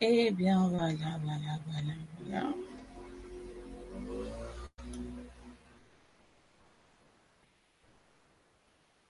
[0.00, 1.94] Eh bien, voilà, voilà, voilà,
[2.26, 2.54] voilà.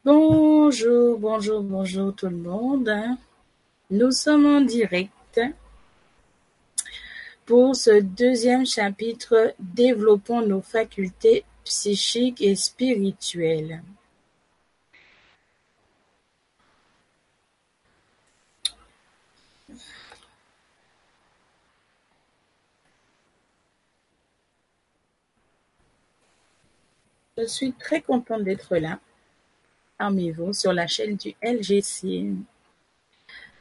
[0.05, 2.93] Bonjour, bonjour, bonjour tout le monde.
[3.91, 5.41] Nous sommes en direct
[7.46, 13.82] pour ce deuxième chapitre Développons nos facultés psychiques et spirituelles.
[27.37, 29.01] Je suis très contente d'être là
[29.98, 32.33] parmi vous sur la chaîne du LGC.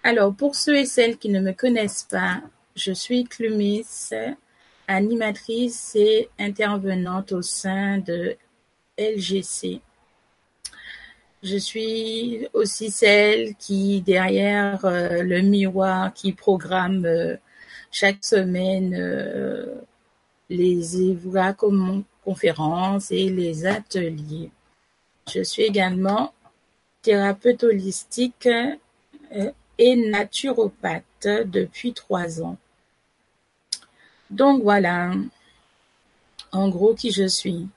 [0.03, 2.43] Alors, pour ceux et celles qui ne me connaissent pas,
[2.75, 4.11] je suis Clumis,
[4.87, 8.37] animatrice et intervenante au sein de
[8.99, 9.81] LGC.
[11.41, 17.37] Je suis aussi celle qui, derrière euh, le miroir, qui programme euh,
[17.91, 19.81] chaque semaine euh,
[20.51, 21.01] les
[22.23, 24.51] conférences et les ateliers.
[25.33, 26.33] Je suis également
[27.01, 28.49] thérapeute holistique
[29.77, 32.57] et naturopathe depuis trois ans.
[34.29, 35.13] Donc voilà,
[36.51, 37.67] en gros qui je suis.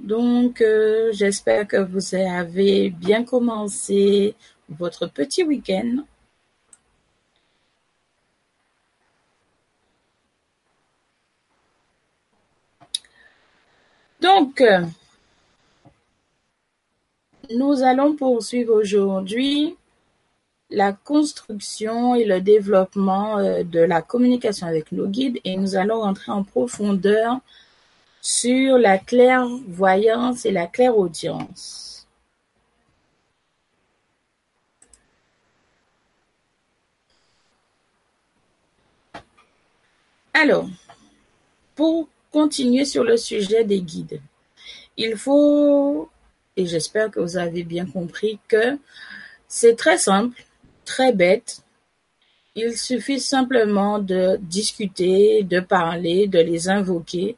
[0.00, 4.34] Donc euh, j'espère que vous avez bien commencé
[4.68, 6.04] votre petit week-end.
[14.24, 14.80] Donc, euh,
[17.50, 19.76] nous allons poursuivre aujourd'hui
[20.70, 26.00] la construction et le développement euh, de la communication avec nos guides et nous allons
[26.00, 27.38] rentrer en profondeur
[28.22, 32.06] sur la clairvoyance et la clairaudience.
[40.32, 40.66] Alors,
[41.74, 42.08] pour
[42.38, 44.20] continuer sur le sujet des guides,
[44.96, 46.08] il faut,
[46.56, 48.66] et j'espère que vous avez bien compris, que
[49.48, 50.38] c'est très simple
[50.84, 51.62] très bête.
[52.54, 57.36] Il suffit simplement de discuter, de parler, de les invoquer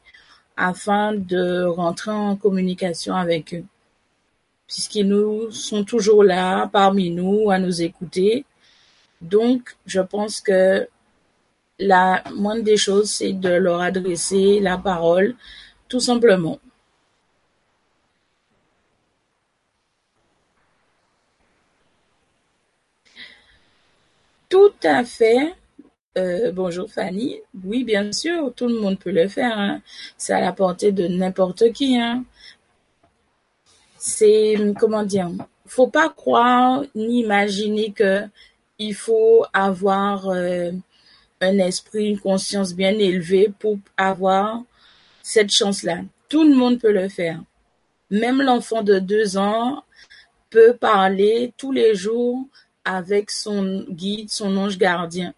[0.55, 3.65] afin de rentrer en communication avec eux.
[4.67, 8.45] Puisqu'ils nous sont toujours là parmi nous à nous écouter.
[9.21, 10.87] Donc, je pense que
[11.79, 15.35] la moindre des choses, c'est de leur adresser la parole,
[15.87, 16.59] tout simplement.
[24.49, 25.53] Tout à fait.
[26.17, 27.41] Euh, bonjour Fanny.
[27.63, 29.57] Oui, bien sûr, tout le monde peut le faire.
[29.57, 29.81] Hein.
[30.17, 31.97] C'est à la portée de n'importe qui.
[31.99, 32.23] Hein.
[33.97, 35.29] C'est comment dire.
[35.65, 38.23] Faut pas croire ni imaginer que
[38.79, 40.71] il faut avoir euh,
[41.41, 44.63] un esprit, une conscience bien élevée pour avoir
[45.21, 45.99] cette chance-là.
[46.29, 47.41] Tout le monde peut le faire.
[48.09, 49.83] Même l'enfant de deux ans
[50.49, 52.45] peut parler tous les jours
[52.85, 55.33] avec son guide, son ange gardien.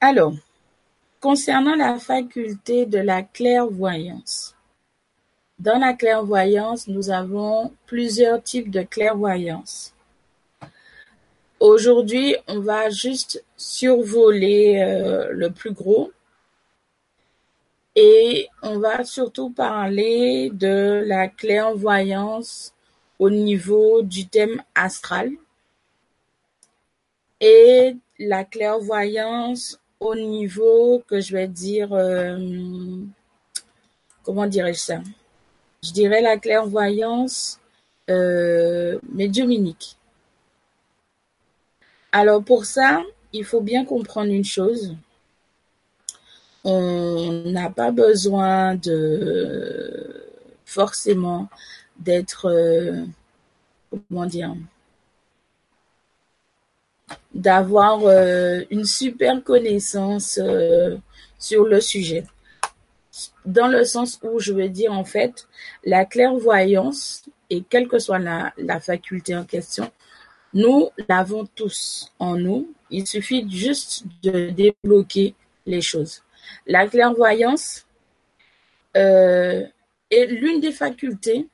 [0.00, 0.34] Alors,
[1.20, 4.55] concernant la faculté de la clairvoyance.
[5.58, 9.94] Dans la clairvoyance, nous avons plusieurs types de clairvoyance.
[11.60, 16.12] Aujourd'hui, on va juste survoler euh, le plus gros,
[17.94, 22.74] et on va surtout parler de la clairvoyance
[23.18, 25.30] au niveau du thème astral
[27.40, 32.36] et la clairvoyance au niveau que je vais dire, euh,
[34.22, 35.00] comment dirais-je ça?
[35.86, 37.60] Je dirais la clairvoyance
[38.10, 39.96] euh, médiuminique.
[42.12, 43.02] Alors pour ça,
[43.32, 44.96] il faut bien comprendre une chose
[46.68, 50.24] on n'a pas besoin de
[50.64, 51.48] forcément
[51.96, 53.04] d'être euh,
[54.08, 54.52] comment dire
[57.32, 60.96] d'avoir euh, une super connaissance euh,
[61.38, 62.24] sur le sujet
[63.44, 65.48] dans le sens où je veux dire en fait
[65.84, 69.90] la clairvoyance et quelle que soit la, faculté en question
[70.54, 75.34] nous l'avons tous en nous il suffit juste de débloquer
[75.66, 76.22] les choses
[76.66, 77.86] la clairvoyance
[78.96, 79.66] euh,
[80.10, 81.48] est l'une des facultés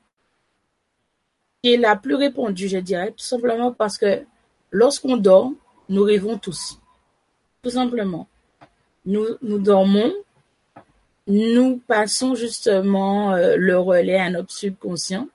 [1.63, 4.23] qui est la plus répandue, je dirais, tout simplement parce que
[4.71, 5.53] lorsqu'on dort,
[5.89, 6.79] nous rêvons tous.
[7.61, 8.27] Tout simplement.
[9.05, 10.13] Nous, nous dormons
[11.27, 15.27] nous passons justement euh, le relais à notre subconscient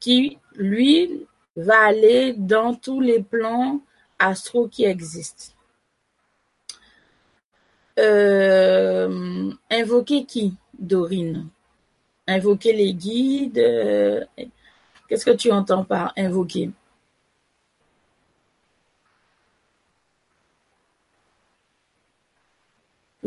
[0.00, 1.26] qui, lui,
[1.56, 3.80] va aller dans tous les plans
[4.18, 5.52] astro qui existent.
[7.98, 11.48] Euh, invoquer qui, Dorine?
[12.28, 14.24] Invoquer les guides euh,
[15.08, 16.70] Qu'est-ce que tu entends par invoquer?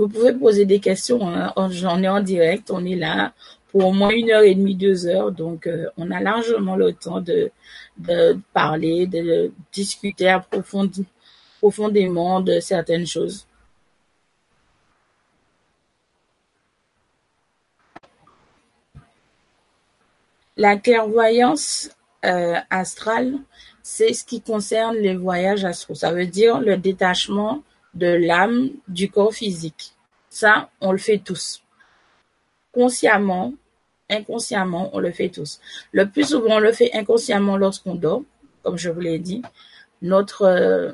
[0.02, 1.54] Vous pouvez poser des questions, hein.
[1.70, 3.34] j'en ai en direct, on est là
[3.70, 6.92] pour au moins une heure et demie, deux heures, donc euh, on a largement le
[6.92, 7.52] temps de,
[8.52, 10.36] parler, de discuter
[11.60, 13.46] profondément de certaines choses.
[20.58, 21.92] La clairvoyance
[22.26, 23.38] euh, astrale,
[23.84, 25.94] c'est ce qui concerne les voyages astraux.
[25.94, 27.62] Ça veut dire le détachement
[27.94, 29.94] de l'âme du corps physique.
[30.30, 31.62] Ça, on le fait tous.
[32.72, 33.54] Consciemment,
[34.10, 35.60] inconsciemment, on le fait tous.
[35.92, 38.24] Le plus souvent, on le fait inconsciemment lorsqu'on dort,
[38.64, 39.42] comme je vous l'ai dit.
[40.02, 40.94] Notre euh,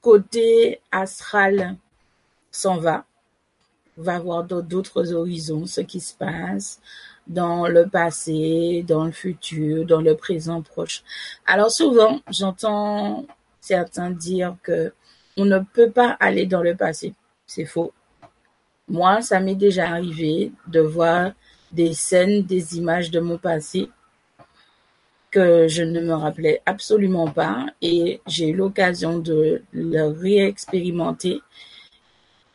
[0.00, 1.76] côté astral
[2.50, 3.04] s'en va,
[3.96, 6.80] va voir d'autres horizons, ce qui se passe
[7.26, 11.02] dans le passé, dans le futur, dans le présent proche.
[11.46, 13.26] Alors souvent, j'entends
[13.60, 14.92] certains dire que
[15.36, 17.14] on ne peut pas aller dans le passé.
[17.46, 17.92] C'est faux.
[18.88, 21.32] Moi, ça m'est déjà arrivé de voir
[21.70, 23.88] des scènes, des images de mon passé
[25.30, 31.40] que je ne me rappelais absolument pas et j'ai eu l'occasion de le réexpérimenter.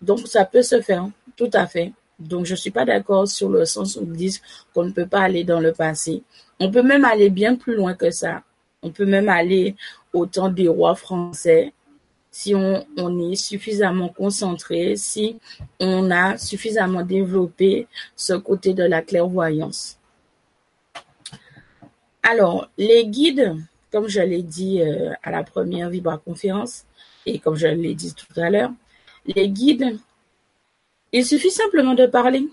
[0.01, 1.91] Donc, ça peut se faire, tout à fait.
[2.19, 4.41] Donc, je suis pas d'accord sur le sens où ils disent
[4.73, 6.21] qu'on ne peut pas aller dans le passé.
[6.59, 8.43] On peut même aller bien plus loin que ça.
[8.83, 9.75] On peut même aller
[10.13, 11.73] au temps des rois français
[12.37, 15.39] si on, est suffisamment concentré, si
[15.79, 19.97] on a suffisamment développé ce côté de la clairvoyance.
[22.21, 23.55] Alors, les guides,
[23.91, 26.85] comme je l'ai dit euh, à la première Vibra conférence
[27.25, 28.71] et comme je l'ai dit tout à l'heure,
[29.25, 29.97] les guides,
[31.13, 32.47] il suffit simplement de parler.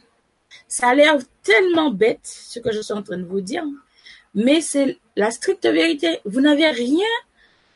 [0.67, 3.65] Ça a l'air tellement bête ce que je suis en train de vous dire,
[4.35, 6.21] mais c'est la stricte vérité.
[6.25, 7.15] Vous n'avez rien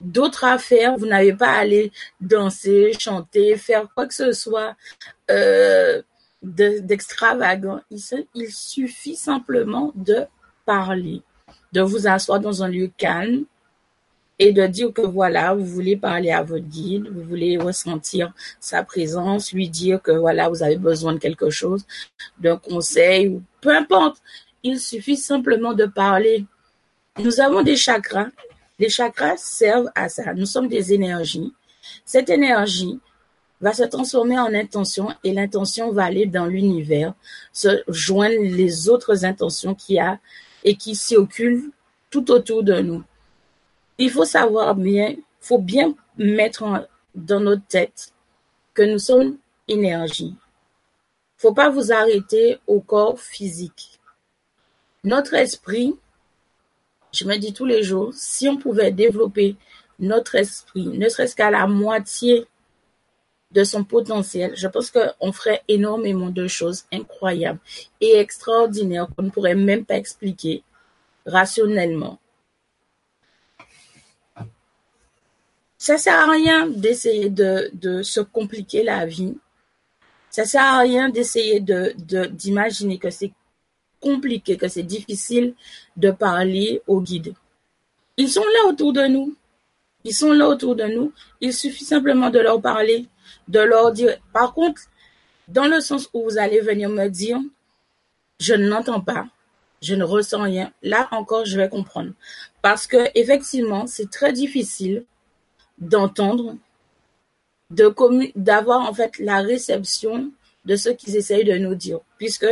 [0.00, 0.97] d'autres affaires.
[0.97, 4.77] Vous n'avez pas à aller danser, chanter, faire quoi que ce soit
[5.31, 6.03] euh,
[6.43, 7.81] d'extravagant.
[7.91, 8.00] il,
[8.35, 10.27] il suffit simplement de
[10.65, 11.23] parler,
[11.73, 13.45] de vous asseoir dans un lieu calme
[14.39, 18.85] et de dire que voilà, vous voulez parler à votre guide, vous voulez ressentir sa
[18.85, 21.85] présence, lui dire que voilà, vous avez besoin de quelque chose,
[22.39, 24.23] d'un conseil ou peu importe.
[24.62, 26.47] Il suffit simplement de parler.
[27.19, 28.29] Nous avons des chakras
[28.79, 30.35] les chakras servent à ça.
[30.35, 31.53] Nous sommes des énergies.
[32.05, 33.01] Cette énergie
[33.61, 37.15] va se transformer en intention et l'intention va aller dans l'univers,
[37.53, 40.19] se joindre les autres intentions qu'il y a
[40.65, 41.71] et qui circulent
[42.11, 43.03] tout autour de nous.
[43.99, 48.13] Il faut savoir bien, il faut bien mettre dans notre tête
[48.75, 50.37] que nous sommes énergie.
[51.37, 54.01] Faut pas vous arrêter au corps physique.
[55.05, 55.97] Notre esprit
[57.19, 59.56] je me dis tous les jours, si on pouvait développer
[59.98, 62.46] notre esprit, ne serait-ce qu'à la moitié
[63.51, 67.58] de son potentiel, je pense qu'on ferait énormément de choses incroyables
[68.01, 70.63] et extraordinaires qu'on ne pourrait même pas expliquer
[71.27, 72.19] rationnellement.
[75.79, 79.37] Ça sert à rien d'essayer de, se compliquer la vie.
[80.31, 81.94] Ça sert à rien d'essayer de,
[82.29, 83.32] d'imaginer que c'est
[84.00, 85.55] compliqué, que c'est difficile
[85.96, 87.34] de parler aux guides.
[88.17, 89.34] Ils sont là autour de nous.
[90.05, 91.12] Ils sont là autour de nous.
[91.40, 93.06] Il suffit simplement de leur parler,
[93.48, 94.17] de leur dire.
[94.32, 94.82] Par contre,
[95.48, 97.38] dans le sens où vous allez venir me dire,
[98.40, 99.26] je ne l'entends pas,
[99.82, 100.72] je ne ressens rien.
[100.82, 102.12] Là encore, je vais comprendre.
[102.62, 105.05] Parce que effectivement, c'est très difficile
[105.78, 106.56] d'entendre,
[107.70, 107.93] de
[108.36, 110.31] d'avoir en fait la réception
[110.64, 112.46] de ce qu'ils essayent de nous dire, puisque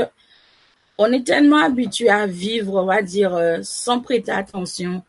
[0.99, 5.03] on est tellement habitué à vivre, on va dire, euh, sans prêter attention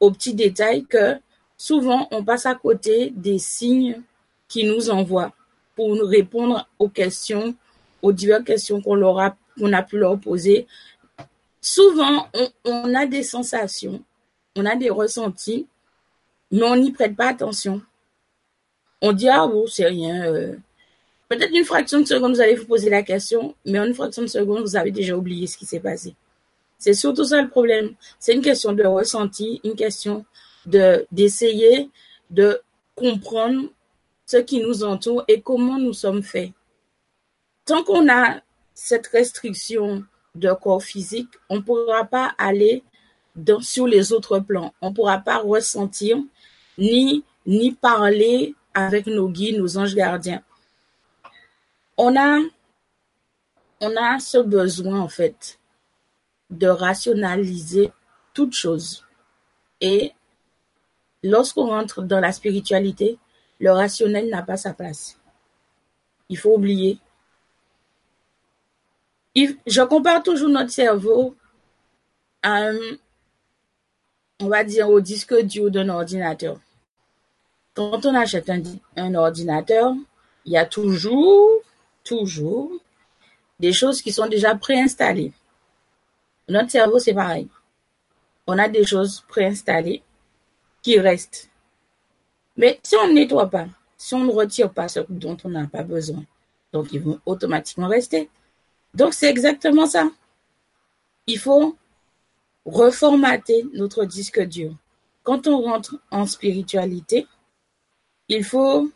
[0.00, 1.16] aux petits détails que
[1.56, 4.02] souvent on passe à côté des signes
[4.48, 5.32] qui nous envoient
[5.74, 7.54] pour nous répondre aux questions,
[8.02, 10.66] aux diverses questions qu'on a, qu'on a pu leur poser.
[11.60, 12.28] Souvent,
[12.64, 14.02] on, a des sensations,
[14.56, 15.66] on a des ressentis,
[16.50, 17.82] mais on n'y prête pas attention.
[19.02, 20.56] On dit, ah bon, c'est rien, euh,
[21.28, 24.22] Peut-être une fraction de seconde, vous allez vous poser la question, mais en une fraction
[24.22, 26.14] de seconde, vous avez déjà oublié ce qui s'est passé.
[26.78, 27.94] C'est surtout ça le problème.
[28.18, 30.24] C'est une question de ressenti, une question
[30.64, 31.90] de d'essayer
[32.30, 32.60] de
[32.94, 33.68] comprendre
[34.26, 36.52] ce qui nous entoure et comment nous sommes faits.
[37.64, 38.40] Tant qu'on a
[38.74, 40.04] cette restriction
[40.34, 42.82] de corps physique, on ne pourra pas aller
[43.34, 44.72] dans, sur les autres plans.
[44.80, 46.18] On ne pourra pas ressentir
[46.78, 50.42] ni, ni parler avec nos guides, nos anges gardiens.
[51.98, 52.40] On a,
[54.18, 55.58] ce besoin, en fait,
[56.50, 57.92] de rationaliser
[58.32, 59.04] toute chose.
[59.80, 60.12] Et
[61.22, 63.18] lorsqu'on rentre dans la spiritualité,
[63.60, 65.18] le rationnel n'a pas sa place.
[66.28, 66.98] Il faut oublier.
[69.34, 71.36] Je compare toujours notre cerveau
[74.40, 76.58] on va dire, au disque dur d'un ordinateur.
[77.74, 78.50] Quand on achète
[78.96, 79.94] un, ordinateur,
[80.44, 81.57] il y a toujours,
[82.08, 82.72] toujours
[83.60, 85.32] des choses qui sont déjà préinstallées.
[86.48, 87.48] Notre cerveau, c'est pareil.
[88.46, 90.02] On a des choses préinstallées
[90.82, 91.50] qui restent.
[92.56, 93.66] Mais si on ne nettoie pas,
[93.98, 96.24] si on ne retire pas ce dont on n'a pas besoin,
[96.72, 98.30] donc ils vont automatiquement rester.
[98.94, 100.10] Donc c'est exactement ça.
[101.26, 101.76] Il faut
[102.64, 104.74] reformater notre disque dur.
[105.24, 107.26] Quand on rentre en spiritualité,
[108.28, 108.90] il faut,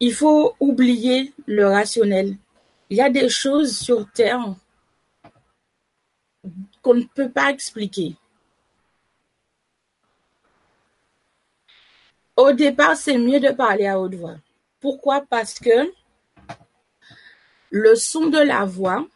[0.00, 2.36] il faut oublier le rationnel.
[2.88, 4.54] Il y a des choses sur Terre
[6.82, 8.16] qu'on ne peut pas expliquer.
[12.36, 14.36] Au départ, c'est mieux de parler à haute voix.
[14.80, 15.20] Pourquoi?
[15.20, 15.92] Parce que
[17.70, 19.06] le son de la voix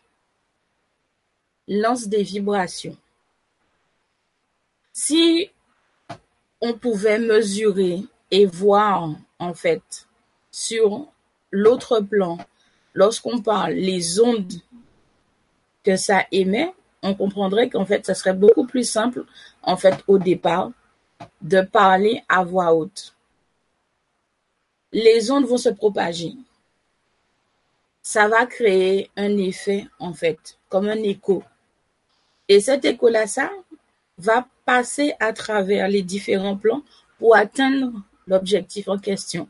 [1.66, 2.96] lance des vibrations.
[4.92, 5.50] Si
[6.60, 10.06] on pouvait mesurer et voir en fait
[10.54, 11.08] sur
[11.50, 12.38] l'autre plan,
[12.94, 14.52] lorsqu'on parle les ondes
[15.82, 19.24] que ça émet, on comprendrait qu'en fait, ça serait beaucoup plus simple,
[19.62, 20.70] en fait, au départ,
[21.42, 23.16] de parler à voix haute.
[24.92, 26.34] Les ondes vont se propager.
[28.00, 31.42] Ça va créer un effet, en fait, comme un écho.
[32.48, 33.50] Et cet écho-là, ça
[34.18, 36.84] va passer à travers les différents plans
[37.18, 37.90] pour atteindre
[38.28, 39.48] l'objectif en question.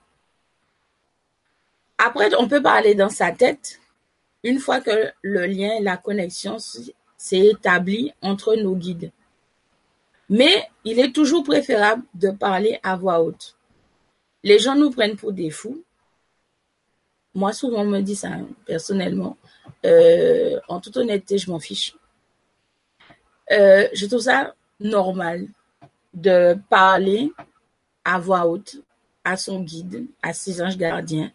[2.06, 3.80] Après, on peut parler dans sa tête
[4.42, 9.10] une fois que le lien, la connexion s'est établi entre nos guides.
[10.28, 13.56] Mais il est toujours préférable de parler à voix haute.
[14.42, 15.82] Les gens nous prennent pour des fous.
[17.34, 19.38] Moi, souvent, on me dit ça, hein, personnellement.
[19.86, 21.96] Euh, en toute honnêteté, je m'en fiche.
[23.50, 25.48] Euh, je trouve ça normal
[26.12, 27.32] de parler
[28.04, 28.76] à voix haute
[29.24, 31.32] à son guide, à ses anges gardiens,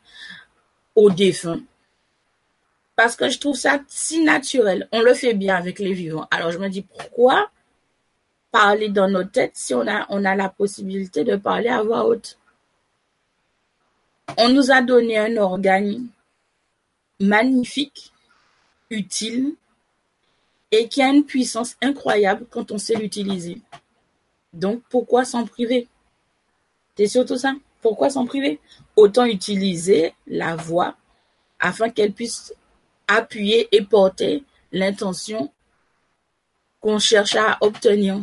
[0.96, 1.62] aux défunts.
[2.96, 4.88] Parce que je trouve ça si naturel.
[4.92, 6.28] On le fait bien avec les vivants.
[6.32, 7.50] Alors je me dis pourquoi
[8.52, 12.06] parler dans nos têtes si on a, on a la possibilité de parler à voix
[12.06, 12.38] haute?
[14.38, 16.08] On nous a donné un organe
[17.20, 18.12] magnifique,
[18.90, 19.56] utile,
[20.72, 23.62] et qui a une puissance incroyable quand on sait l'utiliser.
[24.54, 25.88] Donc pourquoi s'en priver?
[26.98, 27.54] C'est surtout ça.
[27.82, 28.60] Pourquoi s'en priver?
[28.96, 30.96] Autant utiliser la voix
[31.60, 32.54] afin qu'elle puisse
[33.08, 35.52] appuyer et porter l'intention
[36.80, 38.20] qu'on cherche à obtenir.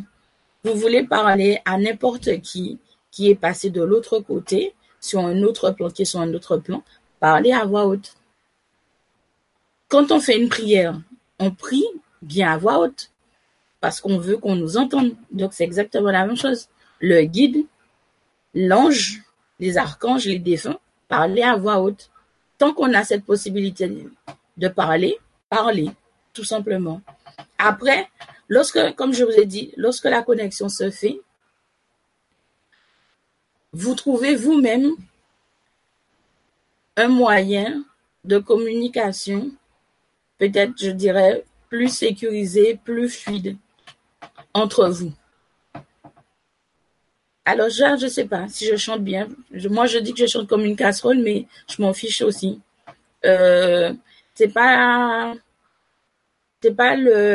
[0.64, 2.78] Vous voulez parler à n'importe qui
[3.10, 6.58] qui est passé de l'autre côté, sur un autre plan, qui est sur un autre
[6.58, 6.82] plan,
[7.18, 8.14] parlez à voix haute.
[9.88, 11.00] Quand on fait une prière,
[11.38, 11.86] on prie
[12.20, 13.10] bien à voix haute
[13.80, 15.14] parce qu'on veut qu'on nous entende.
[15.30, 16.68] Donc c'est exactement la même chose.
[17.00, 17.64] Le guide,
[18.54, 19.22] l'ange,
[19.58, 22.10] les archanges, les défunts, parler à voix haute.
[22.58, 24.06] Tant qu'on a cette possibilité
[24.56, 25.90] de parler, parler,
[26.32, 27.00] tout simplement.
[27.58, 28.08] Après,
[28.48, 31.20] lorsque, comme je vous ai dit, lorsque la connexion se fait,
[33.72, 34.92] vous trouvez vous-même
[36.96, 37.84] un moyen
[38.24, 39.50] de communication,
[40.38, 43.56] peut-être, je dirais, plus sécurisé, plus fluide
[44.54, 45.12] entre vous.
[47.48, 49.28] Alors, je ne sais pas si je chante bien.
[49.70, 52.60] moi, je dis que je chante comme une casserole, mais je m'en fiche aussi.
[53.24, 53.94] Euh,
[54.34, 55.32] c'est pas,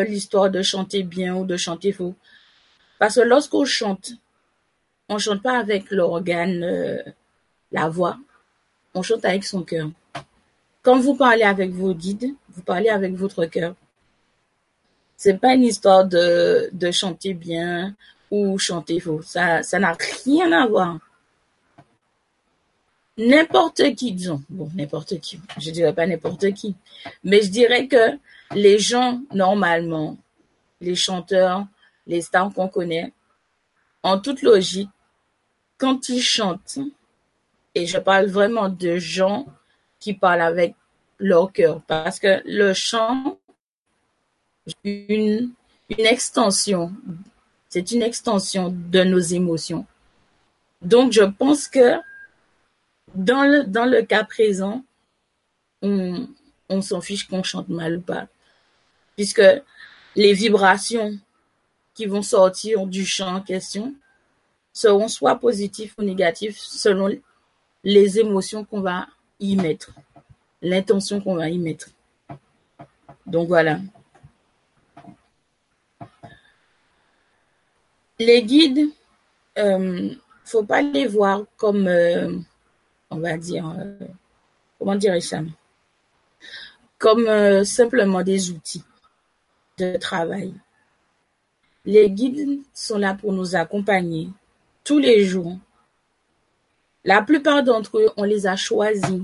[0.03, 2.13] l'histoire de chanter bien ou de chanter faux.
[2.99, 4.11] Parce que lorsqu'on chante,
[5.07, 7.01] on chante pas avec l'organe, euh,
[7.71, 8.17] la voix.
[8.93, 9.89] On chante avec son cœur.
[10.83, 13.75] Quand vous parlez avec vos guides, vous parlez avec votre cœur.
[15.15, 17.95] C'est pas une histoire de chanter bien
[18.31, 19.21] ou chanter faux.
[19.21, 19.95] Ça, ça n'a
[20.25, 20.97] rien à voir.
[23.17, 26.75] N'importe qui, disons, bon, n'importe qui, je dirais pas n'importe qui,
[27.23, 28.17] mais je dirais que
[28.55, 30.17] les gens, normalement,
[30.79, 31.67] les chanteurs,
[32.07, 33.13] les stars qu'on connaît,
[34.01, 34.89] en toute logique,
[35.77, 36.79] quand ils chantent,
[37.75, 39.45] et je parle vraiment de gens
[39.99, 40.75] qui parlent avec
[41.19, 43.37] leur cœur parce que le chant
[44.83, 45.53] une
[45.89, 46.91] extension
[47.71, 49.87] c'est une extension de nos émotions.
[50.83, 51.95] Donc je pense que
[53.15, 54.83] dans le cas présent
[55.81, 56.27] on
[56.69, 58.27] on s'en fiche qu'on chante mal ou pas
[59.15, 59.41] puisque
[60.15, 61.17] les vibrations
[61.93, 63.93] qui vont sortir du chant en question
[64.73, 67.09] seront soit positifs ou négatifs selon
[67.83, 69.07] les émotions qu'on va
[69.39, 69.91] y mettre,
[70.61, 71.89] l'intention qu'on va y mettre.
[73.25, 73.79] Donc voilà.
[78.23, 78.91] Les guides,
[79.57, 80.13] euh,
[80.45, 82.37] faut pas les voir comme, euh,
[83.09, 83.97] on va dire, euh,
[84.77, 85.39] comment dirais ça,
[86.99, 88.83] comme euh, simplement des outils
[89.79, 90.53] de travail.
[91.83, 94.29] Les guides sont là pour nous accompagner
[94.83, 95.57] tous les jours.
[97.03, 99.23] La plupart d'entre eux, on les a choisis.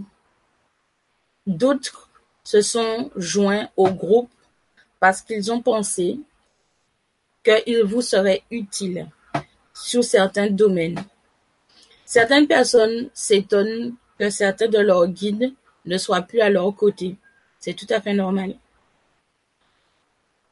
[1.45, 2.09] D'autres
[2.43, 4.31] se sont joints au groupe
[4.99, 6.19] parce qu'ils ont pensé
[7.47, 9.07] qu'il vous serait utile
[9.73, 10.99] sur certains domaines.
[12.05, 15.53] Certaines personnes s'étonnent que certains de leurs guides
[15.85, 17.15] ne soient plus à leur côté.
[17.59, 18.55] C'est tout à fait normal.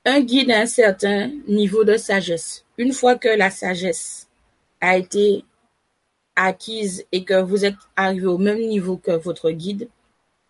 [0.06, 2.64] Un guide a un certain niveau de sagesse.
[2.78, 4.28] Une fois que la sagesse
[4.80, 5.44] a été
[6.36, 9.90] acquise et que vous êtes arrivé au même niveau que votre guide,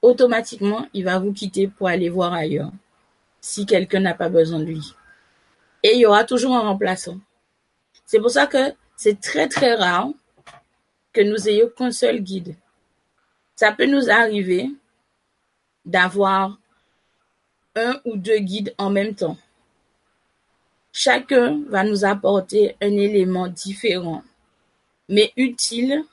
[0.02, 2.72] automatiquement, il va vous quitter pour aller voir ailleurs
[3.40, 4.96] si quelqu'un n'a pas besoin de lui.
[5.86, 7.20] Et il y aura toujours un remplaçant.
[8.08, 10.10] C'est pour ça que c'est très très rare
[11.14, 12.56] que nous ayons qu'un seul guide.
[13.56, 14.72] Ça peut nous arriver
[15.86, 16.58] d'avoir
[17.76, 19.38] un ou deux guides en même temps.
[20.92, 24.24] Chacun va nous apporter un élément différent,
[25.08, 26.04] mais utile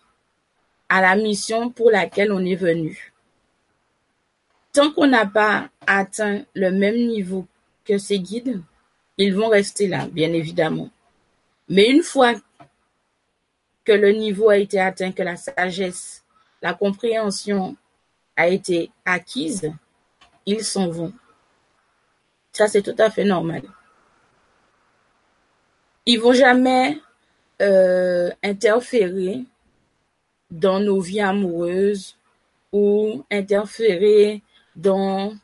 [0.90, 3.14] à la mission pour laquelle on est venu.
[4.74, 7.46] Tant qu'on n'a pas atteint le même niveau
[7.87, 8.61] que ces guides,
[9.18, 10.90] ils vont rester là, bien évidemment.
[11.68, 12.35] Mais une fois
[13.85, 16.25] que le niveau a été atteint, que la sagesse,
[16.61, 17.77] la compréhension
[18.37, 19.72] a été acquise,
[20.46, 21.12] ils s'en vont.
[22.53, 23.62] Ça, c'est tout à fait normal.
[26.07, 26.98] Ils vont jamais
[27.61, 29.44] euh, interférer
[30.51, 32.16] dans nos vies amoureuses
[32.72, 34.42] ou interférer
[34.77, 35.35] dans...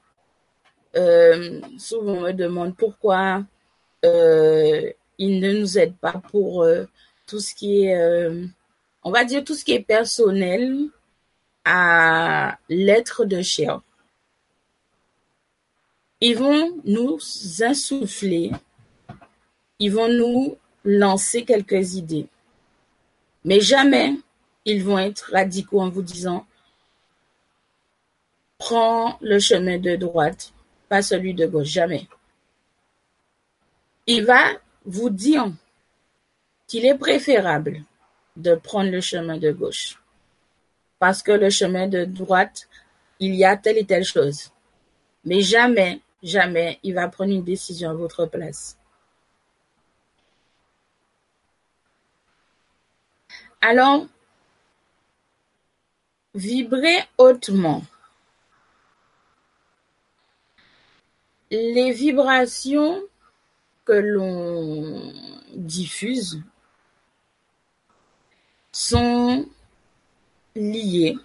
[0.97, 3.45] Euh, souvent, on me demande pourquoi
[4.05, 6.85] euh, ils ne nous aident pas pour euh,
[7.27, 8.47] tout ce qui est, euh,
[9.03, 10.89] on va dire, tout ce qui est personnel
[11.65, 13.81] à l'être de chair.
[16.21, 17.19] Ils vont nous
[17.61, 18.51] insuffler,
[19.79, 22.27] ils vont nous lancer quelques idées.
[23.45, 24.15] Mais jamais
[24.65, 26.47] ils vont être radicaux en vous disant
[28.59, 30.53] prends le chemin de droite,
[30.89, 32.09] pas celui de gauche, jamais.
[34.11, 34.53] Il va
[34.87, 35.53] vous dire
[36.66, 37.85] qu'il est préférable
[38.37, 40.01] de prendre le chemin de gauche.
[40.99, 42.71] Parce que le chemin de droite,
[43.21, 44.51] il y a telle et telle chose.
[45.27, 48.79] Mais jamais, jamais, il va prendre une décision à votre place.
[53.61, 54.07] Alors,
[56.35, 57.83] vibrez hautement.
[61.51, 63.03] Les vibrations
[63.88, 65.14] que l'on
[65.55, 66.42] diffuse
[68.70, 69.48] sont
[70.55, 71.16] liées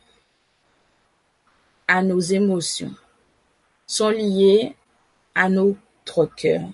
[1.89, 2.95] à nos émotions,
[3.86, 4.78] sont liées
[5.36, 6.69] à notre cœur.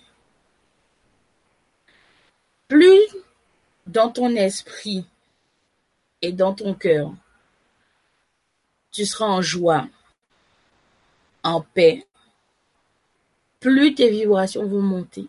[2.68, 3.02] Plus
[3.88, 5.08] dans ton esprit
[6.22, 7.12] et dans ton cœur,
[8.92, 9.88] tu seras en joie,
[11.42, 12.06] en paix,
[13.60, 15.28] plus tes vibrations vont monter.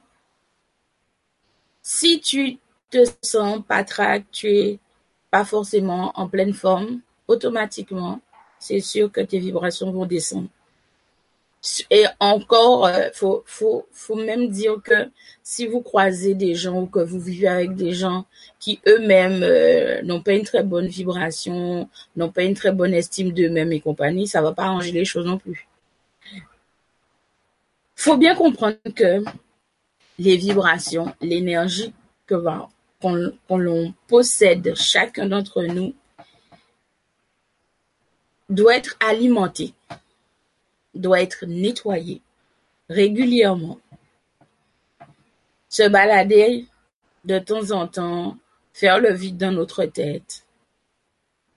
[1.82, 2.58] Si tu
[2.90, 4.78] te sens patraque, tu es
[5.30, 8.20] pas forcément en pleine forme, automatiquement,
[8.58, 10.48] c'est sûr que tes vibrations vont descendre.
[11.90, 15.10] Et encore, euh, faut, faut, faut même dire que
[15.42, 18.24] si vous croisez des gens ou que vous vivez avec des gens
[18.58, 23.32] qui eux-mêmes euh, n'ont pas une très bonne vibration, n'ont pas une très bonne estime
[23.32, 25.68] d'eux-mêmes et compagnie, ça va pas arranger les choses non plus.
[27.94, 29.22] Faut bien comprendre que
[30.20, 31.94] les vibrations, l'énergie
[32.26, 32.35] que
[33.48, 35.94] l'on possède chacun d'entre nous
[38.50, 39.72] doit être alimenté,
[40.94, 42.20] doit être nettoyé
[42.90, 43.78] régulièrement.
[45.70, 46.66] Se balader
[47.24, 48.37] de temps en temps,
[48.74, 50.44] faire le vide dans notre tête,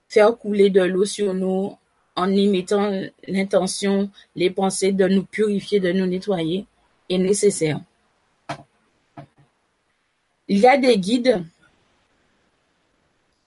[0.08, 1.78] faire couler de l'eau sur nous
[2.16, 2.90] en y mettant
[3.28, 6.66] l'intention, les pensées de nous purifier, de nous nettoyer,
[7.10, 7.82] est nécessaire.
[10.48, 11.44] Il y a des guides,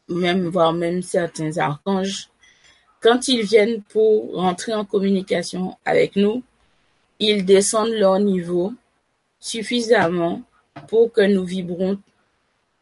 [0.08, 2.30] même voire même certains archanges,
[3.00, 6.42] quand ils viennent pour rentrer en communication avec nous,
[7.18, 8.72] ils descendent leur niveau
[9.38, 10.42] suffisamment
[10.88, 11.98] pour que nous vibrons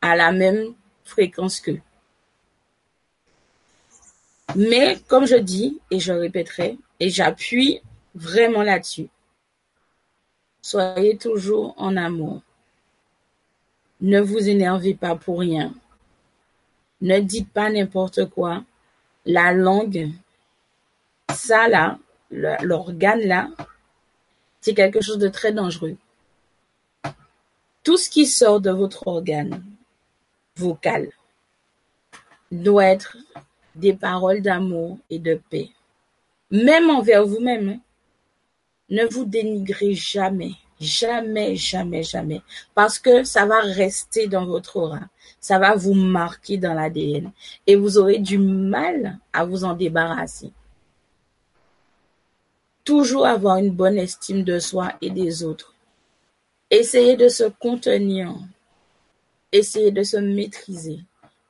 [0.00, 0.74] à la même
[1.04, 1.80] fréquence qu'eux.
[4.56, 7.80] Mais comme je dis, et je répéterai, et j'appuie
[8.14, 9.08] vraiment là-dessus,
[10.62, 12.42] soyez toujours en amour.
[14.04, 15.72] Ne vous énervez pas pour rien.
[17.00, 18.62] Ne dites pas n'importe quoi.
[19.24, 20.10] La langue,
[21.34, 21.98] ça là,
[22.30, 23.48] l'organe là,
[24.60, 25.96] c'est quelque chose de très dangereux.
[27.82, 29.64] Tout ce qui sort de votre organe
[30.56, 31.08] vocal
[32.52, 33.16] doit être
[33.74, 35.70] des paroles d'amour et de paix.
[36.50, 37.68] Même envers vous-même.
[37.70, 37.80] Hein.
[38.90, 40.52] Ne vous dénigrez jamais.
[40.84, 42.42] Jamais, jamais, jamais.
[42.74, 45.00] Parce que ça va rester dans votre aura.
[45.40, 47.32] Ça va vous marquer dans l'ADN.
[47.66, 50.52] Et vous aurez du mal à vous en débarrasser.
[52.84, 55.74] Toujours avoir une bonne estime de soi et des autres.
[56.70, 58.34] Essayez de se contenir.
[59.52, 60.98] Essayez de se maîtriser.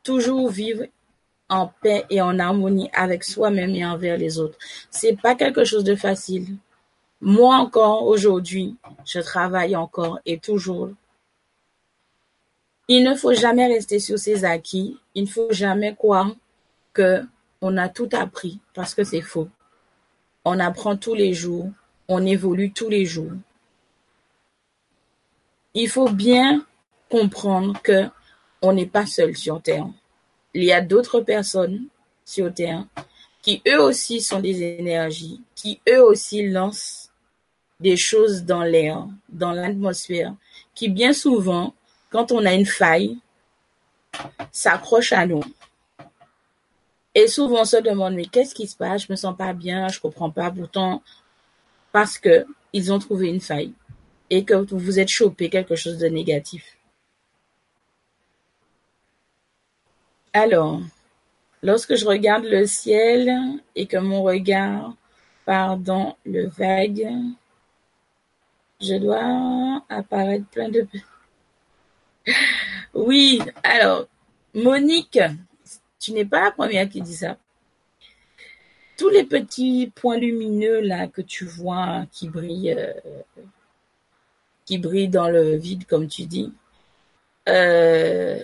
[0.05, 0.85] Toujours vivre
[1.49, 4.59] en paix et en harmonie avec soi-même et envers les autres.
[4.91, 6.57] C'est pas quelque chose de facile.
[7.25, 10.91] Moi encore aujourd'hui, je travaille encore et toujours.
[12.87, 14.97] Il ne faut jamais rester sur ses acquis.
[15.17, 16.31] Il ne faut jamais croire
[16.93, 17.23] que
[17.61, 19.49] on a tout appris parce que c'est faux.
[20.45, 21.71] On apprend tous les jours,
[22.07, 23.33] on évolue tous les jours.
[25.73, 26.65] Il faut bien
[27.11, 28.05] comprendre que
[28.63, 29.89] on n'est pas seul sur terre
[30.55, 31.87] il y a d'autres personnes
[32.25, 32.87] sur Terre
[33.43, 37.04] qui eux aussi sont des énergies, qui eux aussi lancent
[37.81, 40.35] des choses dans l'air, dans l'atmosphère,
[40.75, 41.75] qui bien souvent,
[42.11, 43.19] quand on a une faille,
[44.53, 45.43] s'accrochent à nous.
[47.15, 49.07] Et souvent on se demande, mais qu'est-ce qui se passe?
[49.07, 50.51] Je me sens pas bien, je comprends pas.
[50.51, 51.03] Pourtant,
[51.93, 53.73] parce que ils ont trouvé une faille
[54.31, 56.77] et que vous êtes chopé quelque chose de négatif.
[60.33, 60.81] Alors,
[61.63, 64.95] lorsque je regarde le ciel et que mon regard
[65.45, 67.09] part dans le vague,
[68.85, 70.87] je dois apparaître plein de...
[72.95, 74.07] Oui, alors,
[74.55, 75.19] Monique,
[75.99, 77.37] tu n'es pas la première qui dit ça.
[78.97, 82.93] Tous les petits points lumineux là que tu vois qui brillent, euh,
[84.65, 86.53] qui brillent dans le vide, comme tu dis,
[87.49, 88.41] euh,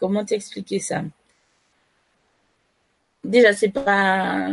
[0.00, 1.04] Comment t'expliquer ça?
[3.22, 4.48] Déjà, c'est pas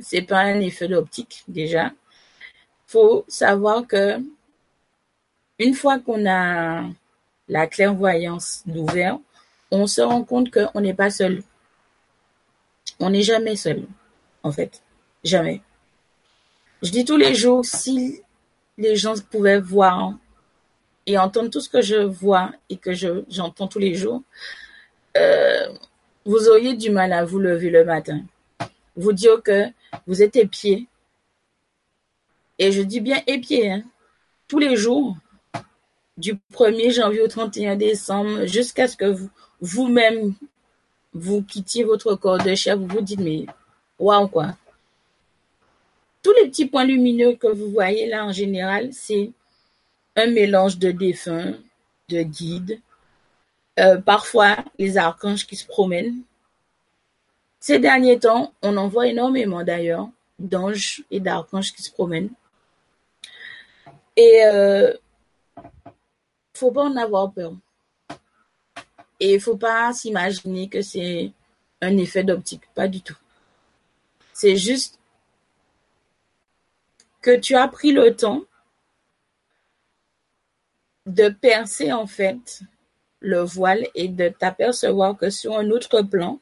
[0.00, 1.92] c'est pas un effet d'optique déjà.
[2.86, 4.20] Faut savoir que
[5.58, 6.84] une fois qu'on a
[7.48, 9.18] la clairvoyance d'ouvert,
[9.70, 11.42] on se rend compte qu'on n'est pas seul.
[13.00, 13.84] On n'est jamais seul,
[14.42, 14.82] en fait.
[15.22, 15.60] Jamais.
[16.82, 18.22] Je dis tous les jours, si
[18.76, 20.14] les gens pouvaient voir
[21.06, 24.22] et entendre tout ce que je vois et que je, j'entends tous les jours,
[25.16, 25.68] euh,
[26.24, 28.22] vous auriez du mal à vous lever le matin.
[28.96, 29.64] Vous dire que
[30.06, 30.86] vous êtes épié.
[32.58, 33.82] Et je dis bien épié, hein,
[34.48, 35.16] tous les jours,
[36.16, 40.34] du 1er janvier au 31 décembre, jusqu'à ce que vous, vous-même,
[41.12, 43.46] vous quittiez votre corps de chair, vous vous dites, mais
[43.98, 44.56] waouh quoi.
[46.22, 49.30] Tous les petits points lumineux que vous voyez là en général, c'est
[50.16, 51.54] un mélange de défunts,
[52.08, 52.80] de guides,
[53.80, 56.22] euh, parfois les archanges qui se promènent.
[57.58, 62.30] Ces derniers temps, on en voit énormément d'ailleurs d'anges et d'archanges qui se promènent.
[64.16, 64.92] Et euh,
[66.54, 67.52] faut pas en avoir peur.
[69.20, 71.32] Et il faut pas s'imaginer que c'est
[71.80, 73.16] un effet d'optique, pas du tout.
[74.32, 74.98] C'est juste
[77.20, 78.42] que tu as pris le temps
[81.06, 82.60] de percer en fait
[83.20, 86.38] le voile et de t'apercevoir que sur un autre plan,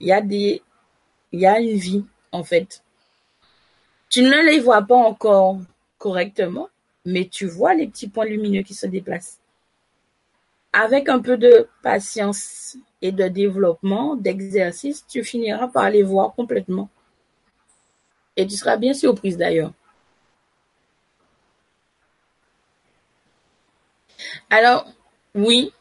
[0.00, 0.62] il y a des,
[1.32, 2.82] il y a une vie en fait.
[4.08, 5.58] Tu ne les vois pas encore
[5.98, 6.68] correctement,
[7.06, 9.38] mais tu vois les petits points lumineux qui se déplacent.
[10.72, 16.90] Avec un peu de patience et de développement, d'exercice, tu finiras par les voir complètement.
[18.36, 19.72] Et tu seras bien surprise d'ailleurs.
[24.50, 24.86] Alors,
[25.34, 25.72] oui,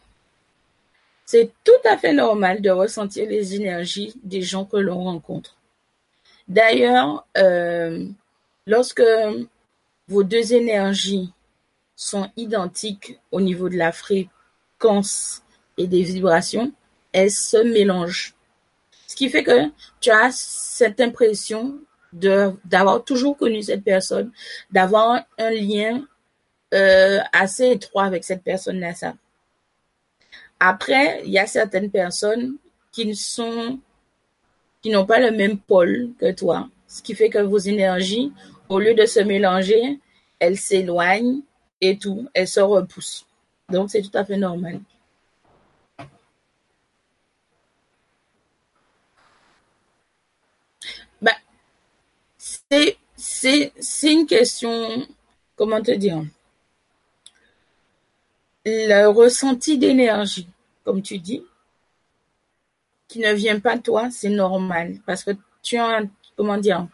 [1.25, 5.57] c'est tout à fait normal de ressentir les énergies des gens que l'on rencontre.
[6.47, 8.07] D'ailleurs, euh,
[8.67, 9.03] lorsque
[10.07, 11.33] vos deux énergies
[11.95, 15.43] sont identiques au niveau de la fréquence
[15.77, 16.71] et des vibrations,
[17.11, 18.35] elles se mélangent.
[19.07, 21.79] Ce qui fait que tu as cette impression
[22.11, 24.31] d'avoir toujours connu cette personne,
[24.71, 26.05] d'avoir un lien
[26.73, 28.93] euh, assez étroit avec cette personne-là.
[30.59, 32.55] Après, il y a certaines personnes
[32.91, 33.79] qui ne sont
[34.81, 38.31] qui n'ont pas le même pôle que toi, ce qui fait que vos énergies,
[38.69, 39.99] au lieu de se mélanger,
[40.39, 41.41] elles s'éloignent
[41.81, 43.25] et tout, elles se repoussent.
[43.69, 44.79] Donc c'est tout à fait normal.
[51.21, 51.33] Ben,
[52.67, 52.97] c'est
[54.03, 55.07] une question
[55.55, 56.23] comment te dire
[58.65, 60.47] le ressenti d'énergie
[60.83, 61.43] comme tu dis
[63.07, 66.01] qui ne vient pas de toi c'est normal parce que tu as
[66.35, 66.87] comment dire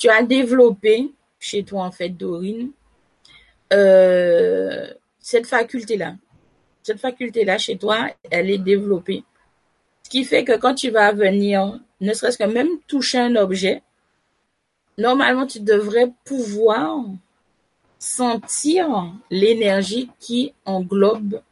[0.00, 2.70] tu as développé chez toi en fait Dorine
[3.72, 6.16] euh, cette faculté là
[6.82, 9.22] cette faculté là chez toi elle est développée
[10.02, 13.82] ce qui fait que quand tu vas venir ne serait-ce que même toucher un objet
[14.98, 17.04] normalement tu devrais pouvoir
[18.00, 21.42] sentir l'énergie qui englobe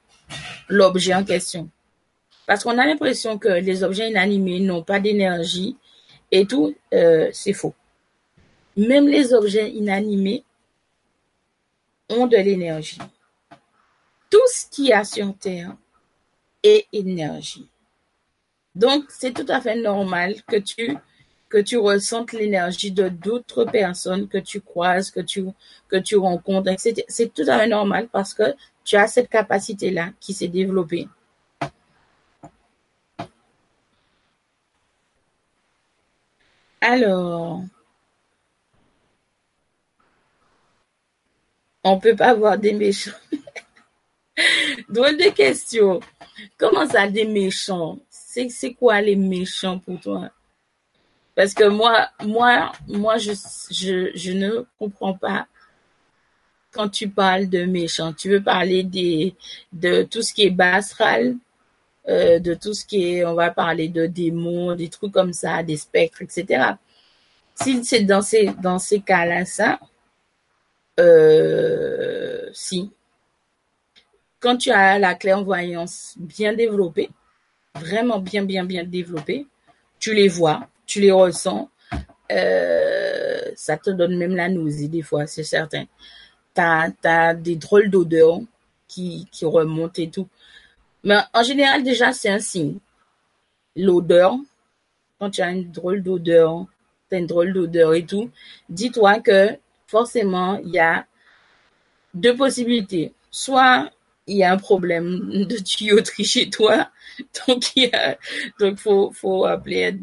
[0.68, 1.68] l'objet en question.
[2.46, 5.76] Parce qu'on a l'impression que les objets inanimés n'ont pas d'énergie
[6.32, 7.74] et tout, euh, c'est faux.
[8.78, 10.44] Même les objets inanimés
[12.08, 13.00] ont de l'énergie.
[14.30, 15.76] Tout ce qu'il y a sur Terre
[16.62, 17.68] est énergie.
[18.76, 24.60] Donc, c'est tout à fait normal que tu ressentes l'énergie de d'autres personnes que tu
[24.60, 25.44] croises, que tu,
[25.88, 26.70] que tu rencontres.
[26.78, 31.08] C'est tout à fait normal parce que tu as cette capacité-là qui s'est développée.
[36.80, 37.64] Alors,
[41.84, 43.12] on peut pas avoir des méchants.
[44.88, 46.00] Drôle de question.
[46.56, 47.98] Comment ça, des méchants?
[48.10, 50.30] C'est quoi les méchants pour toi?
[51.34, 53.32] Parce que moi, moi, moi, je,
[53.70, 55.46] je, je ne comprends pas
[56.72, 58.12] quand tu parles de méchants.
[58.12, 59.34] Tu veux parler des,
[59.72, 61.36] de tout ce qui est bas astral,
[62.08, 65.62] euh, de tout ce qui est, on va parler de démons, des trucs comme ça,
[65.62, 66.72] des spectres, etc.
[67.54, 69.80] Si c'est dans ces, dans ces cas-là, ça,
[70.98, 72.90] euh, si.
[74.40, 77.10] Quand tu as la clairvoyance bien développée,
[77.74, 79.46] vraiment bien, bien, bien développée,
[79.98, 81.70] tu les vois, tu les ressens,
[82.30, 85.84] euh, ça te donne même la nausée des fois, c'est certain.
[86.54, 88.40] T'as as des drôles d'odeurs
[88.86, 90.28] qui, qui remontent et tout.
[91.04, 92.78] Mais en général, déjà, c'est un signe.
[93.76, 94.36] L'odeur,
[95.18, 96.66] quand tu as une drôle d'odeur,
[97.08, 98.30] t'as une drôle d'odeur et tout,
[98.68, 99.56] dis-toi que
[99.88, 101.06] forcément, il y a
[102.14, 103.12] deux possibilités.
[103.30, 103.90] Soit
[104.26, 106.90] il y a un problème de tuyauterie chez toi,
[107.48, 107.90] donc il
[108.60, 109.96] donc faut faut appeler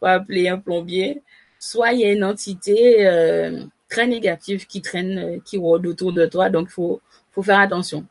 [0.00, 1.22] faut appeler un plombier.
[1.58, 6.12] Soit il y a une entité euh, très négative qui traîne, euh, qui rôde autour
[6.12, 7.00] de toi, donc faut
[7.32, 8.06] faut faire attention.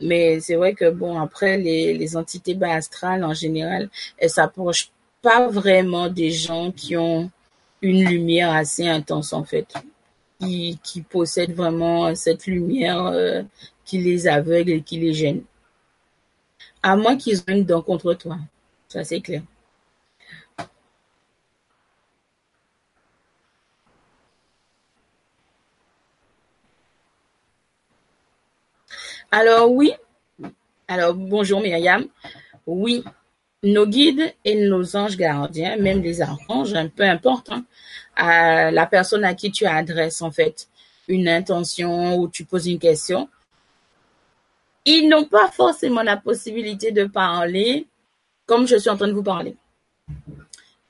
[0.00, 4.90] Mais c'est vrai que bon, après, les, entités bas astrales, en général, elles s'approchent
[5.22, 7.30] pas vraiment des gens qui ont
[7.82, 9.72] une lumière assez intense, en fait.
[10.40, 13.42] Qui, qui possèdent vraiment cette lumière euh,
[13.84, 15.42] qui les aveugle et qui les gêne.
[16.82, 18.38] À moins qu'ils aient une dent contre toi.
[18.88, 19.42] Ça, c'est clair.
[29.32, 29.92] Alors oui,
[30.88, 32.04] alors bonjour Myriam.
[32.66, 33.04] Oui,
[33.62, 39.34] nos guides et nos anges gardiens, même les archanges, peu importe, hein, la personne à
[39.34, 40.66] qui tu adresses en fait
[41.06, 43.28] une intention ou tu poses une question,
[44.84, 47.86] ils n'ont pas forcément la possibilité de parler
[48.46, 49.56] comme je suis en train de vous parler.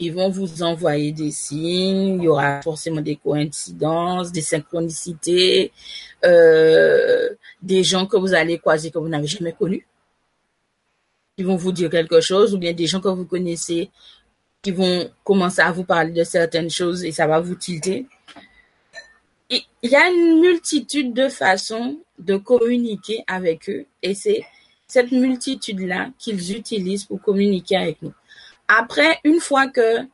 [0.03, 5.73] Ils vont vous envoyer des signes, il y aura forcément des coïncidences, des synchronicités,
[6.25, 7.29] euh,
[7.61, 9.87] des gens que vous allez croiser que vous n'avez jamais connus,
[11.37, 13.91] qui vont vous dire quelque chose, ou bien des gens que vous connaissez
[14.63, 18.07] qui vont commencer à vous parler de certaines choses et ça va vous tilter.
[19.51, 24.45] Il y a une multitude de façons de communiquer avec eux et c'est
[24.87, 28.13] cette multitude-là qu'ils utilisent pour communiquer avec nous.
[28.73, 30.07] Après, une fois que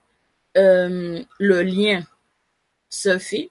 [0.57, 2.03] euh, le lien
[2.89, 3.51] se fait,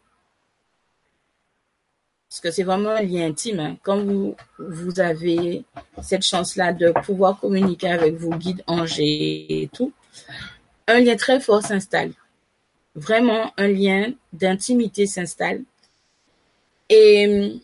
[2.28, 3.60] parce que c'est vraiment un lien intime.
[3.60, 3.78] Hein.
[3.84, 5.64] Quand vous, vous avez
[6.02, 9.94] cette chance-là de pouvoir communiquer avec vos guides angers et tout,
[10.88, 12.12] un lien très fort s'installe.
[12.96, 15.62] Vraiment, un lien d'intimité s'installe.
[16.90, 17.62] Et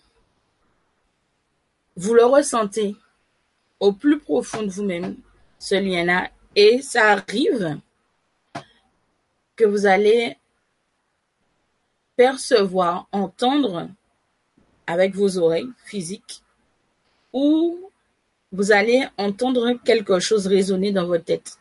[1.95, 2.95] vous le ressentez
[3.79, 5.15] au plus profond de vous-même,
[5.57, 6.29] ce lien-là.
[6.55, 7.79] Et ça arrive
[9.55, 10.37] que vous allez
[12.15, 13.89] percevoir, entendre
[14.85, 16.43] avec vos oreilles physiques
[17.31, 17.89] ou
[18.51, 21.57] vous allez entendre quelque chose résonner dans votre tête.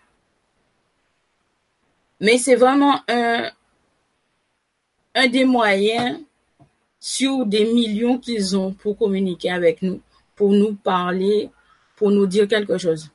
[2.21, 3.51] Mais c'est vraiment un,
[5.15, 6.21] un des moyens
[6.99, 10.01] sur des millions qu'ils ont pour communiquer avec nous,
[10.35, 11.51] pour nous parler,
[11.97, 13.11] pour nous dire quelque chose.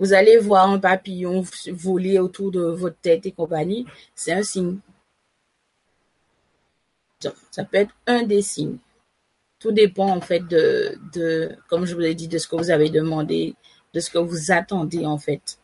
[0.00, 4.78] Vous allez voir un papillon voler autour de votre tête et compagnie, c'est un signe.
[7.50, 8.78] Ça peut être un des signes.
[9.58, 12.88] Tout dépend en fait de, comme je vous l'ai dit, de ce que vous avez
[12.88, 13.54] demandé,
[13.92, 15.58] de ce que vous attendez en fait.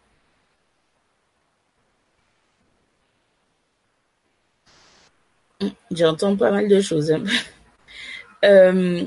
[5.91, 7.11] J'entends pas mal de choses.
[7.11, 7.25] Hein.
[8.45, 9.05] Euh,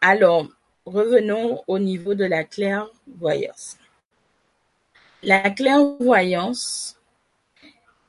[0.00, 0.48] alors,
[0.86, 3.76] revenons au niveau de la clairvoyance.
[5.26, 6.96] La clairvoyance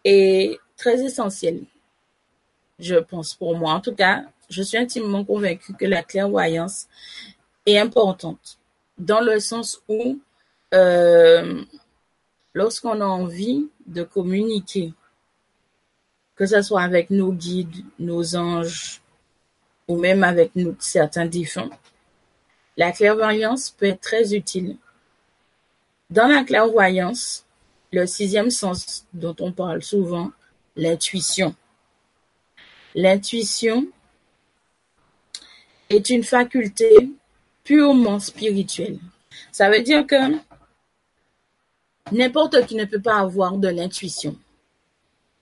[0.06, 1.64] est très essentielle,
[2.78, 3.74] je pense pour moi.
[3.74, 6.88] En tout cas, je suis intimement convaincue que la clairvoyance
[7.66, 8.60] est importante
[9.00, 10.20] dans le sens où
[10.76, 11.64] euh,
[12.54, 14.94] lorsqu'on a envie de communiquer
[16.36, 19.02] que ce soit avec nos guides, nos anges,
[19.88, 21.72] ou même avec certains défunts,
[22.78, 24.78] la clairvoyance peut être très utile.
[26.10, 27.46] Dans la clairvoyance,
[27.92, 30.32] le sixième sens dont on parle souvent,
[30.76, 31.56] l'intuition.
[32.96, 33.88] L'intuition
[35.90, 37.12] est une faculté
[37.64, 39.00] purement spirituelle.
[39.52, 40.38] Ça veut dire que
[42.12, 44.38] n'importe qui ne peut pas avoir de l'intuition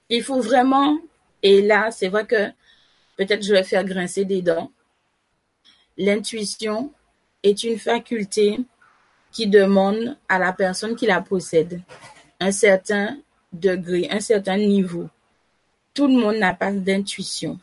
[0.10, 0.98] il faut vraiment,
[1.42, 2.50] et là, c'est vrai que
[3.18, 4.72] peut-être je vais faire grincer des dents.
[5.98, 6.92] L'intuition
[7.44, 8.60] est une faculté
[9.36, 11.82] qui demande à la personne qui la possède
[12.40, 13.18] un certain
[13.52, 15.10] degré, un certain niveau.
[15.94, 17.60] Tout le monde n'a pas d'intuition.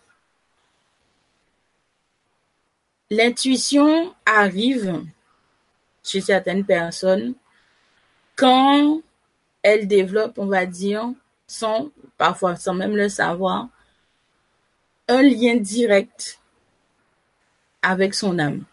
[3.09, 5.03] L'intuition arrive
[6.05, 7.33] chez certaines personnes
[8.37, 9.01] quand
[9.63, 11.11] elles développent, on va dire,
[11.47, 13.69] sans, parfois sans même le savoir,
[15.09, 16.39] un lien direct
[17.81, 18.67] avec son âme.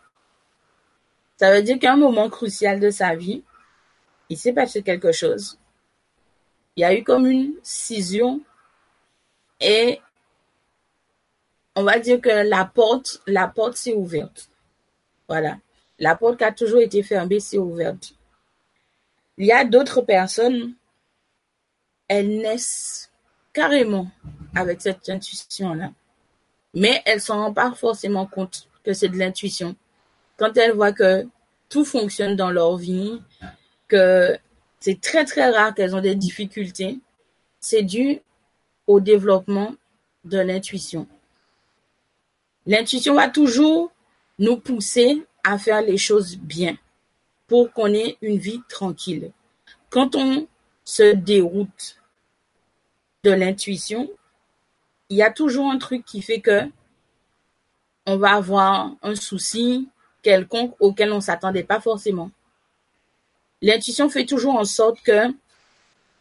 [1.39, 3.43] Ça veut dire qu'à un moment crucial de sa vie,
[4.28, 5.58] il s'est passé quelque chose.
[6.75, 8.41] Il y a eu comme une scission
[9.62, 10.02] et
[11.75, 14.49] on va dire que la porte, la porte s'est ouverte.
[15.30, 15.58] Voilà.
[15.97, 18.13] La porte qui a toujours été fermée s'est ouverte.
[19.38, 20.73] Il y a d'autres personnes
[22.10, 23.12] elles naissent
[23.54, 24.10] carrément
[24.56, 25.91] avec cette intuition-là.
[26.73, 29.75] Mais elles s'en rendent pas forcément compte que c'est de l'intuition.
[30.39, 31.28] Quand elles voient que
[31.67, 33.21] tout fonctionne dans leur vie,
[33.89, 34.38] que
[34.80, 36.97] c'est très très rare qu'elles ont des difficultés,
[37.60, 38.21] c'est dû
[38.88, 39.75] au développement
[40.23, 41.08] de l'intuition.
[42.65, 43.91] L'intuition va toujours
[44.39, 46.78] nous pousser à faire les choses bien
[47.47, 49.32] pour qu'on ait une vie tranquille.
[49.89, 50.47] Quand on
[50.86, 51.97] se déroute
[53.25, 54.10] de l'intuition,
[55.10, 56.62] il y a toujours un truc qui fait que
[58.06, 59.89] on va avoir un souci
[60.22, 62.32] quelconque auquel on s'attendait pas forcément.
[63.62, 65.28] L'intuition fait toujours en sorte que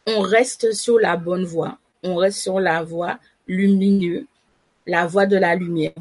[0.07, 4.25] on reste sur la bonne voie, on reste sur la voie lumineuse,
[4.85, 5.93] la voie de la lumière.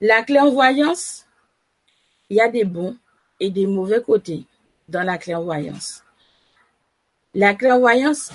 [0.00, 1.26] La clairvoyance,
[2.28, 2.96] il y a des bons
[3.40, 4.44] et des mauvais côtés
[4.88, 6.02] dans la clairvoyance.
[7.34, 8.30] La clairvoyance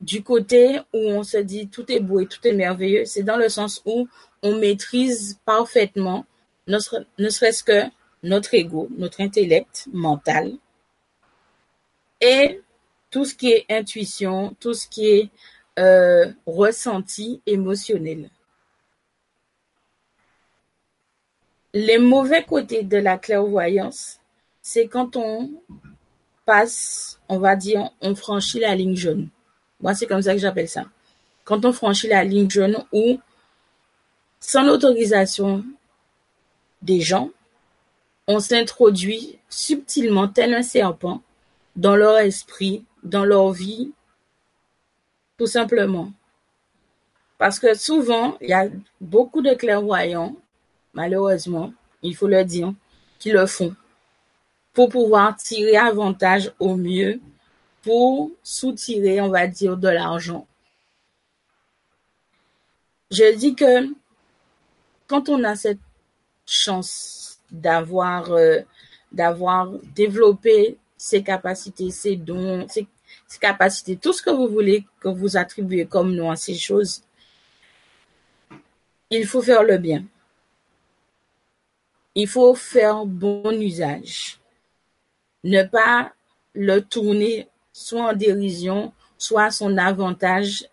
[0.00, 3.36] du côté où on se dit tout est beau et tout est merveilleux, c'est dans
[3.36, 4.08] le sens où
[4.42, 6.24] on maîtrise parfaitement,
[6.70, 7.82] ne serait-ce que
[8.22, 10.52] notre ego, notre intellect mental,
[12.20, 12.60] et
[13.10, 15.30] tout ce qui est intuition, tout ce qui est
[15.78, 18.30] euh, ressenti émotionnel.
[21.72, 24.18] Les mauvais côtés de la clairvoyance,
[24.60, 25.50] c'est quand on
[26.44, 29.28] passe, on va dire, on franchit la ligne jaune.
[29.80, 30.84] Moi, c'est comme ça que j'appelle ça.
[31.44, 33.18] Quand on franchit la ligne jaune ou
[34.40, 35.64] sans l'autorisation
[36.82, 37.30] des gens,
[38.26, 41.22] on s'introduit subtilement tel un serpent
[41.76, 43.92] dans leur esprit, dans leur vie,
[45.38, 46.12] tout simplement.
[47.38, 48.68] Parce que souvent, il y a
[49.00, 50.36] beaucoup de clairvoyants,
[50.92, 51.72] malheureusement,
[52.02, 52.72] il faut le dire,
[53.18, 53.74] qui le font
[54.72, 57.20] pour pouvoir tirer avantage au mieux,
[57.82, 60.46] pour soutirer, on va dire, de l'argent.
[63.10, 63.88] Je dis que
[65.08, 65.80] quand on a cette
[66.50, 68.60] chance d'avoir euh,
[69.94, 72.86] développé ses capacités, ses dons, ses,
[73.40, 77.02] capacités, tout ce que vous voulez que vous attribuez comme nom à ces choses,
[79.08, 80.04] il faut faire le bien.
[82.14, 84.40] Il faut faire bon usage.
[85.44, 86.12] Ne pas
[86.54, 90.66] le tourner soit en dérision, soit à son avantage,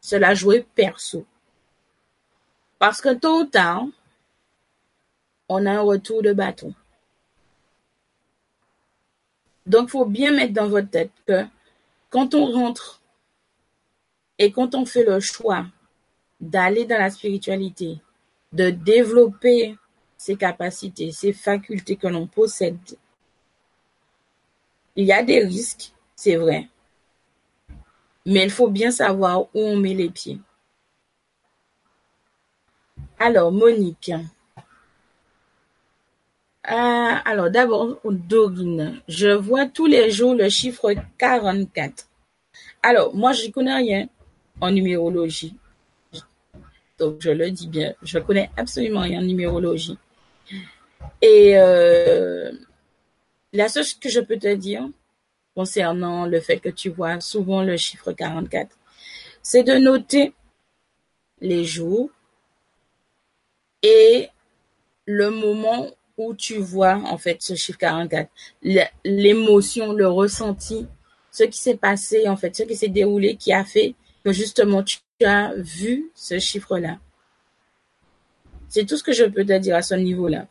[0.00, 1.26] cela jouer perso.
[2.78, 3.86] Parce que tôt ou tard,
[5.48, 6.74] on a un retour de bâton.
[9.66, 11.44] Donc, faut bien mettre dans votre tête que
[12.10, 13.00] quand on rentre
[14.38, 15.66] et quand on fait le choix
[16.40, 17.98] d'aller dans la spiritualité,
[18.52, 19.76] de développer
[20.16, 22.78] ses capacités, ses facultés que l'on possède,
[24.94, 26.68] il y a des risques, c'est vrai.
[28.24, 30.40] Mais il faut bien savoir où on met les pieds.
[33.18, 34.12] Alors, Monique.
[36.68, 39.00] Ah, alors, d'abord, Dorine.
[39.06, 42.08] Je vois tous les jours le chiffre 44.
[42.82, 44.08] Alors, moi, je connais rien
[44.60, 45.54] en numérologie.
[46.98, 47.94] Donc, je le dis bien.
[48.02, 49.96] Je connais absolument rien en numérologie.
[51.22, 52.50] Et euh,
[53.52, 54.88] la seule chose que je peux te dire
[55.54, 58.76] concernant le fait que tu vois souvent le chiffre 44,
[59.40, 60.34] c'est de noter
[61.40, 62.10] les jours
[63.82, 64.30] et
[65.06, 65.86] le moment
[66.16, 68.30] où tu vois en fait ce chiffre 44,
[69.04, 70.86] l'émotion, le ressenti,
[71.30, 73.94] ce qui s'est passé en fait, ce qui s'est déroulé, qui a fait
[74.24, 76.98] que justement tu as vu ce chiffre-là.
[78.68, 80.46] C'est tout ce que je peux te dire à ce niveau-là.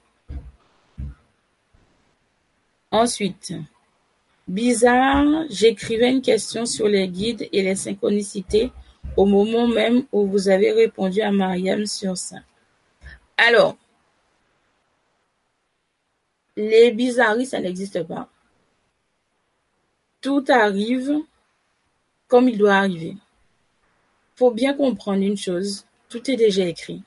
[2.92, 3.54] Ensuite,
[4.48, 8.72] bizarre, j'écrivais une question sur les guides et les synchronicités
[9.18, 12.38] au moment même où vous avez répondu à Mariam sur ça.
[13.38, 13.78] Alors,
[16.56, 18.30] les bizarreries, ça n'existe pas.
[20.22, 21.20] Tout arrive
[22.28, 23.16] comme il doit arriver.
[24.36, 27.04] Faut bien comprendre une chose, tout est déjà écrit.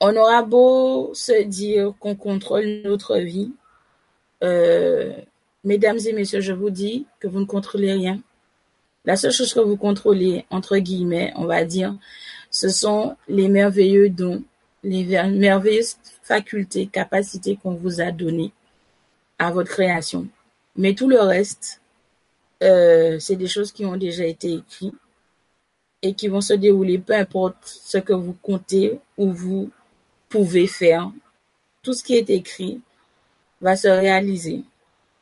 [0.00, 3.52] On aura beau se dire qu'on contrôle notre vie,
[4.42, 5.12] euh,
[5.64, 8.20] mesdames et messieurs, je vous dis que vous ne contrôlez rien.
[9.04, 11.94] La seule chose que vous contrôlez, entre guillemets, on va dire,
[12.50, 14.42] ce sont les merveilleux dons,
[14.82, 15.96] les merveilleuses
[16.30, 18.52] facultés, capacités qu'on vous a données
[19.36, 20.28] à votre création.
[20.76, 21.80] Mais tout le reste,
[22.62, 24.94] euh, c'est des choses qui ont déjà été écrites
[26.02, 29.70] et qui vont se dérouler, peu importe ce que vous comptez ou vous
[30.28, 31.10] pouvez faire.
[31.82, 32.80] Tout ce qui est écrit
[33.60, 34.62] va se réaliser.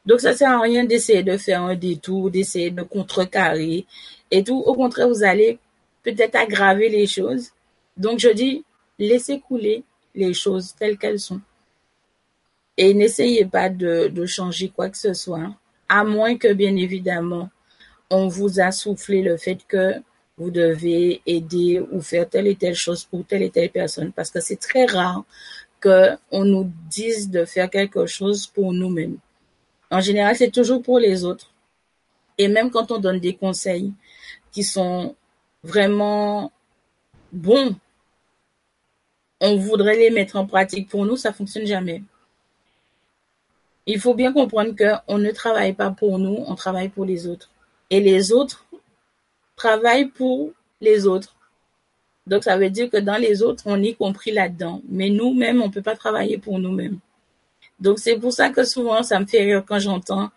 [0.05, 3.87] Donc ça sert à rien d'essayer de faire un détour, d'essayer de contrecarrer
[4.31, 4.59] et tout.
[4.59, 5.59] Au contraire, vous allez
[6.03, 7.49] peut-être aggraver les choses.
[7.97, 8.63] Donc je dis,
[8.99, 9.85] laissez couler
[10.15, 11.41] les choses telles qu'elles sont.
[12.77, 15.55] Et n'essayez pas de, changer quoi que ce soit,
[15.89, 17.51] à moins que bien évidemment,
[18.11, 19.95] on vous a soufflé le fait que
[20.37, 24.31] vous devez aider ou faire telle et telle chose pour telle et telle personne, parce
[24.31, 25.25] que c'est très rare
[25.83, 29.19] qu'on nous dise de faire quelque chose pour nous-mêmes.
[29.91, 31.51] En général, c'est toujours pour les autres.
[32.37, 33.93] Et même quand on donne des conseils
[34.53, 35.17] qui sont
[35.65, 36.53] vraiment
[37.33, 37.75] bons,
[39.41, 42.03] on voudrait les mettre en pratique pour nous, ça fonctionne jamais.
[43.87, 47.51] Il faut bien comprendre qu'on ne travaille pas pour nous, on travaille pour les autres.
[47.91, 48.67] Et les autres
[49.57, 51.35] travaillent pour les autres.
[52.27, 54.83] Donc, ça veut dire que dans les autres, on est compris là-dedans.
[54.89, 56.99] Mais nous-mêmes, on peut pas travailler pour nous-mêmes.
[57.81, 60.31] Donc, c'est pour ça que souvent, ça me fait rire quand j'entends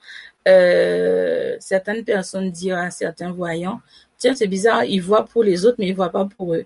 [0.48, 3.82] euh, certaines personnes dire à certains voyants,
[4.18, 6.66] tiens, c'est bizarre, ils voient pour les autres, mais ils voient pas pour eux.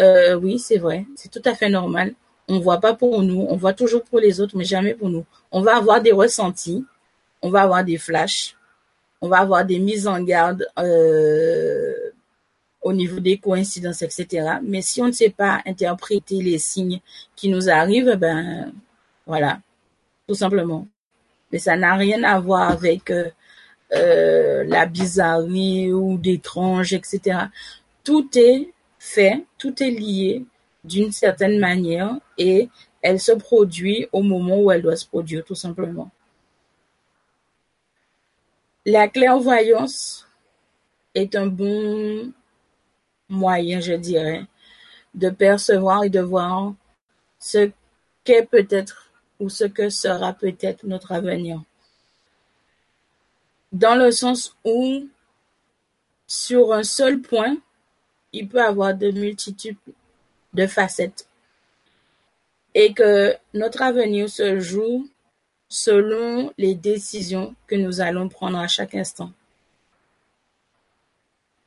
[0.00, 2.14] Euh, oui, c'est vrai, c'est tout à fait normal.
[2.48, 5.24] On voit pas pour nous, on voit toujours pour les autres, mais jamais pour nous.
[5.52, 6.84] On va avoir des ressentis,
[7.42, 8.56] on va avoir des flashs,
[9.20, 11.94] on va avoir des mises en garde euh,
[12.82, 14.58] au niveau des coïncidences, etc.
[14.62, 17.00] Mais si on ne sait pas interpréter les signes
[17.36, 18.72] qui nous arrivent, ben
[19.26, 19.60] voilà,
[20.28, 20.86] tout simplement.
[21.52, 23.30] Mais ça n'a rien à voir avec euh,
[23.92, 27.46] euh, la bizarrerie ou d'étrange, etc.
[28.04, 30.44] Tout est fait, tout est lié
[30.84, 32.68] d'une certaine manière et
[33.02, 36.10] elle se produit au moment où elle doit se produire, tout simplement.
[38.86, 40.26] La clairvoyance
[41.14, 42.32] est un bon
[43.28, 44.46] moyen, je dirais,
[45.14, 46.74] de percevoir et de voir
[47.38, 47.70] ce
[48.24, 51.62] qu'est peut-être ou ce que sera peut-être notre avenir.
[53.72, 55.06] Dans le sens où,
[56.26, 57.56] sur un seul point,
[58.32, 59.76] il peut avoir de multitudes
[60.54, 61.28] de facettes
[62.74, 65.08] et que notre avenir se joue
[65.68, 69.32] selon les décisions que nous allons prendre à chaque instant.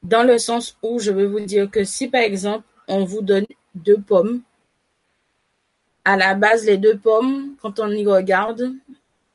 [0.04, 3.46] Dans le sens où je veux vous dire que si par exemple on vous donne
[3.76, 4.42] deux pommes,
[6.04, 8.72] à la base les deux pommes, quand on y regarde,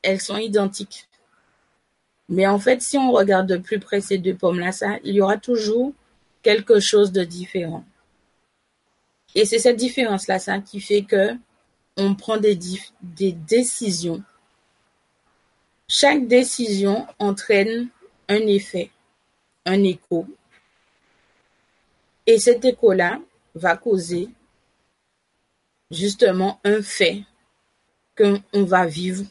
[0.03, 1.09] elles sont identiques.
[2.29, 4.73] Mais en fait, si on regarde de plus près ces deux pommes-là,
[5.05, 5.93] il y aura toujours
[6.47, 7.85] quelque chose de différent.
[9.35, 11.33] Et c'est cette différence-là, qui fait que
[11.97, 12.57] on prend des,
[13.03, 14.23] des décisions.
[15.89, 17.89] Chaque décision entraîne
[18.29, 18.93] un effet,
[19.65, 20.25] un écho.
[22.29, 23.21] Et cet écho-là
[23.57, 24.29] va causer
[25.91, 27.25] justement un fait
[28.17, 29.25] qu'on va vivre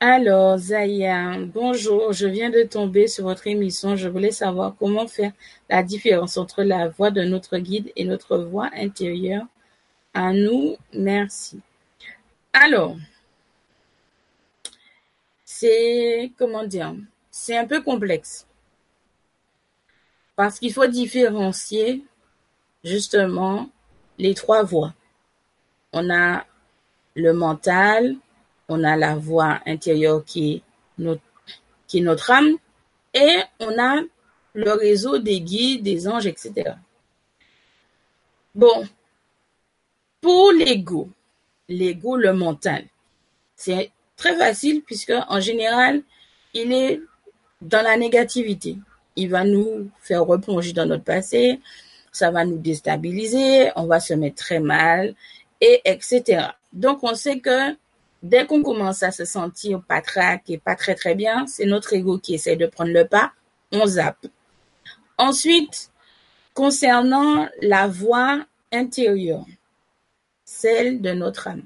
[0.00, 3.96] Alors, Zaya, bonjour, je viens de tomber sur votre émission.
[3.96, 5.32] Je voulais savoir comment faire
[5.70, 9.46] la différence entre la voix de notre guide et notre voix intérieure.
[10.12, 11.62] À nous, merci.
[12.52, 12.96] Alors,
[15.46, 16.94] c'est, comment dire,
[17.30, 18.46] c'est un peu complexe.
[20.36, 22.04] Parce qu'il faut différencier
[22.84, 23.70] justement
[24.18, 24.92] les trois voix.
[25.94, 26.44] On a
[27.14, 28.16] le mental,
[28.68, 30.62] on a la voix intérieure qui
[30.98, 32.56] est notre, âme,
[33.14, 34.00] et on a
[34.54, 36.72] le réseau des guides, des anges, etc.
[38.54, 38.86] Bon,
[40.20, 41.10] pour l'ego,
[41.68, 42.84] l'ego, le mental,
[43.54, 46.02] c'est très facile puisque en général,
[46.54, 47.00] il est
[47.60, 48.76] dans la négativité.
[49.14, 51.60] Il va nous faire replonger dans notre passé,
[52.12, 55.14] ça va nous déstabiliser, on va se mettre très mal,
[55.60, 56.48] et etc.
[56.72, 57.76] Donc on sait que
[58.22, 60.02] Dès qu'on commence à se sentir pas
[60.48, 63.32] et pas très très bien, c'est notre ego qui essaie de prendre le pas,
[63.72, 64.26] on zappe.
[65.18, 65.90] Ensuite,
[66.54, 69.44] concernant la voix intérieure,
[70.44, 71.64] celle de notre âme.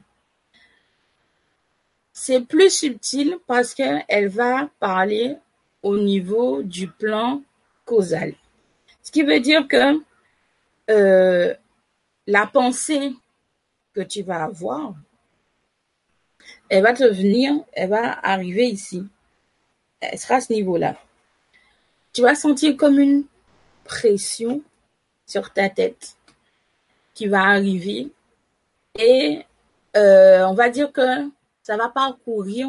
[2.12, 5.36] C'est plus subtil parce qu'elle va parler
[5.82, 7.42] au niveau du plan
[7.84, 8.34] causal.
[9.02, 10.00] Ce qui veut dire que
[10.90, 11.54] euh,
[12.26, 13.12] la pensée
[13.94, 14.94] que tu vas avoir
[16.70, 19.04] elle va te venir, elle va arriver ici.
[20.00, 20.96] Elle sera à ce niveau-là.
[22.12, 23.24] Tu vas sentir comme une
[23.84, 24.62] pression
[25.26, 26.16] sur ta tête
[27.12, 28.08] qui va arriver
[28.98, 29.44] et
[29.96, 31.28] euh, on va dire que
[31.62, 32.68] ça va parcourir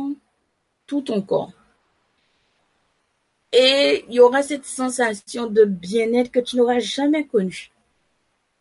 [0.88, 1.54] tout ton corps.
[3.54, 7.72] Et il y aura cette sensation de bien-être que tu n'auras jamais connue.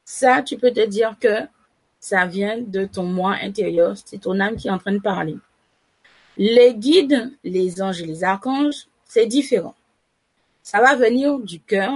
[0.04, 1.46] Ça, tu peux te dire que
[2.00, 5.36] ça vient de ton moi intérieur, c'est ton âme qui est en train de parler.
[6.38, 9.74] Les guides, les anges et les archanges, c'est différent.
[10.62, 11.92] Ça va venir du cœur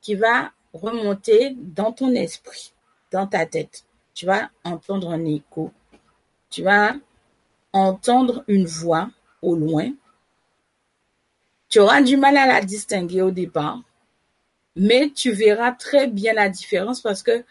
[0.00, 2.72] qui va remonter dans ton esprit,
[3.12, 3.84] dans ta tête.
[4.14, 5.70] Tu vas entendre un écho.
[6.50, 6.94] Tu vas
[7.72, 9.10] entendre une voix
[9.40, 9.92] au loin.
[11.68, 13.80] Tu auras du mal à la distinguer au départ,
[14.76, 17.44] mais tu verras très bien la différence parce que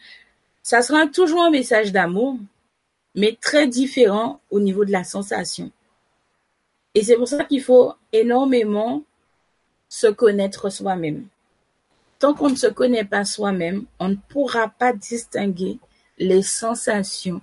[0.64, 2.38] ça sera toujours un message d'amour,
[3.16, 5.72] mais très différent au niveau de la sensation.
[6.93, 9.03] Et c'est pour ça qu'il faut énormément
[9.89, 11.26] se connaître soi-même.
[12.20, 15.80] Tant qu'on ne se connaît pas soi-même, on ne pourra pas distinguer
[16.18, 17.41] les sensations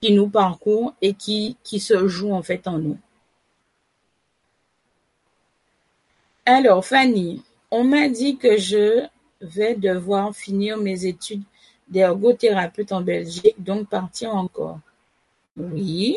[0.00, 2.98] qui nous parcourent et qui, qui se jouent en fait en nous.
[6.46, 9.06] Alors, Fanny, on m'a dit que je
[9.40, 11.42] vais devoir finir mes études
[11.90, 14.80] d'ergothérapeute en Belgique, donc partir encore.
[15.56, 16.16] Oui.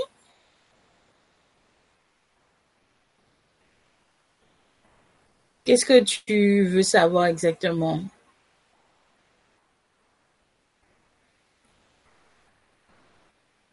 [5.65, 8.01] Qu'est-ce que tu veux savoir exactement?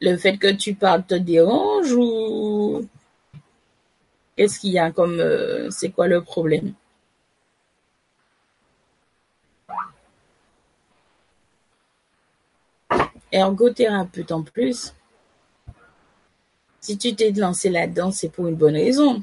[0.00, 2.88] Le fait que tu parles te dérange ou?
[4.36, 6.72] Qu'est-ce qu'il y a comme euh, c'est quoi le problème?
[13.32, 14.94] Ergothérapeute en plus,
[16.80, 19.22] si tu t'es lancé là-dedans, c'est pour une bonne raison.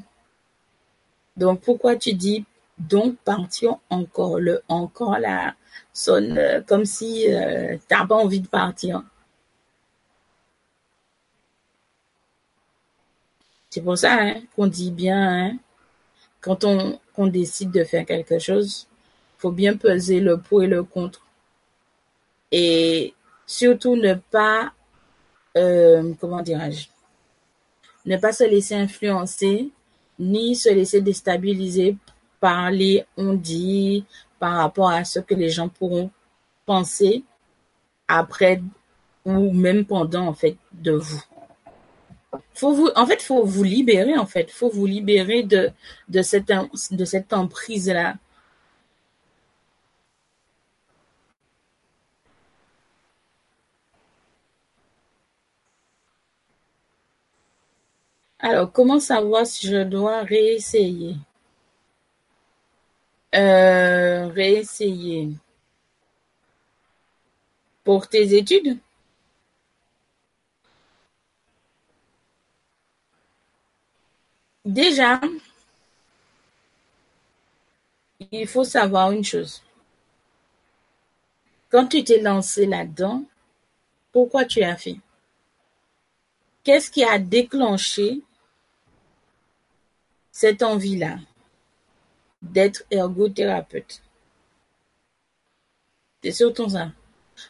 [1.36, 2.44] Donc pourquoi tu dis
[2.78, 5.54] donc partir encore le encore là
[5.92, 9.02] sonne euh, comme si tu euh, t'as pas envie de partir.
[13.70, 15.58] C'est pour ça hein, qu'on dit bien, hein,
[16.40, 18.86] quand on, décide de faire quelque chose,
[19.38, 21.26] faut bien peser le pour et le contre.
[22.52, 23.14] Et
[23.48, 24.72] surtout ne pas,
[25.56, 26.86] euh, comment dirais-je,
[28.04, 29.70] ne pas se laisser influencer,
[30.18, 31.96] ni se laisser déstabiliser
[32.38, 33.40] par les on
[34.38, 36.10] par rapport à ce que les gens pourront
[36.66, 37.24] penser
[38.06, 38.60] après
[39.24, 41.22] ou même pendant en fait de vous.
[42.54, 45.70] Faut vous, en fait, faut vous libérer en fait, faut vous libérer de
[46.08, 46.52] de cette
[46.90, 48.16] de cette emprise là.
[58.48, 61.14] Alors, comment savoir si je dois réessayer?
[63.34, 65.30] Euh, Réessayer.
[67.82, 68.78] Pour tes études?
[74.64, 75.20] Déjà,
[78.30, 79.60] il faut savoir une chose.
[81.70, 83.24] Quand tu t'es lancé là-dedans,
[84.12, 84.96] pourquoi tu as fait?
[86.62, 88.22] Qu'est-ce qui a déclenché
[90.40, 91.16] cette envie-là
[92.42, 94.00] d'être ergothérapeute
[96.22, 96.92] C'est surtout ça.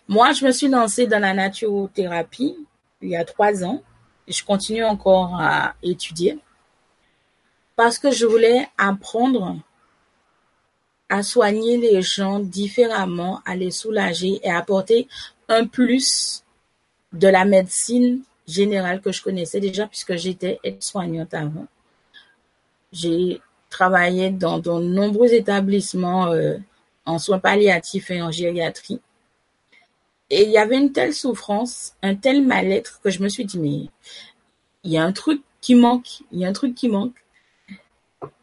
[0.08, 2.56] Moi, je me suis lancée dans la naturothérapie
[3.02, 3.82] il y a trois ans
[4.26, 6.38] et je continue encore à étudier
[7.76, 9.58] parce que je voulais apprendre
[11.10, 15.08] à soigner les gens différemment, à les soulager et apporter
[15.50, 16.42] un plus
[17.12, 21.66] de la médecine générale que je connaissais déjà puisque j'étais aide-soignante avant.
[22.92, 26.56] J'ai travaillé dans de nombreux établissements euh,
[27.04, 29.00] en soins palliatifs et en gériatrie.
[30.30, 33.58] Et il y avait une telle souffrance, un tel mal-être que je me suis dit,
[33.58, 33.88] mais
[34.84, 37.16] il y a un truc qui manque, il y a un truc qui manque.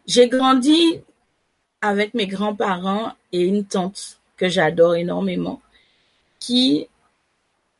[0.08, 1.02] J'ai grandi
[1.82, 5.62] avec mes grands-parents et une tante que j'adore énormément,
[6.40, 6.88] qui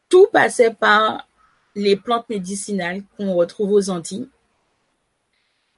[0.10, 1.28] tout passait par
[1.76, 4.30] les plantes médicinales qu'on retrouve aux Antilles.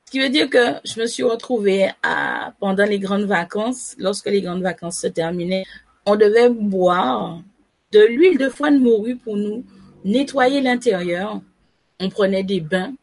[0.07, 4.27] Ce qui veut dire que je me suis retrouvée à, pendant les grandes vacances, lorsque
[4.27, 5.65] les grandes vacances se terminaient,
[6.05, 7.41] on devait boire
[7.91, 9.65] de l'huile de foie de morue pour nous
[10.05, 11.41] nettoyer l'intérieur.
[11.99, 12.93] On prenait des bains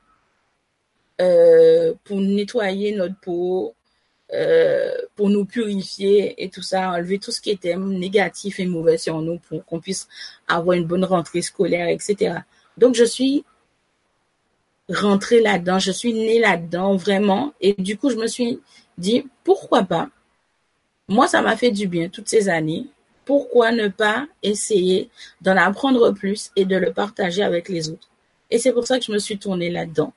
[1.20, 3.74] euh, pour nettoyer notre peau,
[4.32, 8.96] euh, pour nous purifier et tout ça, enlever tout ce qui était négatif et mauvais
[8.96, 10.08] sur nous pour qu'on puisse
[10.48, 12.36] avoir une bonne rentrée scolaire, etc.
[12.78, 13.44] Donc je suis
[14.88, 18.60] rentrée là-dedans, je suis née là-dedans vraiment et du coup je me suis
[18.98, 20.10] dit pourquoi pas?
[21.08, 22.86] Moi ça m'a fait du bien toutes ces années.
[23.24, 25.08] Pourquoi ne pas essayer
[25.40, 28.10] d'en apprendre plus et de le partager avec les autres?
[28.50, 30.12] Et c'est pour ça que je me suis tournée là-dedans.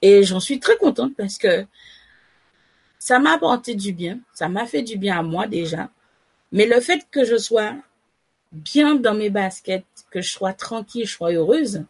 [0.00, 1.66] Et j'en suis très contente parce que
[2.98, 5.90] ça m'a apporté du bien, ça m'a fait du bien à moi déjà.
[6.52, 7.74] Mais le fait que je sois
[8.52, 11.84] bien dans mes baskets, que je sois tranquille, je sois heureuse,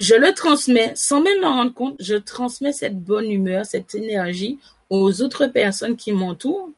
[0.00, 4.58] je le transmets sans même m'en rendre compte, je transmets cette bonne humeur, cette énergie
[4.90, 6.70] aux autres personnes qui m'entourent.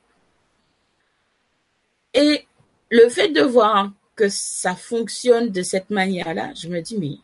[2.14, 2.46] Et
[2.90, 7.16] le fait de voir que ça fonctionne de cette manière-là, je me dis, mais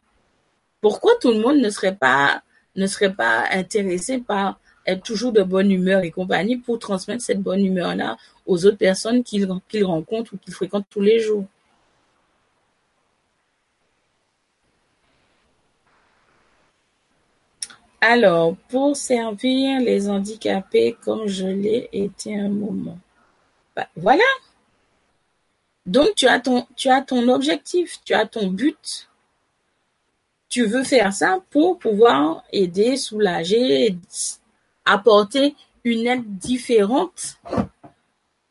[0.80, 2.42] pourquoi tout le monde ne serait pas,
[2.76, 7.40] ne serait pas intéressé par être toujours de bonne humeur et compagnie pour transmettre cette
[7.40, 8.16] bonne humeur-là
[8.46, 9.46] aux autres personnes qu'il
[9.84, 11.46] rencontre ou qu'il fréquente tous les jours?
[18.06, 22.98] Alors, pour servir les handicapés comme je l'ai été un moment.
[23.74, 24.24] Bah, voilà.
[25.86, 29.08] Donc, tu as, ton, tu as ton objectif, tu as ton but
[30.54, 33.98] tu veux faire ça pour pouvoir aider, soulager,
[34.84, 37.38] apporter une aide différente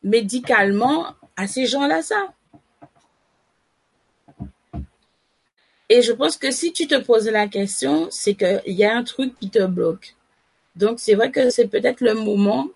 [0.03, 1.05] médicalement
[1.37, 2.33] à ces gens-là, ça.
[5.93, 9.03] Et je pense que si tu te poses la question, c'est qu'il y a un
[9.03, 10.15] truc qui te bloque.
[10.75, 12.67] Donc, c'est vrai que c'est peut-être le moment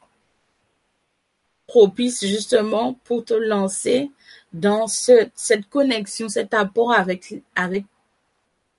[1.65, 4.11] propice justement pour te lancer
[4.53, 7.85] dans cette connexion, cet apport avec, avec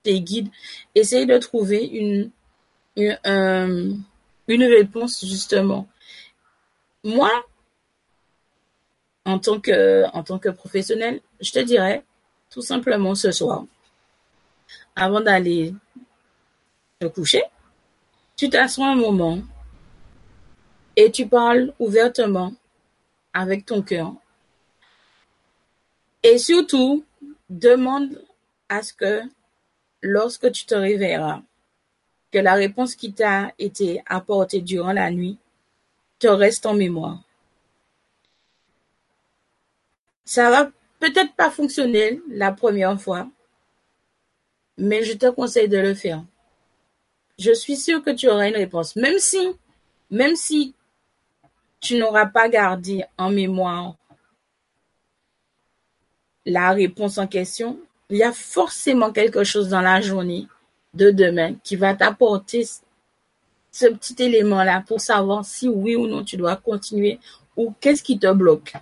[0.04, 0.50] tes guides,
[0.94, 2.30] essaye de trouver une,
[2.94, 4.04] une,
[4.46, 5.88] une réponse justement.
[7.02, 7.32] Moi,
[9.24, 12.04] en tant que, en tant que professionnel, je te dirais
[12.50, 13.64] tout simplement ce soir,
[14.98, 15.74] avant d'aller
[16.98, 17.44] te coucher,
[18.36, 19.38] tu t'assois un moment
[20.96, 22.52] et tu parles ouvertement
[23.32, 24.12] avec ton cœur.
[26.24, 27.04] Et surtout,
[27.48, 28.20] demande
[28.68, 29.22] à ce que
[30.02, 31.42] lorsque tu te réveilleras,
[32.32, 35.38] que la réponse qui t'a été apportée durant la nuit
[36.18, 37.22] te reste en mémoire.
[40.24, 43.28] Ça va peut-être pas fonctionner la première fois,
[44.78, 46.24] mais je te conseille de le faire.
[47.38, 50.74] Je suis sûre que tu auras une réponse, même si,
[51.80, 53.94] tu n'auras pas gardé en mémoire
[56.46, 57.78] la réponse en question,
[58.10, 60.46] il y a forcément quelque chose dans la journée
[60.94, 62.66] de demain qui va t'apporter
[63.70, 67.20] ce petit élément-là pour savoir si oui ou non tu dois continuer
[67.56, 68.72] ou qu'est-ce qui te bloque.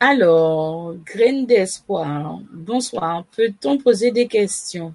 [0.00, 3.24] Alors, graine d'espoir, bonsoir.
[3.34, 4.94] Peut-on poser des questions?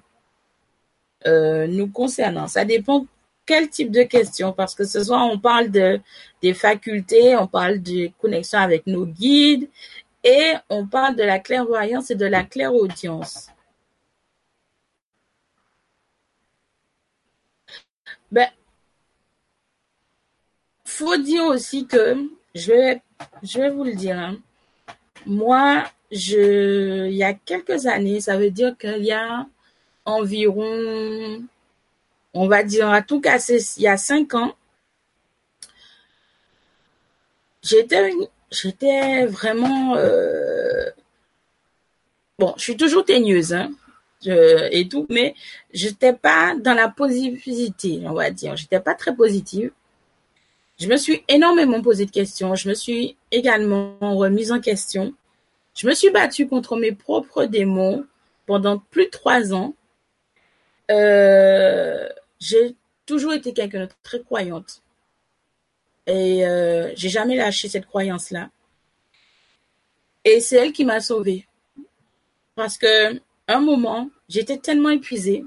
[1.26, 3.06] Euh, nous concernant Ça dépend
[3.46, 6.00] quel type de questions, parce que ce soir, on parle de,
[6.42, 9.68] des facultés, on parle de connexion avec nos guides
[10.24, 13.48] et on parle de la clairvoyance et de la clairaudience.
[18.30, 18.48] Ben,
[20.84, 22.16] faut dire aussi que,
[22.54, 23.02] je vais,
[23.42, 24.36] je vais vous le dire, hein,
[25.26, 29.46] moi, je, il y a quelques années, ça veut dire qu'il y a
[30.04, 31.42] environ
[32.34, 34.54] on va dire à tout casser, il y a cinq ans,
[37.62, 38.12] j'étais
[38.50, 40.90] j'étais vraiment euh,
[42.38, 43.70] bon, je suis toujours teigneuse hein,
[44.26, 45.34] et tout, mais
[45.72, 48.56] j'étais pas dans la positivité, on va dire.
[48.56, 49.72] J'étais pas très positive.
[50.82, 52.56] Je me suis énormément posé de questions.
[52.56, 55.14] Je me suis également remise en question.
[55.76, 58.04] Je me suis battue contre mes propres démons
[58.46, 59.76] pendant plus de trois ans.
[60.90, 62.08] Euh,
[62.40, 62.74] j'ai
[63.06, 64.82] toujours été quelqu'un de très croyante.
[66.08, 68.50] Et euh, j'ai jamais lâché cette croyance-là.
[70.24, 71.46] Et c'est elle qui m'a sauvée.
[72.56, 75.44] Parce que un moment, j'étais tellement épuisée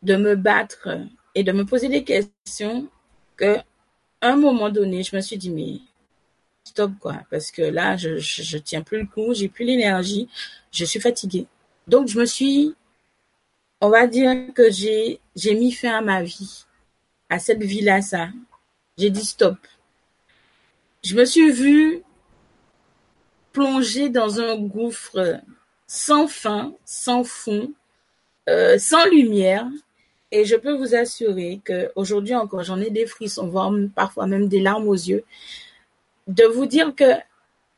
[0.00, 0.88] de me battre
[1.34, 2.88] et de me poser des questions
[3.36, 3.58] que
[4.32, 5.80] un moment donné, je me suis dit mais
[6.64, 10.28] stop quoi parce que là je, tiens plus le coup, j'ai plus l'énergie,
[10.72, 11.46] je suis fatiguée.
[11.86, 12.74] Donc je me suis
[13.80, 16.64] on va dire que j'ai j'ai mis fin à ma vie,
[17.28, 18.28] à cette vie-là, ça.
[18.96, 19.58] J'ai dit stop.
[21.02, 22.02] Je me suis vue
[23.52, 25.40] plonger dans un gouffre
[25.86, 27.72] sans fin, sans fond,
[28.48, 29.66] euh, sans lumière.
[30.36, 34.48] Et je peux vous assurer que aujourd'hui encore, j'en ai des frissons, voire parfois même
[34.48, 35.22] des larmes aux yeux,
[36.26, 37.12] de vous dire que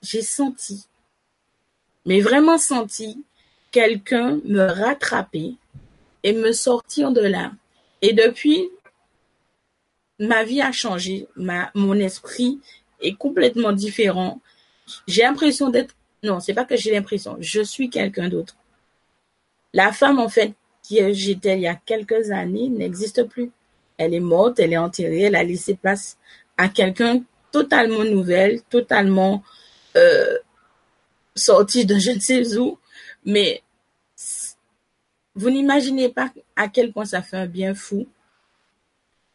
[0.00, 0.86] j'ai senti,
[2.07, 3.22] mais vraiment senti,
[3.72, 5.57] quelqu'un me rattraper,
[6.22, 7.52] et me sortir de là.
[8.00, 8.70] Et depuis,
[10.18, 12.59] ma vie a changé, mon esprit
[13.02, 14.40] est complètement différent.
[15.07, 18.57] J'ai l'impression d'être, non, c'est pas que j'ai l'impression, je suis quelqu'un d'autre.
[19.74, 20.54] La femme, en fait,
[20.87, 23.51] qui j'étais il y a quelques années n'existe plus.
[23.99, 26.16] Elle est morte, elle est enterrée, elle a laissé place
[26.57, 29.43] à quelqu'un totalement nouvelle, totalement
[29.97, 30.39] euh,
[31.34, 32.78] sorti de je ne sais où,
[33.24, 33.62] mais
[35.34, 38.07] vous n'imaginez pas à quel point ça fait un bien fou.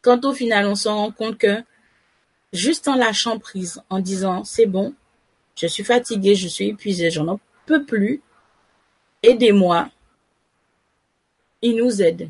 [0.00, 1.62] Quand au final, on se rend compte que
[2.52, 4.94] juste en lâchant prise, en disant c'est bon,
[5.54, 8.22] je suis fatigué, je suis épuisé, j'en peux plus,
[9.22, 9.90] aidez-moi,
[11.62, 12.28] il nous aide.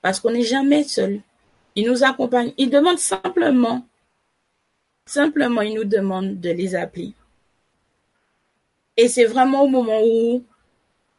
[0.00, 1.20] Parce qu'on n'est jamais seul.
[1.74, 2.52] Il nous accompagne.
[2.58, 3.86] Il demande simplement,
[5.06, 7.14] simplement, il nous demande de les appeler.
[8.96, 10.44] Et c'est vraiment au moment où,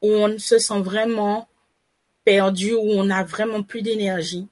[0.01, 1.47] on se sent vraiment
[2.23, 4.47] perdu, où on n'a vraiment plus d'énergie,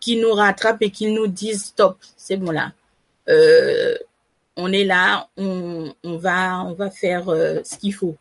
[0.00, 2.72] qui nous rattrape et qui nous disent stop, c'est bon là.
[3.28, 3.96] Euh,
[4.56, 8.16] on est là, on, on, va, on va faire euh, ce qu'il faut.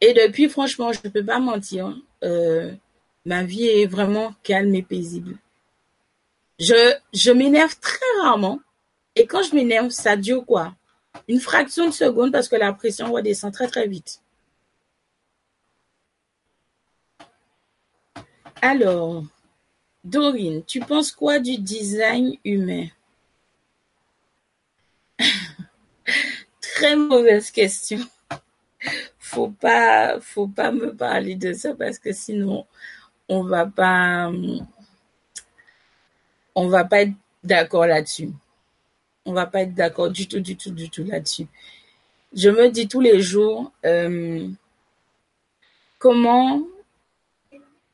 [0.00, 1.94] Et depuis, franchement, je ne peux pas mentir,
[2.24, 2.72] euh,
[3.26, 5.36] ma vie est vraiment calme et paisible.
[6.58, 8.60] Je, je m'énerve très rarement.
[9.16, 10.74] Et quand je m'énerve, ça dure quoi?
[11.28, 14.20] Une fraction de seconde parce que la pression redescend très très vite.
[18.62, 19.24] Alors,
[20.04, 22.88] Dorine, tu penses quoi du design humain?
[26.60, 28.00] Très mauvaise question.
[29.30, 32.66] Faut pas, faut pas me parler de ça parce que sinon,
[33.28, 34.28] on va pas,
[36.56, 37.14] on va pas être
[37.44, 38.30] d'accord là-dessus.
[39.24, 41.46] On va pas être d'accord du tout, du tout, du tout là-dessus.
[42.32, 44.48] Je me dis tous les jours, euh,
[46.00, 46.64] comment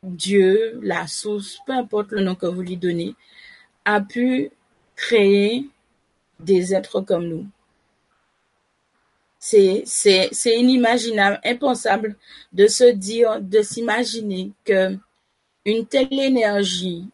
[0.03, 3.15] Dieu, la source, peu importe le nom que vous lui donnez,
[3.85, 4.51] a pu
[4.95, 5.69] créer
[6.41, 7.47] des êtres comme nous.
[9.49, 12.17] C'est, inimaginable, impensable
[12.53, 14.97] de se dire, de s'imaginer que
[15.65, 17.09] une telle énergie,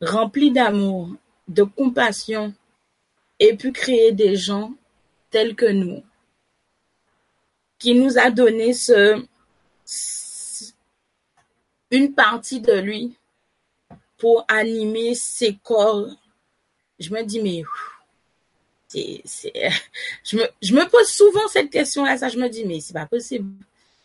[0.00, 1.10] remplie d'amour,
[1.48, 2.54] de compassion,
[3.38, 4.72] ait pu créer des gens
[5.30, 6.02] tels que nous,
[7.78, 9.22] qui nous a donné ce,
[11.90, 13.18] une partie de lui
[14.16, 16.08] pour animer ses corps.
[16.98, 17.64] Je me dis, mais
[20.24, 23.06] je, me, je me pose souvent cette question-là, ça, je me dis, mais c'est pas
[23.06, 23.50] possible.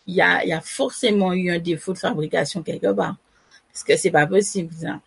[0.08, 3.16] Il y a, il y a forcément eu un défaut de fabrication quelque part.
[3.72, 5.00] Parce que c'est pas possible, ça.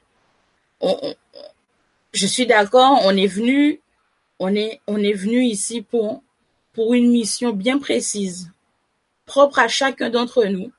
[2.13, 3.81] je suis d'accord, on est venu,
[4.39, 6.23] on est, on est venu ici pour,
[6.73, 8.51] pour une mission bien précise,
[9.27, 10.73] propre à chacun d'entre nous.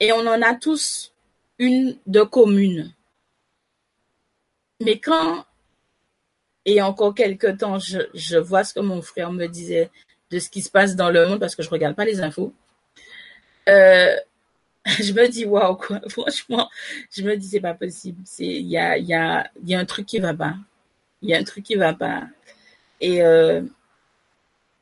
[0.00, 1.12] Et on en a tous
[1.58, 2.92] une de commune.
[4.80, 5.46] Mais quand,
[6.66, 9.90] et encore quelques temps, je, je vois ce que mon frère me disait
[10.30, 12.52] de ce qui se passe dans le monde parce que je regarde pas les infos.
[13.68, 14.14] Euh,
[14.86, 16.00] je me dis waouh quoi.
[16.08, 16.70] Franchement,
[17.10, 18.22] je me dis c'est pas possible.
[18.24, 20.54] C'est il y a y a y a un truc qui va pas.
[21.22, 22.24] Il y a un truc qui va pas.
[23.00, 23.62] Et euh,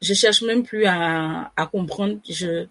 [0.01, 2.19] je cherche même plus à à comprendre.
[2.29, 2.67] Je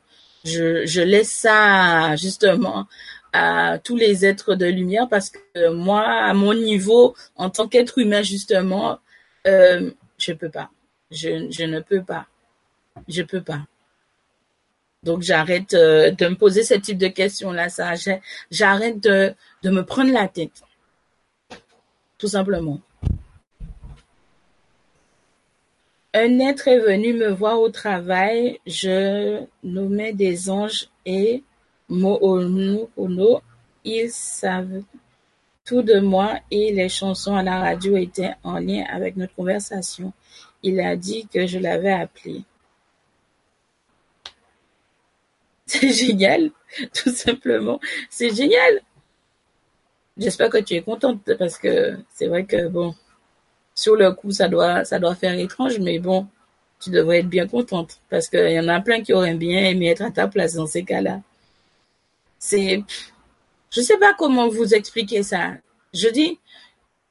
[0.46, 2.88] je je laisse ça justement
[3.34, 7.98] à tous les êtres de lumière parce que moi, à mon niveau, en tant qu'être
[7.98, 9.00] humain, justement,
[9.48, 10.70] euh, je peux pas.
[11.12, 12.28] Je, je ne peux pas.
[13.08, 13.62] Je peux pas.
[15.04, 17.70] Donc j'arrête euh, de me poser ce type de questions-là.
[17.70, 17.94] Ça,
[18.52, 20.62] j'arrête de, de me prendre la tête.
[22.18, 22.80] Tout simplement.
[26.14, 28.60] Un être est venu me voir au travail.
[28.68, 31.44] Je nommais des anges et
[31.92, 33.42] Mo'onopono,
[33.84, 34.82] ils savent
[35.66, 40.14] tout de moi et les chansons à la radio étaient en lien avec notre conversation.
[40.64, 42.44] Il a dit que je l'avais appelé.
[45.66, 46.52] C'est génial,
[46.94, 47.82] tout simplement.
[48.10, 48.82] C'est génial.
[50.18, 52.94] J'espère que tu es contente parce que c'est vrai que bon,
[53.76, 56.28] sur le coup, ça doit, ça doit faire étrange, mais bon,
[56.82, 59.88] tu devrais être bien contente parce qu'il y en a plein qui auraient bien aimé
[59.88, 61.22] être à ta place dans ces cas-là.
[62.44, 62.84] C'est,
[63.70, 65.54] je sais pas comment vous expliquer ça.
[65.94, 66.40] Je dis,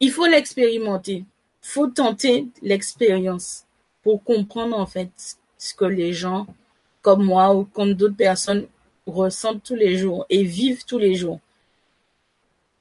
[0.00, 1.24] il faut l'expérimenter.
[1.62, 3.64] Faut tenter l'expérience
[4.02, 5.10] pour comprendre en fait
[5.56, 6.46] ce que les gens
[7.00, 8.66] comme moi ou comme d'autres personnes
[9.06, 11.38] ressentent tous les jours et vivent tous les jours.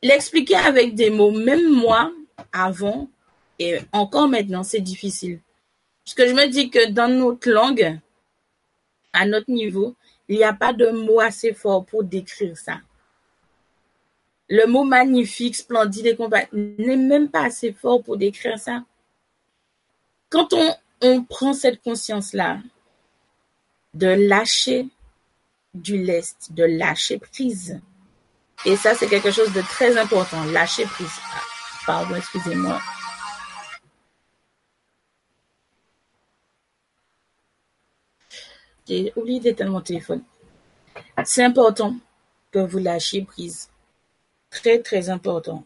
[0.02, 2.12] L'expliquer avec des mots, même moi,
[2.52, 3.08] avant
[3.60, 5.40] et encore maintenant, c'est difficile.
[6.04, 8.00] Parce que je me dis que dans notre langue,
[9.14, 9.96] à notre niveau,
[10.30, 12.78] il n'y a pas de mot assez fort pour décrire ça.
[14.48, 18.84] Le mot magnifique, splendide et compagnie n'est même pas assez fort pour décrire ça.
[20.30, 22.60] Quand on, on prend cette conscience-là
[23.96, 24.88] de lâcher
[25.74, 27.80] du lest, de lâcher prise,
[28.66, 31.20] et ça c'est quelque chose de très important, lâcher prise.
[31.34, 31.42] Ah,
[31.86, 32.80] pardon, excusez-moi.
[38.90, 40.24] J'ai oublié d'éteindre mon téléphone.
[41.24, 41.96] C'est important
[42.50, 43.70] que vous lâchiez prise.
[44.50, 45.64] Très, très important.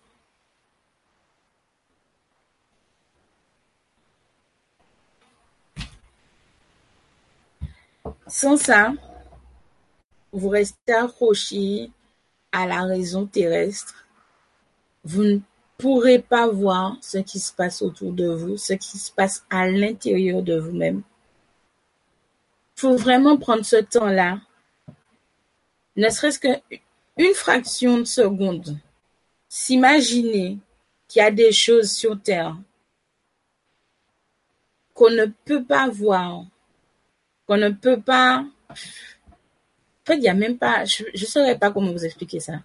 [8.28, 8.91] Sans ça,
[10.34, 11.91] vous restez accroché
[12.51, 14.05] à la raison terrestre.
[15.05, 15.39] Vous ne
[15.78, 19.69] pourrez pas voir ce qui se passe autour de vous, ce qui se passe à
[19.69, 21.03] l'intérieur de vous-même
[22.84, 24.41] faut vraiment prendre ce temps-là,
[25.95, 28.77] ne serait-ce qu'une fraction de seconde,
[29.47, 30.57] s'imaginer
[31.07, 32.57] qu'il y a des choses sur Terre
[34.93, 36.43] qu'on ne peut pas voir,
[37.47, 38.45] qu'on ne peut pas...
[38.69, 38.75] En
[40.05, 40.84] fait, il n'y a même pas...
[40.84, 42.59] Je ne saurais pas comment vous expliquer ça.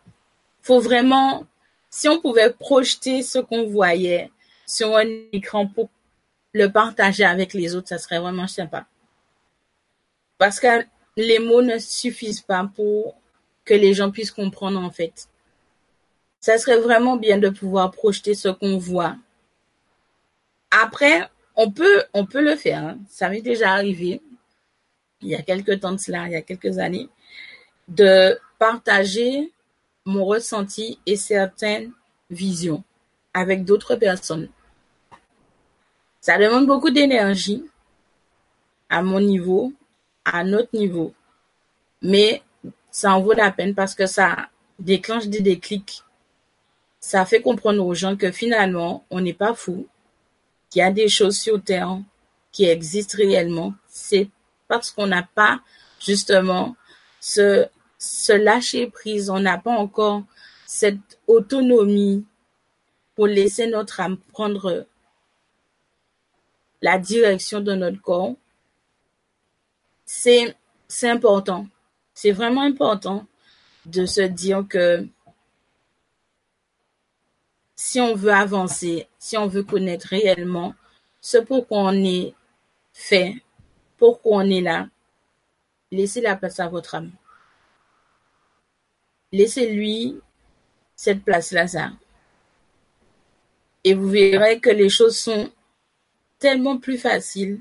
[0.62, 1.46] faut vraiment...
[1.90, 4.32] Si on pouvait projeter ce qu'on voyait
[4.66, 5.88] sur un écran pour
[6.52, 8.84] le partager avec les autres, ça serait vraiment sympa.
[10.39, 10.84] Parce que
[11.16, 13.16] les mots ne suffisent pas pour
[13.64, 15.28] que les gens puissent comprendre en fait.
[16.41, 19.16] Ça serait vraiment bien de pouvoir projeter ce qu'on voit.
[20.70, 22.84] Après, on peut, on peut le faire.
[22.84, 22.99] Hein.
[23.09, 24.22] Ça m'est déjà arrivé,
[25.20, 27.09] il y a quelques temps de cela, il y a quelques années,
[27.89, 29.53] de partager
[30.05, 31.93] mon ressenti et certaines
[32.30, 32.84] visions
[33.34, 34.49] avec d'autres personnes.
[36.20, 37.64] Ça demande beaucoup d'énergie
[38.89, 39.72] à mon niveau,
[40.35, 41.14] à notre niveau.
[42.03, 42.43] Mais
[42.91, 44.49] ça en vaut la peine parce que ça
[44.79, 46.03] déclenche des déclics.
[47.01, 49.87] Ça fait comprendre aux gens que finalement, on n'est pas fou,
[50.70, 51.99] qu'il y a des choses sur Terre
[52.53, 53.74] qui existent réellement.
[53.89, 54.29] C'est
[54.66, 55.61] parce qu'on n'a pas
[56.01, 56.76] justement
[57.20, 57.66] ce,
[57.99, 60.22] ce lâcher prise, on n'a pas encore
[60.66, 62.24] cette autonomie
[63.14, 64.87] pour laisser notre âme prendre
[66.83, 68.35] la direction de notre corps.
[70.11, 70.56] C'est,
[70.88, 71.66] c'est important.
[72.14, 73.26] C'est vraiment important
[73.84, 75.06] de se dire que
[77.76, 80.74] si on veut avancer, si on veut connaître réellement
[81.20, 82.34] ce pourquoi on est
[82.94, 83.34] fait,
[83.98, 84.88] pourquoi on est là,
[85.90, 87.12] laissez la place à votre âme.
[89.30, 90.18] Laissez-lui
[90.96, 91.90] cette place-là, ça.
[93.84, 95.52] Et vous verrez que les choses sont
[96.38, 97.61] tellement plus faciles.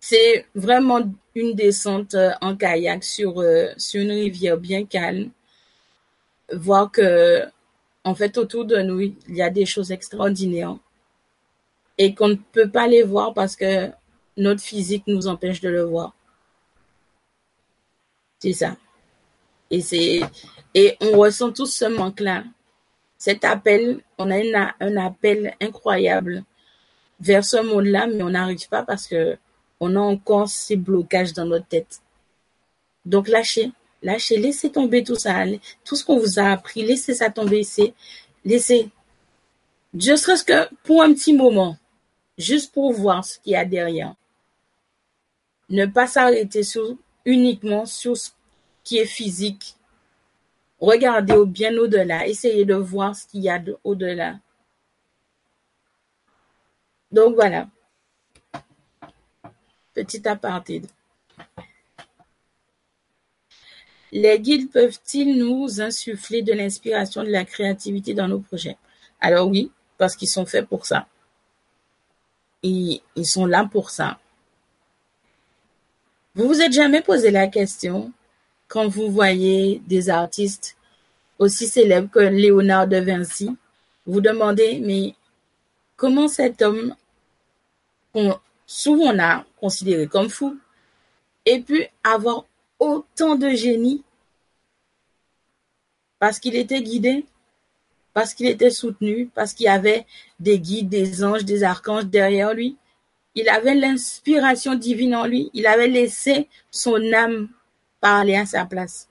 [0.00, 1.00] C'est vraiment
[1.34, 5.30] une descente euh, en kayak sur, euh, sur une rivière bien calme.
[6.52, 7.44] Voir que
[8.04, 10.76] en fait, autour de nous, il y a des choses extraordinaires
[11.98, 13.90] et qu'on ne peut pas les voir parce que
[14.36, 16.14] notre physique nous empêche de le voir.
[18.38, 18.76] C'est ça.
[19.70, 20.20] Et c'est
[20.74, 22.44] et on ressent tous ce manque-là.
[23.18, 26.44] Cet appel, on a un appel incroyable
[27.20, 29.36] vers ce monde-là, mais on n'arrive pas parce que
[29.80, 32.00] on a encore ces blocages dans notre tête.
[33.04, 33.72] Donc lâchez,
[34.02, 35.44] Lâchez, laissez tomber tout ça.
[35.84, 37.58] Tout ce qu'on vous a appris, laissez ça tomber.
[37.58, 37.94] Laissez,
[38.44, 38.90] laissez.
[39.94, 41.76] Je serais que pour un petit moment,
[42.36, 44.14] juste pour voir ce qu'il y a derrière.
[45.70, 48.30] Ne pas s'arrêter sur, uniquement sur ce
[48.84, 49.74] qui est physique.
[50.80, 52.26] Regardez au bien au-delà.
[52.28, 54.38] Essayez de voir ce qu'il y a au-delà.
[57.10, 57.68] Donc voilà.
[59.98, 60.82] Petit aparté.
[64.12, 68.76] Les guides peuvent-ils nous insuffler de l'inspiration, de la créativité dans nos projets?
[69.20, 71.08] Alors oui, parce qu'ils sont faits pour ça.
[72.62, 74.20] Ils, ils sont là pour ça.
[76.36, 78.12] Vous vous êtes jamais posé la question
[78.68, 80.76] quand vous voyez des artistes
[81.40, 83.50] aussi célèbres que Léonard de Vinci,
[84.06, 85.16] vous demandez, mais
[85.96, 86.94] comment cet homme,
[88.12, 90.58] qu'on souvent a considéré comme fou,
[91.44, 92.44] ait pu avoir
[92.78, 94.02] autant de génie
[96.18, 97.26] parce qu'il était guidé,
[98.12, 100.06] parce qu'il était soutenu, parce qu'il avait
[100.40, 102.76] des guides, des anges, des archanges derrière lui.
[103.34, 105.50] Il avait l'inspiration divine en lui.
[105.54, 107.48] Il avait laissé son âme
[108.00, 109.08] parler à sa place.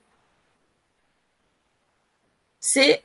[2.60, 3.02] C'est,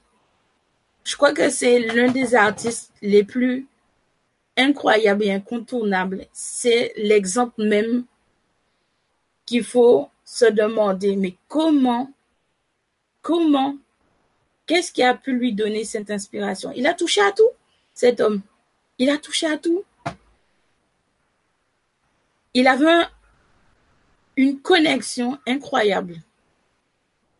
[1.05, 3.67] je crois que c'est l'un des artistes les plus
[4.57, 6.27] incroyables et incontournables.
[6.31, 8.05] C'est l'exemple même
[9.45, 12.11] qu'il faut se demander, mais comment,
[13.21, 13.77] comment,
[14.65, 16.71] qu'est-ce qui a pu lui donner cette inspiration?
[16.75, 17.49] Il a touché à tout,
[17.93, 18.41] cet homme.
[18.97, 19.83] Il a touché à tout.
[22.53, 23.05] Il avait
[24.37, 26.21] une connexion incroyable.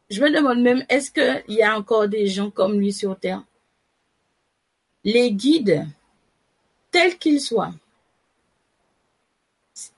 [0.10, 3.44] Je me demande même, est-ce qu'il y a encore des gens comme lui sur Terre?
[5.04, 5.88] Les guides,
[6.94, 7.74] tels qu'ils soient,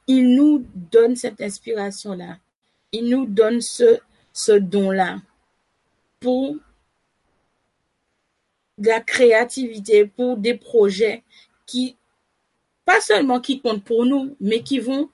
[0.07, 2.37] ils nous donnent cette inspiration-là
[2.95, 3.99] il nous donne ce,
[4.31, 5.21] ce don-là
[6.21, 6.55] pour
[8.77, 11.23] de la créativité, pour des projets
[11.65, 11.97] qui,
[12.85, 15.09] pas seulement qui comptent pour nous, mais qui vont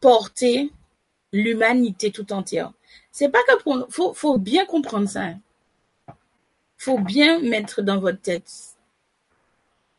[0.00, 0.70] porter
[1.32, 2.72] l'humanité tout entière.
[3.12, 5.34] C'est pas que faut, faut bien comprendre ça.
[6.76, 8.50] Faut bien mettre dans votre tête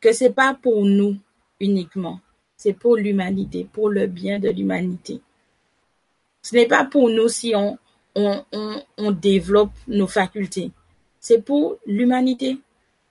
[0.02, 1.18] que c'est pas pour nous
[1.60, 2.20] uniquement.
[2.56, 5.22] C'est pour l'humanité, pour le bien de l'humanité.
[6.42, 7.78] Ce n'est pas pour nous si on,
[8.16, 8.44] on,
[8.98, 10.72] on, développe nos facultés.
[11.20, 12.58] C'est pour l'humanité.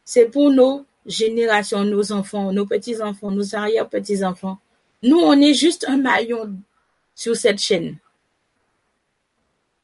[0.05, 4.59] C'est pour nos générations, nos enfants, nos petits-enfants, nos arrière-petits-enfants.
[5.03, 6.57] Nous, on est juste un maillon
[7.15, 7.99] sur cette chaîne.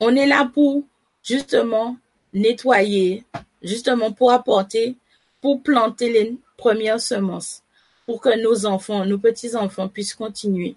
[0.01, 0.85] On est là pour
[1.23, 1.97] justement
[2.33, 3.25] nettoyer,
[3.63, 4.97] justement pour apporter,
[5.41, 7.63] pour planter les premières semences,
[8.07, 10.77] pour que nos enfants, nos petits-enfants puissent continuer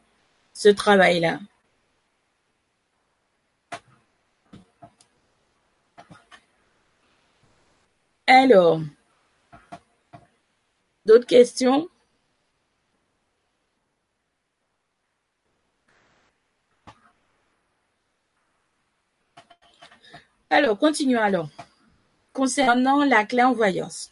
[0.54, 1.40] ce travail-là.
[8.28, 8.82] Alors,
[11.06, 11.88] d'autres questions?
[20.50, 21.50] Alors, continuons alors.
[22.34, 24.12] Concernant la clairvoyance.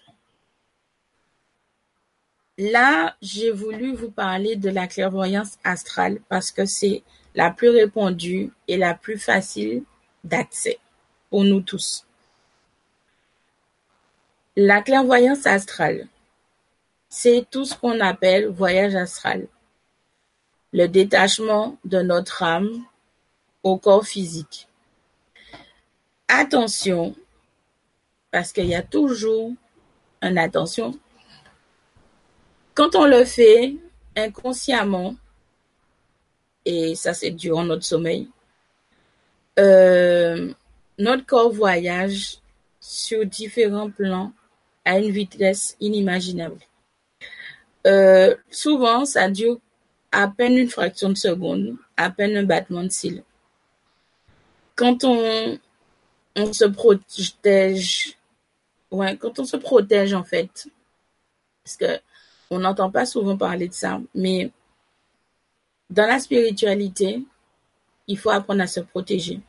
[2.58, 7.04] Là, j'ai voulu vous parler de la clairvoyance astrale parce que c'est
[7.36, 9.84] la plus répandue et la plus facile
[10.24, 10.80] d'accès
[11.30, 12.06] pour nous tous.
[14.56, 16.08] La clairvoyance astrale,
[17.10, 19.48] c'est tout ce qu'on appelle voyage astral.
[20.76, 22.84] le détachement de notre âme
[23.64, 24.68] au corps physique.
[26.28, 27.16] Attention,
[28.30, 29.54] parce qu'il y a toujours
[30.22, 31.00] une attention.
[32.76, 33.74] Quand on le fait
[34.18, 35.16] inconsciemment,
[36.66, 38.28] et ça c'est durant notre sommeil,
[39.58, 40.54] euh,
[41.00, 42.40] notre corps voyage
[42.82, 44.34] sur différents plans
[44.84, 46.60] à une vitesse inimaginable.
[47.88, 49.58] Euh, souvent, ça dure
[50.12, 53.24] à peine une fraction de seconde, à peine un battement de cils.
[54.76, 55.58] Quand on,
[56.36, 58.18] on se protège,
[58.92, 60.68] ouais, quand on se protège en fait,
[61.64, 62.00] parce que
[62.50, 64.52] on n'entend pas souvent parler de ça, mais
[65.90, 67.24] dans la spiritualité,
[68.08, 69.40] il faut apprendre à se protéger.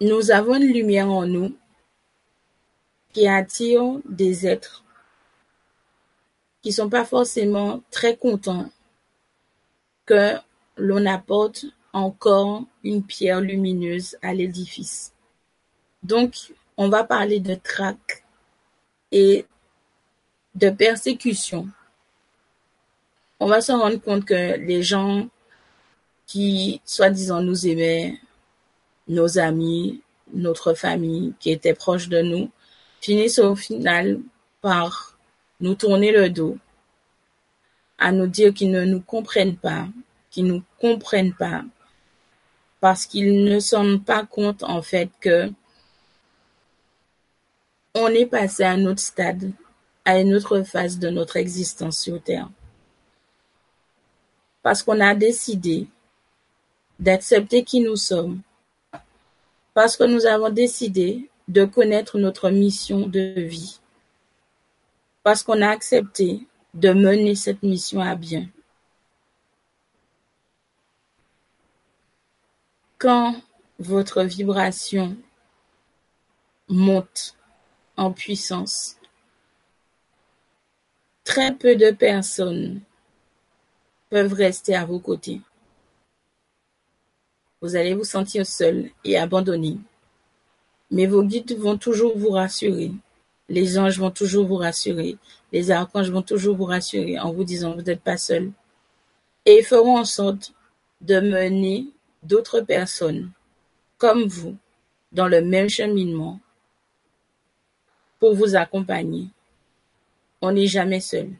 [0.00, 1.54] Nous avons une lumière en nous
[3.12, 4.82] qui attire des êtres
[6.62, 8.70] qui sont pas forcément très contents
[10.06, 10.34] que
[10.76, 15.12] l'on apporte encore une pierre lumineuse à l'édifice.
[16.02, 18.24] Donc, on va parler de trac
[19.12, 19.46] et
[20.54, 21.68] de persécution.
[23.38, 25.28] On va se rendre compte que les gens
[26.26, 28.18] qui, soi-disant, nous aimaient,
[29.08, 30.02] nos amis,
[30.32, 32.50] notre famille, qui étaient proches de nous,
[33.00, 34.20] finissent au final
[34.60, 35.18] par
[35.60, 36.58] nous tourner le dos,
[37.98, 39.88] à nous dire qu'ils ne nous comprennent pas,
[40.30, 41.64] qu'ils ne nous comprennent pas,
[42.80, 45.50] parce qu'ils ne se rendent pas compte en fait que
[47.94, 49.52] on est passé à un autre stade,
[50.04, 52.48] à une autre phase de notre existence sur Terre.
[54.62, 55.88] Parce qu'on a décidé
[56.98, 58.42] d'accepter qui nous sommes,
[59.74, 63.80] parce que nous avons décidé de connaître notre mission de vie,
[65.22, 68.48] parce qu'on a accepté de mener cette mission à bien.
[72.98, 73.34] Quand
[73.78, 75.16] votre vibration
[76.68, 77.34] monte
[78.08, 78.96] puissance,
[81.24, 82.80] très peu de personnes
[84.08, 85.42] peuvent rester à vos côtés.
[87.60, 89.78] Vous allez vous sentir seul et abandonné.
[90.90, 92.90] Mais vos guides vont toujours vous rassurer.
[93.50, 95.18] Les anges vont toujours vous rassurer.
[95.52, 98.50] Les archanges vont toujours vous rassurer en vous disant vous n'êtes pas seul.
[99.44, 100.54] Et ils feront en sorte
[101.02, 101.86] de mener
[102.22, 103.30] d'autres personnes
[103.98, 104.56] comme vous
[105.12, 106.40] dans le même cheminement
[108.20, 109.26] pour vous accompagner.
[110.40, 111.30] On n'est jamais seul.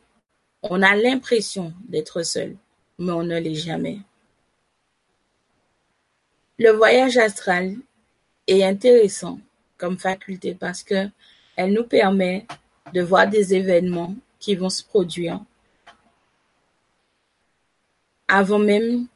[0.63, 2.57] On a l'impression d'être seul,
[2.99, 3.99] mais on ne l'est jamais.
[6.59, 7.77] Le voyage astral
[8.47, 9.39] est intéressant
[9.79, 11.09] comme faculté parce que
[11.57, 12.47] elle nous permet
[12.93, 15.41] de voir des événements qui vont se produire
[18.29, 19.07] avant même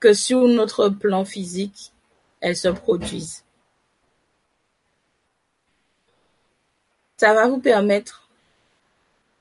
[0.00, 1.92] que sur notre plan physique,
[2.40, 3.43] elles se produisent.
[7.16, 8.28] Ça va vous permettre,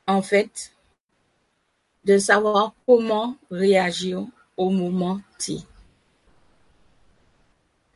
[0.07, 0.71] en fait,
[2.05, 4.25] de savoir comment réagir
[4.57, 5.57] au moment T.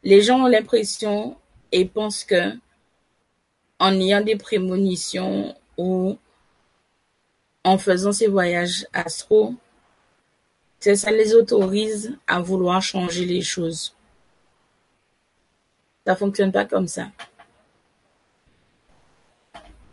[0.03, 1.37] Les gens ont l'impression
[1.71, 2.57] et pensent que
[3.79, 6.17] en ayant des prémonitions ou
[7.63, 9.53] en faisant ces voyages astro,
[10.79, 13.93] ça les autorise à vouloir changer les choses.
[16.05, 17.09] Ça fonctionne pas comme ça.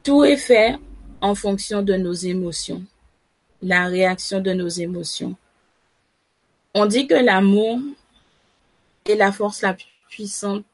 [0.05, 0.79] Tout est fait
[1.23, 2.85] en fonction de nos émotions,
[3.63, 5.35] la réaction de nos émotions.
[6.75, 7.79] On dit que l'amour
[9.07, 10.67] est la force la plus puissante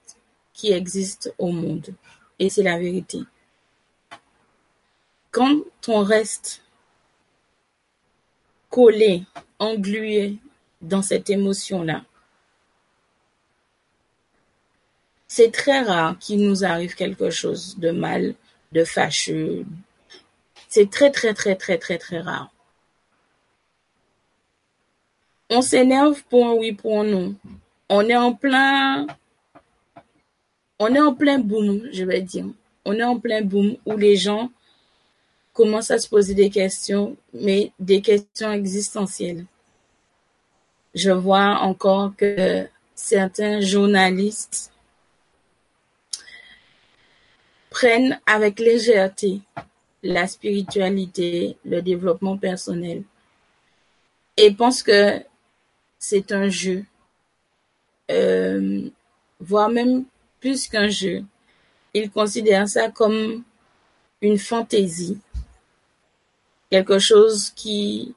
[0.52, 1.94] qui existe au monde.
[2.40, 3.20] Et c'est la vérité.
[5.31, 6.62] Quand on reste
[8.69, 9.23] collé,
[9.61, 10.39] englué
[10.82, 12.05] dans cette émotion-là,
[15.28, 18.35] c'est très rare qu'il nous arrive quelque chose de mal,
[18.72, 19.64] de fâcheux.
[20.68, 22.51] C'est très, très, très, très, très, très rare.
[25.48, 27.34] On s'énerve pour un oui, pour un non.
[27.88, 29.09] On est en plein,
[30.78, 32.47] on est en plein boom, je vais dire.
[32.84, 34.51] On est en plein boom où les gens
[35.52, 39.44] commencent à se poser des questions, mais des questions existentielles.
[40.94, 44.69] Je vois encore que certains journalistes
[47.70, 49.40] prennent avec légèreté
[50.02, 53.05] la spiritualité, le développement personnel
[54.36, 55.20] et pensent que
[55.98, 56.84] c'est un jeu,
[58.10, 58.88] euh,
[59.38, 60.05] voire même
[60.40, 61.24] plus qu'un jeu.
[61.92, 63.42] Ils considèrent ça comme
[64.22, 65.18] une fantaisie.
[66.70, 68.14] quelque chose qui,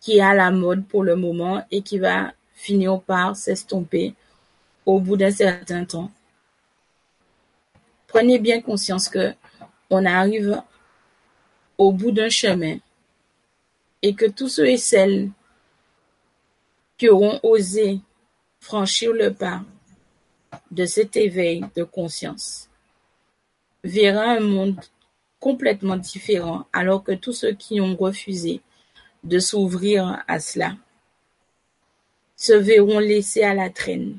[0.00, 4.14] qui est à la mode pour le moment et qui va finir par s'estomper
[4.84, 6.10] au bout d'un certain temps.
[8.06, 9.34] Prenez bien conscience que
[9.90, 10.62] on arrive
[11.78, 12.78] au bout d'un chemin
[14.02, 15.30] et que tous ceux et celles
[16.98, 18.00] qui auront osé
[18.60, 19.62] franchir le pas
[20.70, 22.68] de cet éveil de conscience
[23.84, 24.80] verra un monde
[25.38, 28.60] complètement différent alors que tous ceux qui ont refusé
[29.22, 30.76] de s'ouvrir à cela
[32.36, 34.18] se verront laissés à la traîne.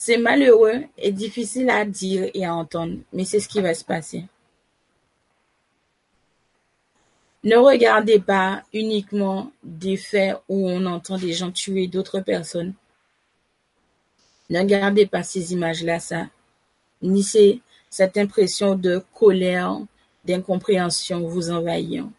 [0.00, 3.84] C'est malheureux et difficile à dire et à entendre, mais c'est ce qui va se
[3.84, 4.24] passer.
[7.42, 12.74] Ne regardez pas uniquement des faits où on entend des gens tuer d'autres personnes.
[14.50, 16.28] Ne regardez pas ces images-là, ça,
[17.02, 17.24] ni
[17.90, 19.80] cette impression de colère,
[20.24, 22.12] d'incompréhension vous envahissant.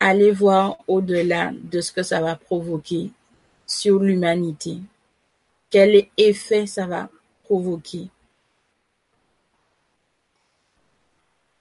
[0.00, 3.10] Allez voir au-delà de ce que ça va provoquer
[3.66, 4.78] sur l'humanité.
[5.70, 7.08] Quel effet ça va
[7.44, 8.08] provoquer?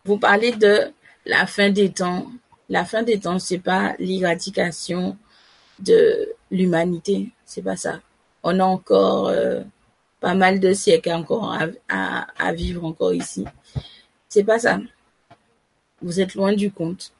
[0.06, 0.92] Vous parlez de
[1.26, 2.32] la fin des temps.
[2.70, 5.18] La fin des temps, c'est pas l'éradication
[5.80, 8.00] de l'humanité, c'est pas ça.
[8.44, 9.62] On a encore euh,
[10.20, 11.54] pas mal de siècles encore
[11.90, 13.46] à, à, vivre encore ici.
[14.30, 14.80] C'est pas ça.
[16.02, 17.12] Vous êtes loin du compte.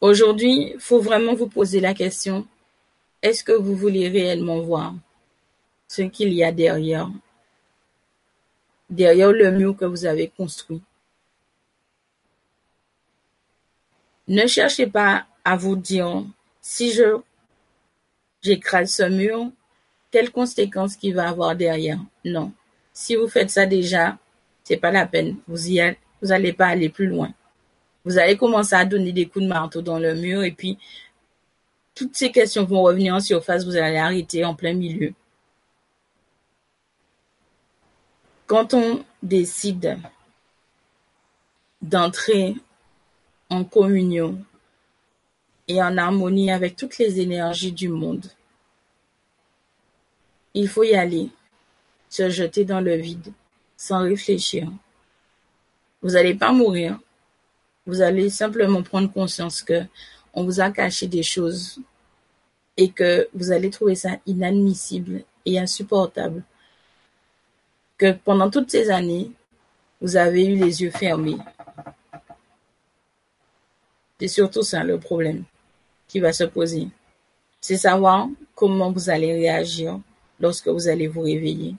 [0.00, 2.46] Aujourd'hui, faut vraiment vous poser la question,
[3.22, 4.94] est-ce que vous voulez réellement voir
[5.88, 7.10] ce qu'il y a derrière,
[8.88, 10.82] derrière le mur que vous avez construit?
[14.28, 16.24] Ne cherchez pas à vous dire,
[16.60, 17.20] si je
[18.42, 19.50] j'écrase ce mur,
[20.10, 21.98] quelles conséquences qu'il va avoir derrière?
[22.24, 22.52] Non.
[22.92, 24.18] Si vous faites ça déjà,
[24.64, 25.36] c'est pas la peine.
[25.46, 27.32] Vous y allez, vous allez pas aller plus loin.
[28.04, 30.78] Vous allez commencer à donner des coups de marteau dans le mur et puis
[32.00, 33.66] toutes ces questions vont revenir en surface.
[33.66, 35.12] Vous allez arrêter en plein milieu.
[38.46, 39.98] Quand on décide
[41.82, 42.56] d'entrer
[43.50, 44.42] en communion
[45.68, 48.30] et en harmonie avec toutes les énergies du monde,
[50.54, 51.28] il faut y aller,
[52.08, 53.30] se jeter dans le vide,
[53.76, 54.72] sans réfléchir.
[56.00, 56.98] Vous n'allez pas mourir.
[57.84, 59.82] Vous allez simplement prendre conscience que
[60.32, 61.78] on vous a caché des choses
[62.80, 66.42] et que vous allez trouver ça inadmissible et insupportable.
[67.98, 69.30] Que pendant toutes ces années,
[70.00, 71.36] vous avez eu les yeux fermés.
[74.18, 75.44] C'est surtout ça le problème
[76.08, 76.88] qui va se poser.
[77.60, 80.00] C'est savoir comment vous allez réagir
[80.40, 81.76] lorsque vous allez vous réveiller.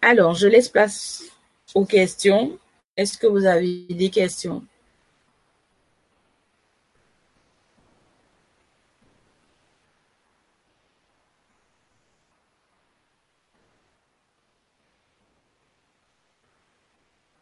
[0.00, 1.24] Alors, je laisse place
[1.74, 2.58] aux questions.
[2.96, 4.64] Est-ce que vous avez des questions?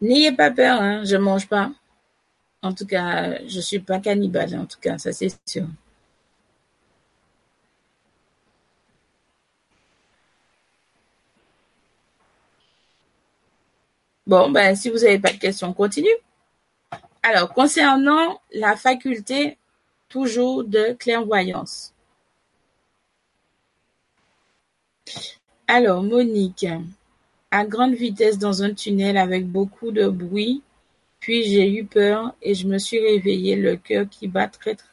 [0.02, 1.72] N'ayez pas peur, hein, je mange pas.
[2.62, 5.66] En tout cas, je suis pas cannibale, en tout cas, ça c'est sûr.
[14.26, 16.08] Bon, ben, si vous n'avez pas de questions, on continue.
[17.22, 19.58] Alors, concernant la faculté
[20.08, 21.94] toujours de clairvoyance.
[25.68, 26.66] Alors, Monique,
[27.52, 30.62] à grande vitesse dans un tunnel avec beaucoup de bruit,
[31.20, 34.88] puis j'ai eu peur et je me suis réveillée, le cœur qui bat très très.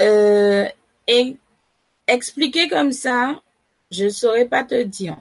[0.00, 0.68] Euh,
[1.06, 1.36] et
[2.08, 3.40] expliquer comme ça,
[3.92, 5.16] je ne saurais pas te dire.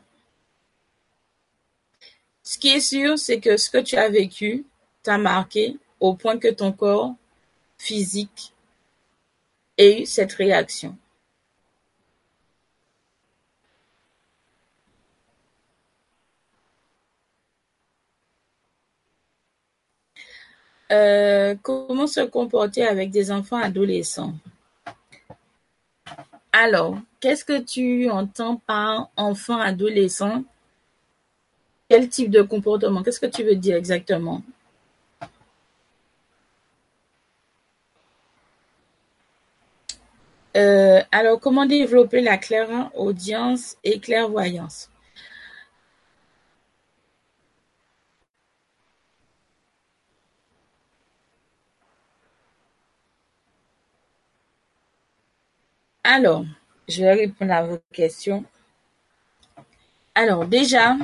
[2.42, 4.66] Ce qui est sûr, c'est que ce que tu as vécu
[5.04, 7.14] t'a marqué au point que ton corps
[7.78, 8.52] physique
[9.78, 10.98] ait eu cette réaction.
[21.62, 24.34] Comment se comporter avec des enfants adolescents?
[26.52, 30.44] Alors, Qu'est-ce que tu entends par enfant, adolescent?
[31.88, 33.02] Quel type de comportement?
[33.02, 34.42] Qu'est-ce que tu veux dire exactement?
[40.58, 42.38] Euh, alors, comment développer la
[42.96, 44.90] audience et clairvoyance?
[56.04, 56.46] Alors,
[56.88, 58.44] je vais répondre à vos questions.
[60.16, 60.96] Alors, déjà,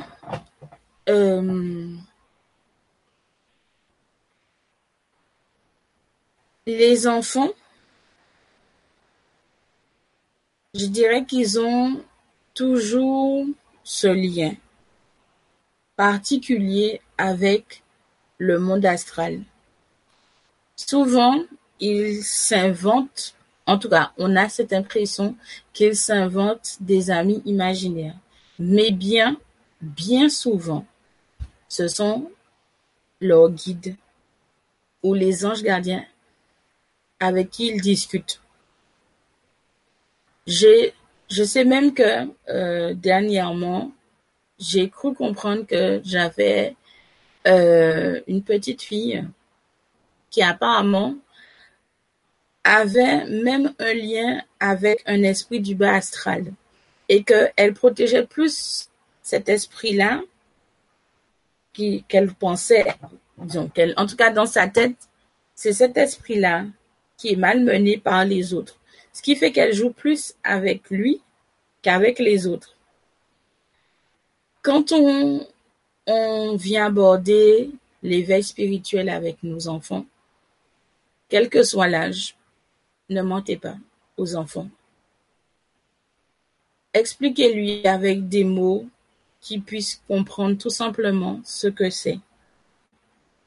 [1.08, 1.96] euh,
[6.66, 7.50] les enfants,
[10.74, 12.04] je dirais qu'ils ont
[12.54, 13.46] toujours
[13.84, 14.54] ce lien
[15.96, 17.84] particulier avec
[18.38, 19.42] le monde astral.
[20.78, 21.44] Souvent,
[21.82, 23.36] ils s'inventent,
[23.70, 25.36] en tout cas, on a cette impression
[25.74, 28.16] qu'ils s'inventent des amis imaginaires.
[28.58, 29.38] Mais bien,
[29.80, 30.88] bien souvent,
[31.68, 32.32] ce sont
[33.22, 33.96] leurs guides
[35.04, 36.04] ou les anges gardiens
[37.20, 38.42] avec qui ils discutent.
[40.48, 43.92] Je sais même que euh, dernièrement,
[44.58, 46.76] j'ai cru comprendre que j'avais
[47.46, 49.24] euh, une petite fille
[50.32, 51.16] qui apparemment
[52.70, 56.54] avait même un lien avec un esprit du bas astral
[57.10, 58.90] et qu'elle protégeait plus
[59.24, 60.22] cet esprit-là
[62.08, 62.86] qu'elle pensait,
[63.38, 64.98] disons, en tout cas dans sa tête,
[65.56, 66.66] c'est cet esprit-là
[67.18, 68.78] qui est malmené par les autres.
[69.14, 71.22] Ce qui fait qu'elle joue plus avec lui
[71.82, 72.76] qu'avec les autres.
[74.62, 75.48] Quand on,
[76.06, 77.72] on vient aborder
[78.04, 80.06] l'éveil spirituel avec nos enfants,
[81.30, 82.36] quel que soit l'âge,
[83.10, 83.76] ne mentez pas
[84.18, 84.70] aux enfants.
[86.94, 88.86] Expliquez-lui avec des mots
[89.42, 92.20] qui puissent comprendre tout simplement ce que c'est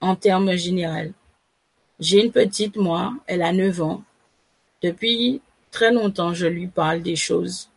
[0.00, 1.12] en termes généraux.
[2.00, 4.02] J'ai une petite, moi, elle a 9 ans.
[4.82, 5.40] Depuis
[5.70, 7.68] très longtemps, je lui parle des choses,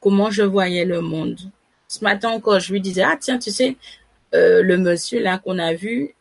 [0.00, 1.40] comment je voyais le monde.
[1.88, 3.76] Ce matin encore, je lui disais, ah tiens, tu sais,
[4.34, 6.14] euh, le monsieur là qu'on a vu,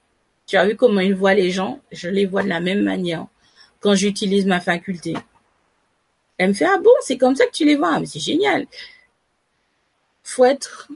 [0.45, 3.27] tu as vu comment il voit les gens, je les vois de la même manière
[3.83, 5.13] quand j'utilise ma faculté.
[6.37, 8.65] Elle me fait, ah bon, c'est comme ça que tu les vois, mais c'est génial.
[10.23, 10.87] Faut être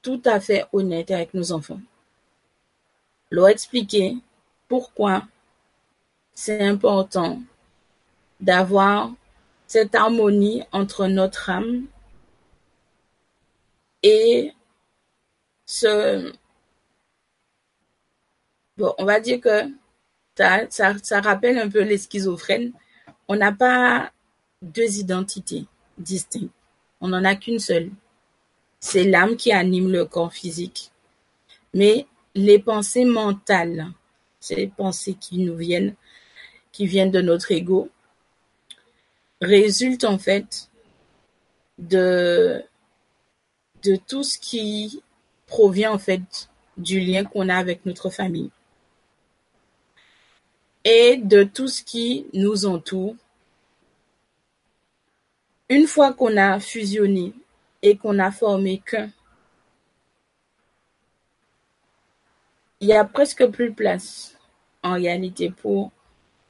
[0.00, 1.80] tout à fait honnête avec nos enfants.
[3.30, 4.16] Leur expliquer
[4.68, 5.28] pourquoi
[6.32, 7.42] c'est important
[8.40, 9.12] d'avoir
[9.66, 11.84] cette harmonie entre notre âme
[14.02, 14.52] et
[15.66, 16.32] ce...
[18.78, 19.70] Bon, on va dire que
[20.36, 22.72] ça, rappelle un peu les schizophrènes.
[23.28, 24.12] On n'a pas
[24.60, 25.66] deux identités
[25.98, 26.52] distinctes.
[27.00, 27.90] On n'en a qu'une seule.
[28.80, 30.90] C'est l'âme qui anime le corps physique.
[31.74, 33.88] Mais les pensées mentales,
[34.40, 35.94] ces pensées qui nous viennent,
[36.72, 37.90] qui viennent de notre ego,
[39.40, 40.70] résultent en fait
[41.78, 42.64] de
[44.06, 45.02] tout ce qui
[45.46, 48.50] provient en fait du lien qu'on a avec notre famille
[50.84, 53.14] et de tout ce qui nous entoure.
[55.68, 57.32] Une fois qu'on a fusionné
[57.82, 59.10] et qu'on a formé qu'un,
[62.80, 64.36] il y a presque plus de place
[64.82, 65.92] en réalité pour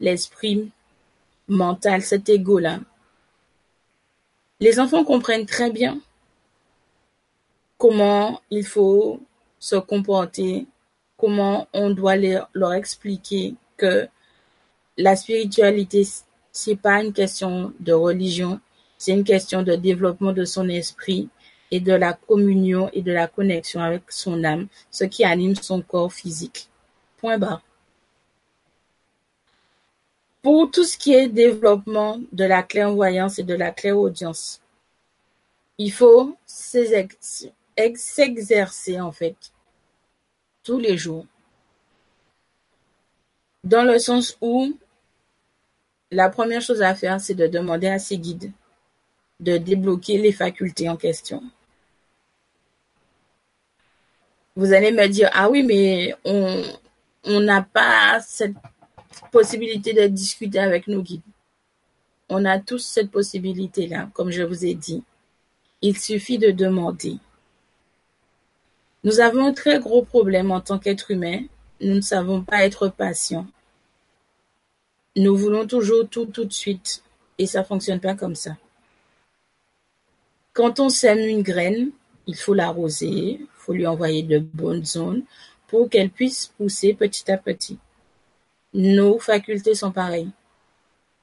[0.00, 0.72] l'esprit
[1.46, 2.80] mental, cet ego-là.
[4.60, 6.00] Les enfants comprennent très bien
[7.76, 9.20] comment il faut
[9.58, 10.66] se comporter,
[11.16, 14.08] comment on doit leur expliquer que
[14.96, 16.06] la spiritualité,
[16.50, 18.60] c'est pas une question de religion,
[18.98, 21.28] c'est une question de développement de son esprit
[21.70, 25.80] et de la communion et de la connexion avec son âme, ce qui anime son
[25.80, 26.68] corps physique.
[27.16, 27.62] Point barre.
[30.42, 34.60] Pour tout ce qui est développement de la clairvoyance et de la clairaudience,
[35.78, 37.54] il faut s'exercer
[39.00, 39.36] en fait
[40.62, 41.26] tous les jours.
[43.64, 44.76] Dans le sens où
[46.12, 48.52] la première chose à faire, c'est de demander à ses guides
[49.40, 51.42] de débloquer les facultés en question.
[54.54, 58.54] Vous allez me dire, ah oui, mais on n'a pas cette
[59.32, 61.22] possibilité de discuter avec nos guides.
[62.28, 65.02] On a tous cette possibilité-là, comme je vous ai dit.
[65.80, 67.16] Il suffit de demander.
[69.02, 71.40] Nous avons un très gros problème en tant qu'être humain.
[71.80, 73.46] Nous ne savons pas être patients.
[75.16, 77.02] Nous voulons toujours tout tout de suite
[77.36, 78.56] et ça fonctionne pas comme ça.
[80.54, 81.90] Quand on sème une graine,
[82.26, 83.06] il faut l'arroser,
[83.40, 85.24] il faut lui envoyer de bonnes zones
[85.66, 87.78] pour qu'elle puisse pousser petit à petit.
[88.74, 90.30] Nos facultés sont pareilles,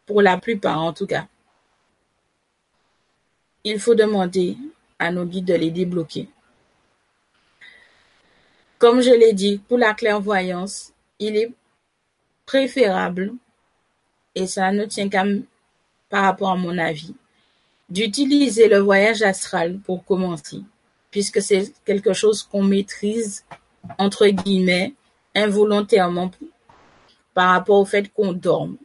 [0.06, 1.28] pour la plupart en tout cas.
[3.64, 4.56] Il faut demander
[5.00, 6.30] à nos guides de les débloquer.
[8.78, 11.52] Comme je l'ai dit, pour la clairvoyance, il est
[12.46, 13.34] préférable
[14.40, 15.26] et ça ne tient qu'à
[16.10, 17.14] par rapport à mon avis,
[17.90, 20.62] d'utiliser le voyage astral pour commencer,
[21.12, 23.46] puisque c'est quelque chose qu'on maîtrise,
[23.98, 24.94] entre guillemets,
[25.36, 26.32] involontairement
[27.34, 28.78] par rapport au fait qu'on dorme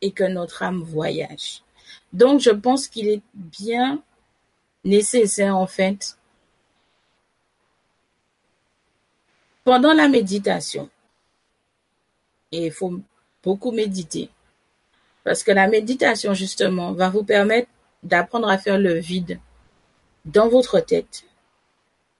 [0.00, 1.62] et que notre âme voyage.
[2.12, 4.02] Donc, je pense qu'il est bien
[4.84, 6.16] nécessaire, en fait,
[9.64, 10.88] pendant la méditation,
[12.52, 13.00] et il faut
[13.42, 14.30] beaucoup méditer,
[15.24, 17.68] parce que la méditation, justement, va vous permettre
[18.02, 19.40] d'apprendre à faire le vide
[20.24, 21.24] dans votre tête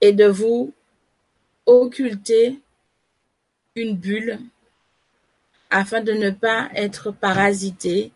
[0.01, 0.73] et de vous
[1.65, 2.59] occulter
[3.75, 4.39] une bulle
[5.69, 8.11] afin de ne pas être parasité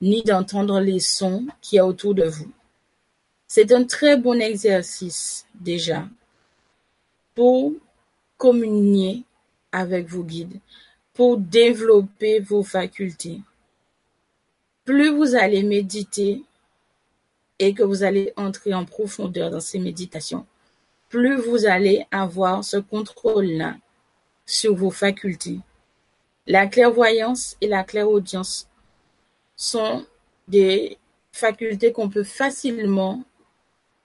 [0.00, 2.50] ni d'entendre les sons qui y a autour de vous.
[3.46, 6.06] C'est un très bon exercice déjà
[7.34, 7.72] pour
[8.36, 9.24] communier
[9.72, 10.60] avec vos guides,
[11.14, 13.40] pour développer vos facultés.
[14.88, 16.42] Plus vous allez méditer
[17.58, 20.46] et que vous allez entrer en profondeur dans ces méditations,
[21.10, 23.76] plus vous allez avoir ce contrôle-là
[24.46, 25.60] sur vos facultés.
[26.46, 28.66] La clairvoyance et la clairaudience
[29.56, 30.06] sont
[30.48, 30.96] des
[31.32, 33.22] facultés qu'on peut facilement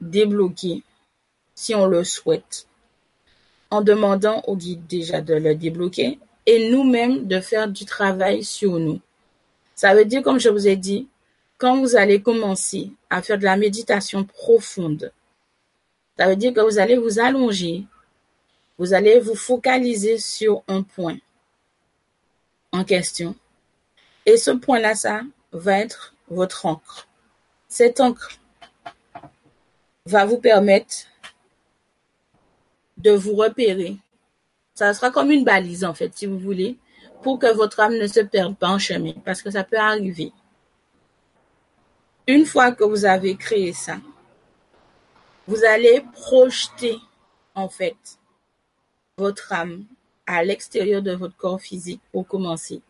[0.01, 0.83] débloquer
[1.55, 2.67] si on le souhaite,
[3.69, 8.79] en demandant au guide déjà de le débloquer et nous-mêmes de faire du travail sur
[8.79, 8.99] nous.
[9.83, 11.09] Ça veut dire, comme je vous ai dit,
[11.57, 15.11] quand vous allez commencer à faire de la méditation profonde,
[16.17, 17.83] ça veut dire que vous allez vous allonger,
[18.77, 21.17] vous allez vous focaliser sur un point
[22.71, 23.35] en question.
[24.25, 27.09] Et ce point-là, ça va être votre encre.
[27.67, 28.39] Cette encre
[30.05, 30.95] va vous permettre
[32.99, 33.97] de vous repérer.
[34.75, 36.77] Ça sera comme une balise, en fait, si vous voulez,
[37.23, 40.31] pour que votre âme ne se perde pas en chemin, parce que ça peut arriver.
[42.27, 43.97] Une fois que vous avez créé ça,
[45.47, 46.97] vous allez projeter,
[47.55, 47.97] en fait,
[49.17, 49.85] votre âme
[50.25, 52.81] à l'extérieur de votre corps physique pour commencer.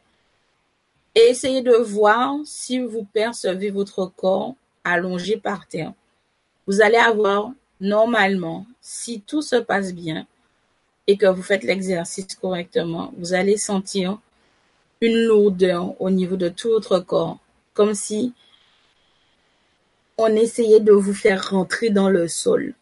[1.15, 5.93] Et essayez de voir si vous percevez votre corps allongé par terre.
[6.67, 10.27] Vous allez avoir normalement, si tout se passe bien
[11.07, 14.19] et que vous faites l'exercice correctement, vous allez sentir
[15.01, 17.39] une lourdeur au niveau de tout votre corps,
[17.73, 18.33] comme si
[20.17, 22.73] on essayait de vous faire rentrer dans le sol.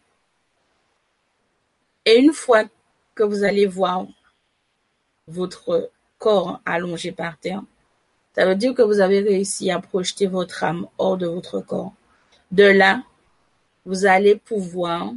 [2.06, 2.64] Et une fois
[3.15, 4.06] que vous allez voir
[5.27, 7.64] votre corps allongé par terre,
[8.35, 11.93] ça veut dire que vous avez réussi à projeter votre âme hors de votre corps.
[12.52, 13.03] De là,
[13.85, 15.11] vous allez pouvoir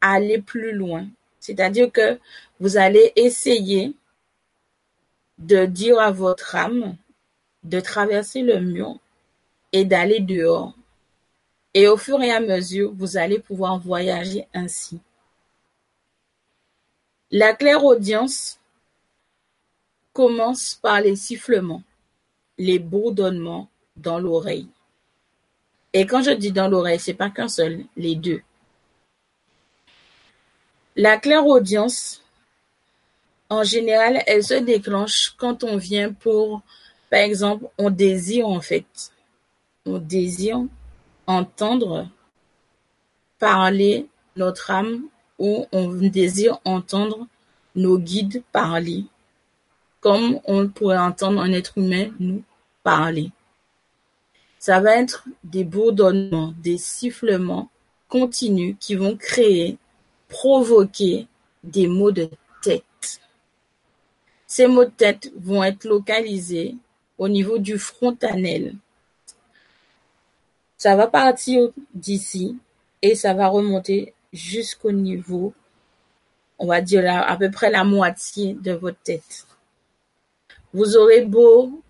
[0.00, 1.06] aller plus loin.
[1.42, 2.20] C'est-à-dire que
[2.60, 3.96] vous allez essayer
[5.38, 6.96] de dire à votre âme
[7.64, 8.96] de traverser le mur
[9.72, 10.72] et d'aller dehors.
[11.74, 15.00] Et au fur et à mesure, vous allez pouvoir voyager ainsi.
[17.32, 18.60] La clairaudience
[20.12, 21.82] commence par les sifflements,
[22.56, 24.68] les bourdonnements dans l'oreille.
[25.92, 28.42] Et quand je dis dans l'oreille, c'est pas qu'un seul, les deux.
[30.96, 32.22] La clairaudience,
[33.48, 36.60] en général, elle se déclenche quand on vient pour,
[37.10, 39.12] par exemple, on désire en fait,
[39.86, 40.60] on désire
[41.26, 42.08] entendre
[43.38, 44.06] parler
[44.36, 45.04] notre âme
[45.38, 47.26] ou on désire entendre
[47.74, 49.04] nos guides parler,
[50.00, 52.42] comme on pourrait entendre un être humain nous
[52.82, 53.30] parler.
[54.58, 57.70] Ça va être des bourdonnements, des sifflements
[58.08, 59.78] continus qui vont créer,
[60.32, 61.28] provoquer
[61.62, 62.28] des maux de
[62.62, 63.20] tête.
[64.46, 66.74] Ces maux de tête vont être localisés
[67.18, 68.74] au niveau du frontanel.
[70.78, 72.56] Ça va partir d'ici
[73.02, 75.52] et ça va remonter jusqu'au niveau,
[76.58, 79.46] on va dire à peu près la moitié de votre tête.
[80.72, 81.82] Vous aurez beau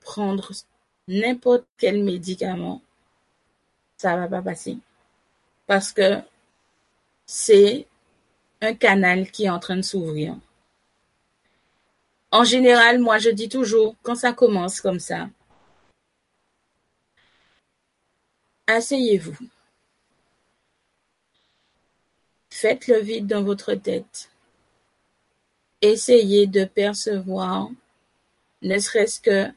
[0.00, 0.52] prendre
[1.08, 2.80] n'importe quel médicament,
[3.96, 4.78] ça va pas passer.
[5.66, 6.22] Parce que
[7.34, 7.86] c'est
[8.60, 10.36] un canal qui est en train de s'ouvrir.
[12.30, 15.30] En général, moi, je dis toujours, quand ça commence comme ça,
[18.66, 19.38] asseyez-vous.
[22.50, 24.30] Faites le vide dans votre tête.
[25.80, 27.70] Essayez de percevoir,
[28.60, 29.50] ne serait-ce que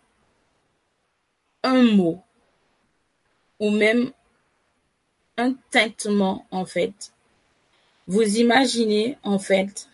[1.63, 2.23] un mot
[3.59, 4.13] ou même
[5.35, 7.11] un tintement en fait.
[8.07, 9.89] Vous imaginez en fait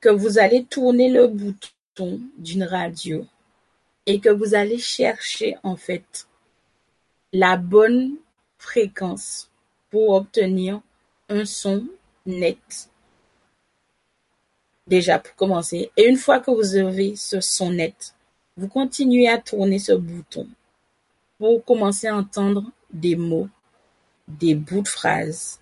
[0.00, 3.24] que vous allez tourner le bouton d'une radio
[4.06, 6.26] et que vous allez chercher en fait
[7.32, 8.16] la bonne
[8.58, 9.48] fréquence
[9.90, 10.80] pour obtenir
[11.28, 11.86] un son
[12.26, 12.90] net.
[14.88, 15.92] Déjà pour commencer.
[15.96, 18.14] Et une fois que vous avez ce son net,
[18.56, 20.48] vous continuez à tourner ce bouton
[21.38, 23.48] pour commencer à entendre des mots,
[24.26, 25.60] des bouts de phrases.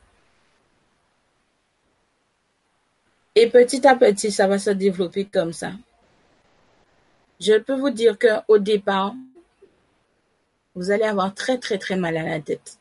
[3.34, 5.72] Et petit à petit, ça va se développer comme ça.
[7.40, 9.14] Je peux vous dire qu'au départ,
[10.74, 12.78] vous allez avoir très très très mal à la tête.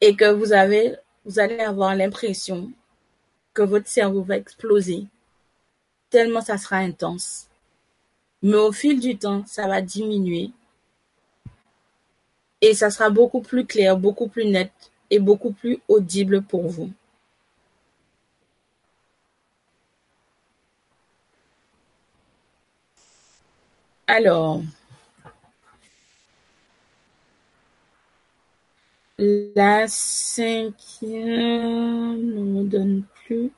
[0.00, 2.72] Et que vous avez, vous allez avoir l'impression
[3.52, 5.06] que votre cerveau va exploser
[6.10, 7.46] tellement ça sera intense.
[8.42, 10.50] Mais au fil du temps, ça va diminuer
[12.60, 14.72] et ça sera beaucoup plus clair, beaucoup plus net
[15.10, 16.90] et beaucoup plus audible pour vous.
[24.12, 24.60] Alors,
[29.18, 31.14] la cinquième
[32.34, 33.52] ne me donne plus.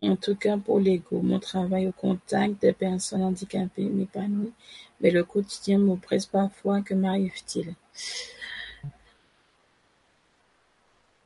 [0.00, 4.52] En tout cas pour l'ego, mon travail au contact des personnes handicapées m'épanouit,
[5.00, 6.82] mais le quotidien m'oppresse parfois.
[6.82, 7.74] Que m'arrive-t-il?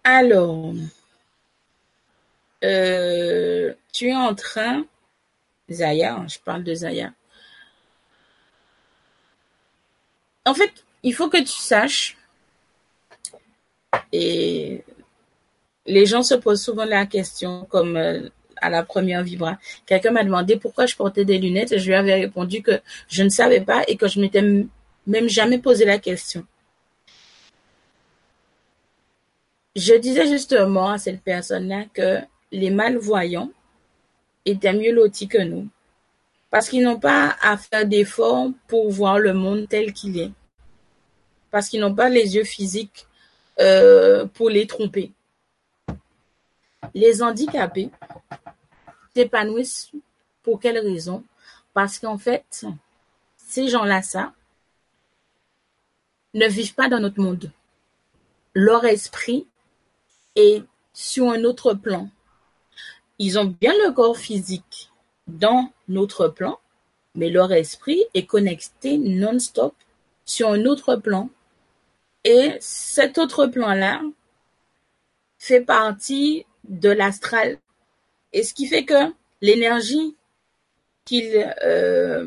[0.05, 0.73] Alors,
[2.67, 4.85] euh, tu es en train,
[5.71, 7.13] Zaya, je parle de Zaya.
[10.45, 10.73] En fait,
[11.03, 12.17] il faut que tu saches,
[14.13, 14.85] et
[15.87, 18.29] les gens se posent souvent la question, comme euh,
[18.61, 19.59] à la première vibra.
[19.87, 23.23] Quelqu'un m'a demandé pourquoi je portais des lunettes et je lui avais répondu que je
[23.23, 24.43] ne savais pas et que je m'étais
[25.07, 26.45] même jamais posé la question.
[29.77, 32.21] Je disais justement à cette personne-là que
[32.53, 33.51] les malvoyants
[34.45, 35.69] étaient mieux lotis que nous
[36.51, 40.33] parce qu'ils n'ont pas à faire d'efforts pour voir le monde tel qu'il est.
[41.51, 43.07] Parce qu'ils n'ont pas les yeux physiques
[43.61, 45.13] euh, pour les tromper.
[46.95, 47.91] Les handicapés,
[49.15, 49.91] s'épanouissent
[50.43, 51.25] pour quelle raison
[51.75, 52.65] Parce qu'en fait,
[53.37, 54.33] ces gens-là, ça,
[56.35, 57.51] ne vivent pas dans notre monde.
[58.55, 59.47] Leur esprit
[60.37, 60.63] est
[60.93, 62.09] sur un autre plan.
[63.19, 64.91] Ils ont bien le corps physique
[65.27, 66.59] dans notre plan,
[67.15, 69.75] mais leur esprit est connecté non-stop
[70.25, 71.31] sur un autre plan.
[72.25, 74.03] Et cet autre plan-là
[75.39, 77.59] fait partie de l'astral
[78.33, 80.17] et ce qui fait que l'énergie
[81.05, 82.27] qu'ils euh,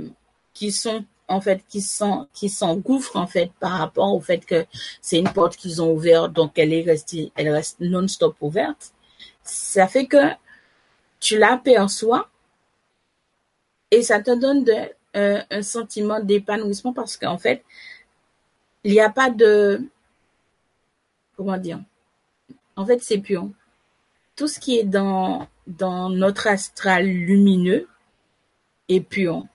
[0.71, 4.65] sont en fait qui sont s'engouffrent en fait par rapport au fait que
[5.01, 8.93] c'est une porte qu'ils ont ouverte donc elle est restée elle reste non-stop ouverte
[9.43, 10.17] ça fait que
[11.19, 12.29] tu l'aperçois
[13.91, 14.65] et ça te donne
[15.13, 17.63] un sentiment d'épanouissement parce qu'en fait
[18.83, 19.81] il n'y a pas de
[21.35, 21.81] comment dire
[22.75, 23.49] en fait c'est pur
[24.35, 27.87] tout ce qui est dans dans notre astral lumineux
[28.89, 29.45] et pur.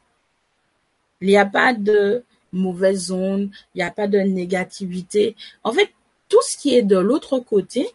[1.21, 5.37] Il n'y a pas de mauvaise onde, il n'y a pas de négativité.
[5.65, 5.93] En fait,
[6.29, 7.89] tout ce qui est de l'autre côté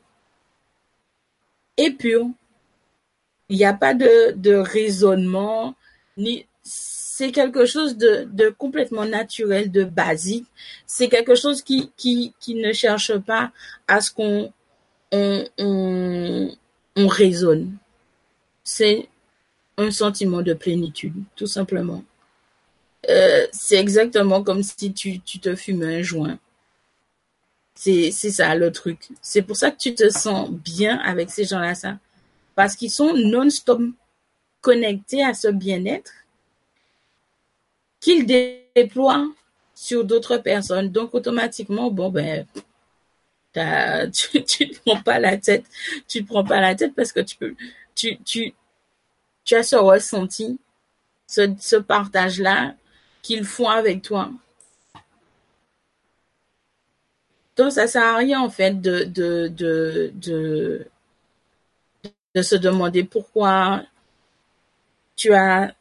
[1.77, 2.27] est pur.
[3.49, 5.75] Il n'y a pas de, raisonnement,
[6.17, 10.47] ni c'est quelque chose de, complètement naturel, de basique.
[10.85, 11.91] C'est quelque chose qui,
[12.47, 13.51] ne cherche pas
[13.87, 14.53] à ce qu'on
[15.11, 16.51] on, on,
[16.95, 17.77] on raisonne
[18.69, 19.09] c'est
[19.77, 22.03] un sentiment de plénitude, tout simplement.
[23.09, 26.37] Euh, c'est exactement comme si tu, tu te fumais un joint.
[27.73, 29.09] C'est, c'est ça le truc.
[29.21, 31.97] C'est pour ça que tu te sens bien avec ces gens-là, ça.
[32.59, 33.79] Parce qu'ils sont non-stop
[34.59, 36.11] connectés à ce bien-être
[38.01, 39.29] qu'ils déploient
[39.73, 40.89] sur d'autres personnes.
[40.89, 42.45] Donc, automatiquement, bon, ben,
[44.11, 45.63] tu, tu te prends pas la tête.
[46.05, 47.37] Tu te prends pas la tête parce que tu
[47.95, 48.53] tu, tu,
[49.45, 50.59] tu as ce ressenti,
[51.27, 52.75] ce, partage-là
[53.21, 54.31] qu'ils font avec toi.
[57.55, 60.85] Donc, ça sert à rien, en fait, de, de, de, de,
[62.35, 63.83] de se demander pourquoi
[65.15, 65.73] tu as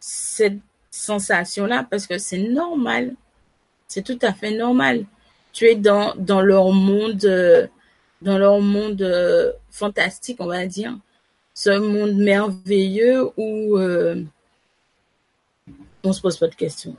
[0.00, 0.58] cette
[0.90, 3.14] sensation-là, parce que c'est normal.
[3.88, 5.04] C'est tout à fait normal.
[5.52, 7.68] Tu es dans, dans leur monde,
[8.22, 10.96] dans leur monde euh, fantastique, on va dire
[11.60, 14.24] ce monde merveilleux où euh,
[16.02, 16.96] on se pose pas de questions.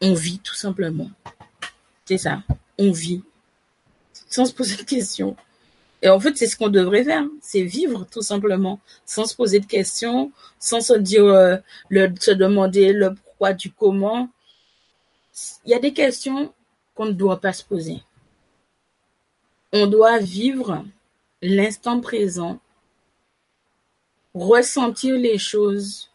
[0.00, 1.08] On vit tout simplement.
[2.06, 2.42] C'est ça.
[2.76, 3.22] On vit
[4.28, 5.36] sans se poser de questions.
[6.02, 9.60] Et en fait, c'est ce qu'on devrait faire, c'est vivre tout simplement, sans se poser
[9.60, 11.56] de questions, sans se dire, euh,
[12.20, 14.28] se demander le pourquoi du comment.
[15.64, 16.52] Il y a des questions
[16.94, 18.02] qu'on ne doit pas se poser.
[19.72, 20.84] On doit vivre
[21.42, 22.60] l'instant présent,
[24.34, 26.10] ressentir les choses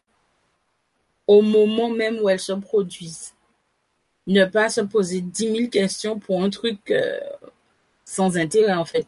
[1.27, 3.33] au moment même où elles se produisent.
[4.27, 7.19] Ne pas se poser dix mille questions pour un truc euh,
[8.03, 9.07] sans intérêt en fait.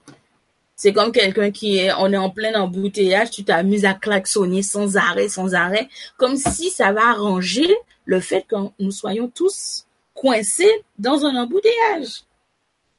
[0.78, 4.96] C'est comme quelqu'un qui est, on est en plein embouteillage, tu t'amuses à klaxonner sans
[4.96, 7.68] arrêt, sans arrêt, comme si ça va arranger
[8.06, 12.22] le fait que nous soyons tous coincés dans un embouteillage.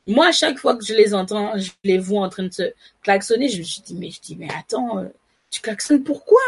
[0.09, 2.73] Moi, à chaque fois que je les entends, je les vois en train de se
[3.03, 5.09] klaxonner, je me dis, mais, je dis, mais attends, euh,
[5.51, 6.41] tu klaxonnes pourquoi?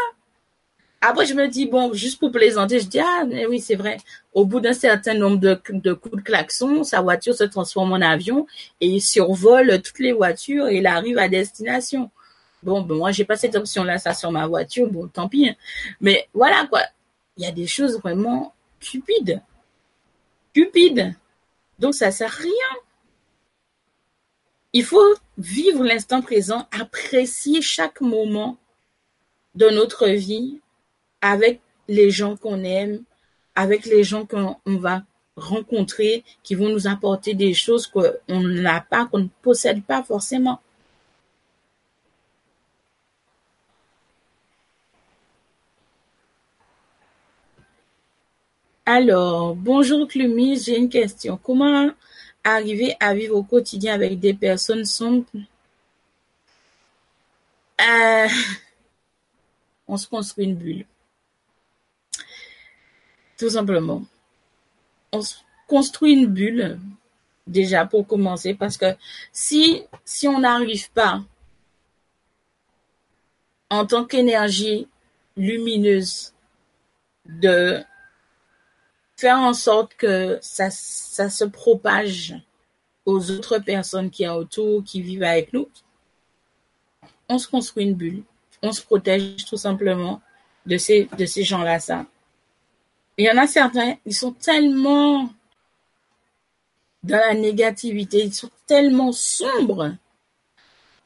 [1.03, 3.97] Après, je me dis, bon, juste pour plaisanter, je dis, ah, mais oui, c'est vrai.
[4.33, 8.45] Au bout d'un certain nombre de, coups de klaxon, sa voiture se transforme en avion
[8.79, 12.11] et il survole toutes les voitures et il arrive à destination.
[12.61, 15.49] Bon, ben, moi, j'ai pas cette option-là, ça sur ma voiture, bon, tant pis.
[15.49, 15.55] Hein.
[16.01, 16.81] Mais voilà, quoi.
[17.37, 19.41] Il y a des choses vraiment cupides.
[20.53, 21.15] Cupides.
[21.79, 22.77] Donc, ça sert à rien.
[24.73, 28.57] Il faut vivre l'instant présent, apprécier chaque moment
[29.55, 30.60] de notre vie
[31.21, 33.03] avec les gens qu'on aime,
[33.55, 35.03] avec les gens qu'on va
[35.35, 40.61] rencontrer, qui vont nous apporter des choses qu'on n'a pas, qu'on ne possède pas forcément.
[48.85, 51.39] Alors, bonjour Clumis, j'ai une question.
[51.41, 51.91] Comment
[52.43, 55.25] arriver à vivre au quotidien avec des personnes sombres
[57.79, 58.27] euh,
[59.87, 60.85] On se construit une bulle.
[63.41, 64.03] Tout simplement.
[65.11, 65.21] On
[65.65, 66.79] construit une bulle,
[67.47, 68.95] déjà pour commencer, parce que
[69.33, 69.81] si,
[70.25, 71.23] on n'arrive pas
[73.71, 74.87] en tant qu'énergie
[75.35, 76.33] lumineuse
[77.25, 77.83] de
[79.17, 82.35] faire en sorte que ça, ça se propage
[83.07, 85.67] aux autres personnes qui sont autour, qui vivent avec nous,
[87.27, 88.21] on se construit une bulle.
[88.61, 90.21] On se protège tout simplement
[90.67, 92.05] de ces, de ces gens-là, ça.
[93.17, 95.29] Il y en a certains, ils sont tellement
[97.03, 99.95] dans la négativité, ils sont tellement sombres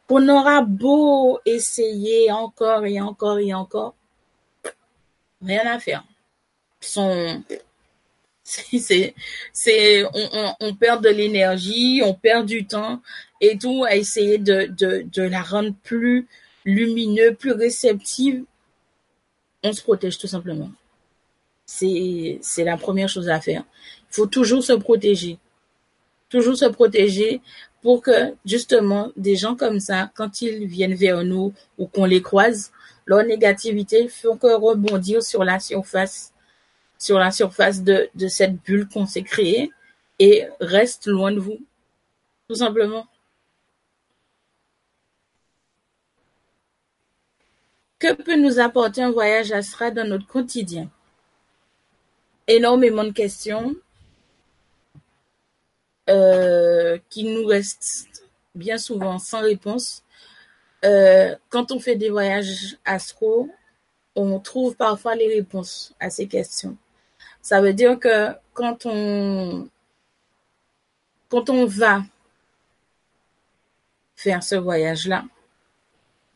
[0.07, 3.95] qu'on aura beau essayer encore et encore et encore,
[5.41, 6.03] rien à faire.
[10.59, 13.01] On, perd de l'énergie, on perd du temps
[13.41, 16.27] et tout à essayer de, de la rendre plus
[16.63, 18.43] lumineuse, plus réceptive.
[19.63, 20.69] On se protège tout simplement.
[21.65, 23.63] C'est, la première chose à faire.
[24.11, 25.39] Il faut toujours se protéger.
[26.29, 27.41] Toujours se protéger
[27.81, 32.21] pour que, justement, des gens comme ça, quand ils viennent vers nous ou qu'on les
[32.21, 32.71] croise,
[33.05, 36.33] leur négativité font que rebondir sur la surface,
[36.97, 39.71] sur la surface de, de cette bulle qu'on s'est créée
[40.19, 41.59] et reste loin de vous.
[42.47, 43.07] Tout simplement.
[47.99, 50.89] Que peut nous apporter un voyage astral dans notre quotidien?
[52.47, 53.75] Énormément de questions
[56.09, 58.23] euh, qui nous restent
[58.53, 60.03] bien souvent sans réponse.
[60.83, 63.49] Euh, quand on fait des voyages astro,
[64.15, 66.77] on trouve parfois les réponses à ces questions.
[67.41, 69.67] Ça veut dire que quand on
[71.29, 72.03] quand on va
[74.15, 75.25] faire ce voyage-là,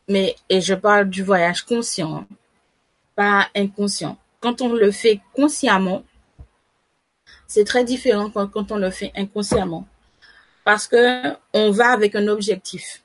[0.08, 2.26] mais et je parle du voyage conscient,
[3.14, 6.02] pas inconscient quand on le fait consciemment,
[7.46, 9.86] c'est très différent quand, on le fait inconsciemment.
[10.64, 13.02] Parce que on va avec un objectif.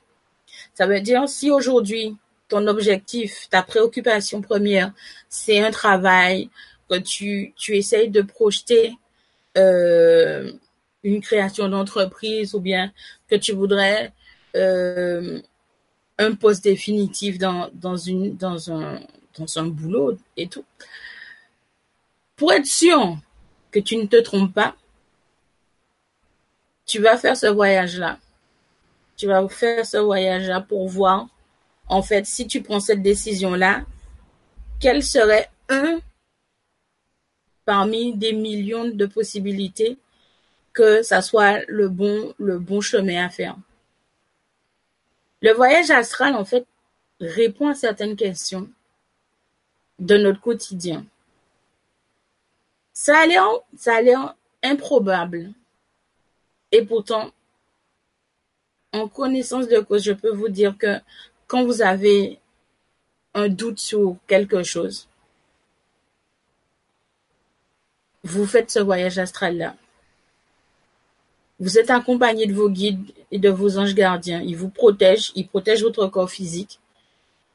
[0.73, 2.15] Ça veut dire si aujourd'hui
[2.47, 4.91] ton objectif, ta préoccupation première,
[5.29, 6.49] c'est un travail,
[6.89, 8.93] que tu, tu essayes de projeter
[9.57, 10.51] euh,
[11.03, 12.91] une création d'entreprise ou bien
[13.29, 14.11] que tu voudrais
[14.55, 15.41] euh,
[16.17, 18.99] un poste définitif dans, dans, une, dans, un,
[19.37, 20.65] dans un boulot et tout.
[22.35, 23.17] Pour être sûr
[23.71, 24.75] que tu ne te trompes pas,
[26.85, 28.19] tu vas faire ce voyage-là.
[29.17, 31.27] Tu vas faire ce voyage-là pour voir,
[31.87, 33.85] en fait, si tu prends cette décision-là,
[34.79, 35.99] quel serait un
[37.63, 39.97] parmi des millions de possibilités
[40.73, 43.55] que ça soit le bon, le bon chemin à faire.
[45.41, 46.65] Le voyage astral, en fait,
[47.19, 48.69] répond à certaines questions
[49.99, 51.05] de notre quotidien.
[52.95, 55.51] Ça a l'air, improbable.
[56.71, 57.29] Et pourtant,
[58.93, 60.99] en connaissance de cause, je peux vous dire que
[61.45, 62.39] quand vous avez
[63.33, 65.07] un doute sur quelque chose,
[68.23, 69.75] vous faites ce voyage astral-là.
[71.59, 74.41] Vous êtes accompagné de vos guides et de vos anges gardiens.
[74.41, 76.79] Ils vous protègent, ils protègent votre corps physique.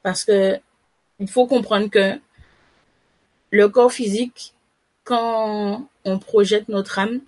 [0.02, 0.60] Parce que
[1.18, 2.20] il faut comprendre que
[3.50, 4.54] le corps physique,
[5.10, 7.20] quand on projette notre âme,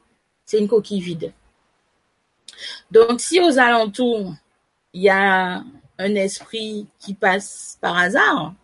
[0.45, 1.33] c'est une coquille vide.
[2.93, 4.37] Donc, si aux alentours,
[4.93, 5.65] il y a
[5.99, 8.55] un esprit qui passe par hasard,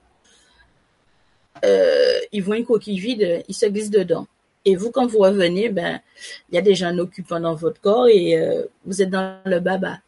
[1.64, 4.28] euh, ils voient une coquille vide, ils se glissent dedans.
[4.64, 6.00] Et vous, quand vous revenez, ben,
[6.48, 9.58] il y a déjà un occupant dans votre corps et euh, vous êtes dans le
[9.58, 9.98] baba.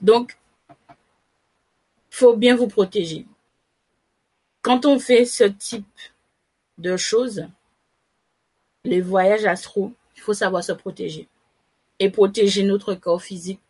[0.00, 0.36] Donc,
[2.10, 3.26] faut bien vous protéger.
[4.60, 5.86] Quand on fait ce type
[6.78, 7.46] de choses,
[8.86, 11.28] les voyages astro, il faut savoir se protéger
[11.98, 13.60] et protéger notre corps physique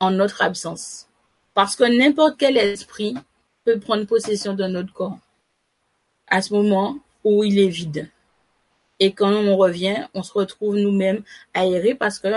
[0.00, 1.08] en notre absence.
[1.54, 3.14] Parce que n'importe quel esprit
[3.64, 5.18] peut prendre possession de notre corps
[6.26, 8.10] à ce moment où il est vide.
[8.98, 11.22] Et quand on revient, on se retrouve nous-mêmes
[11.54, 12.28] aérés parce que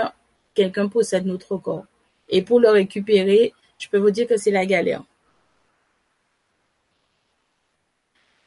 [0.54, 1.86] quelqu'un possède notre corps.
[2.28, 5.02] Et pour le récupérer, je peux vous dire que c'est la galère.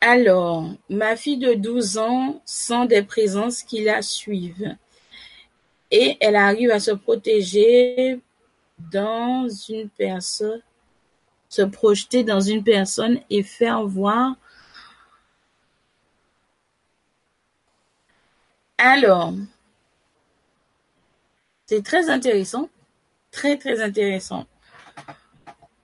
[0.01, 4.75] Alors, ma fille de 12 ans sent des présences qui la suivent
[5.91, 8.21] et elle arrive à se protéger
[8.91, 10.61] dans une personne,
[11.49, 14.35] se projeter dans une personne et faire voir.
[18.77, 19.33] Alors,
[21.65, 22.69] c'est très intéressant,
[23.31, 24.45] très très intéressant.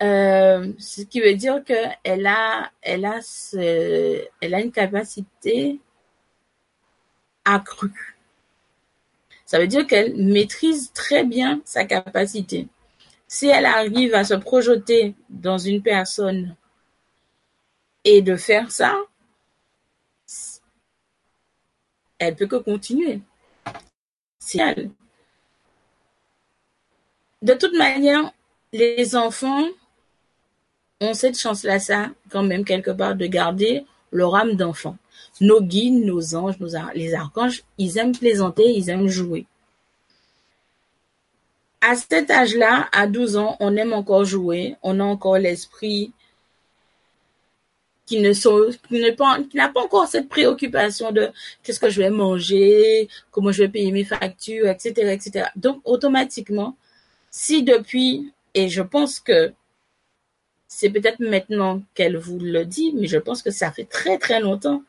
[0.03, 3.19] Euh, ce qui veut dire qu'elle a, elle a,
[3.53, 5.80] elle a une capacité
[7.45, 8.15] accrue
[9.45, 12.67] ça veut dire qu'elle maîtrise très bien sa capacité.
[13.27, 16.55] Si elle arrive à se projeter dans une personne
[18.03, 18.97] et de faire ça,
[22.17, 23.22] elle peut que continuer.
[24.39, 24.91] C'est elle.
[27.41, 28.31] De toute manière,
[28.73, 29.67] les enfants
[31.01, 34.97] ont cette chance-là, ça, quand même, quelque part, de garder leur âme d'enfant
[35.41, 36.55] nos guides, nos anges,
[36.93, 39.45] les archanges, ils aiment plaisanter, ils aiment jouer.
[41.81, 46.11] À cet âge-là, à 12 ans, on aime encore jouer, on a encore l'esprit
[48.05, 51.30] qui ne n'a pas encore cette préoccupation de
[51.63, 55.47] qu'est-ce que je vais manger, comment je vais payer mes factures, etc., etc.
[55.55, 56.76] Donc, automatiquement,
[57.31, 59.53] si depuis, et je pense que
[60.67, 64.39] c'est peut-être maintenant qu'elle vous le dit, mais je pense que ça fait très très
[64.39, 64.83] longtemps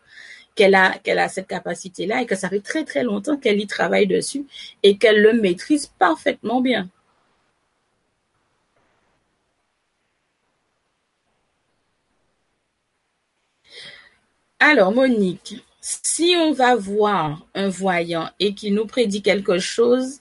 [0.56, 4.46] qu'elle a, cette capacité-là et que ça fait très très longtemps qu'elle y travaille dessus
[4.82, 6.88] et qu'elle le maîtrise parfaitement bien.
[14.58, 20.20] Alors, Monique, si on va voir un voyant et qu'il nous prédit quelque chose,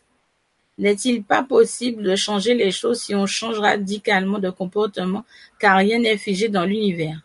[0.77, 5.25] n'est-il pas possible de changer les choses si on change radicalement de comportement
[5.59, 7.21] car rien n'est figé dans l'univers?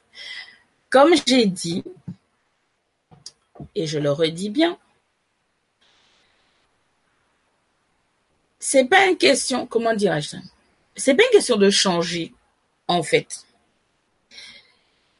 [0.88, 1.84] Comme j'ai dit,
[3.74, 4.78] et je le redis bien,
[8.58, 10.38] c'est pas une question, comment dirais-je ça
[10.94, 12.34] C'est pas une question de changer,
[12.88, 13.44] en fait.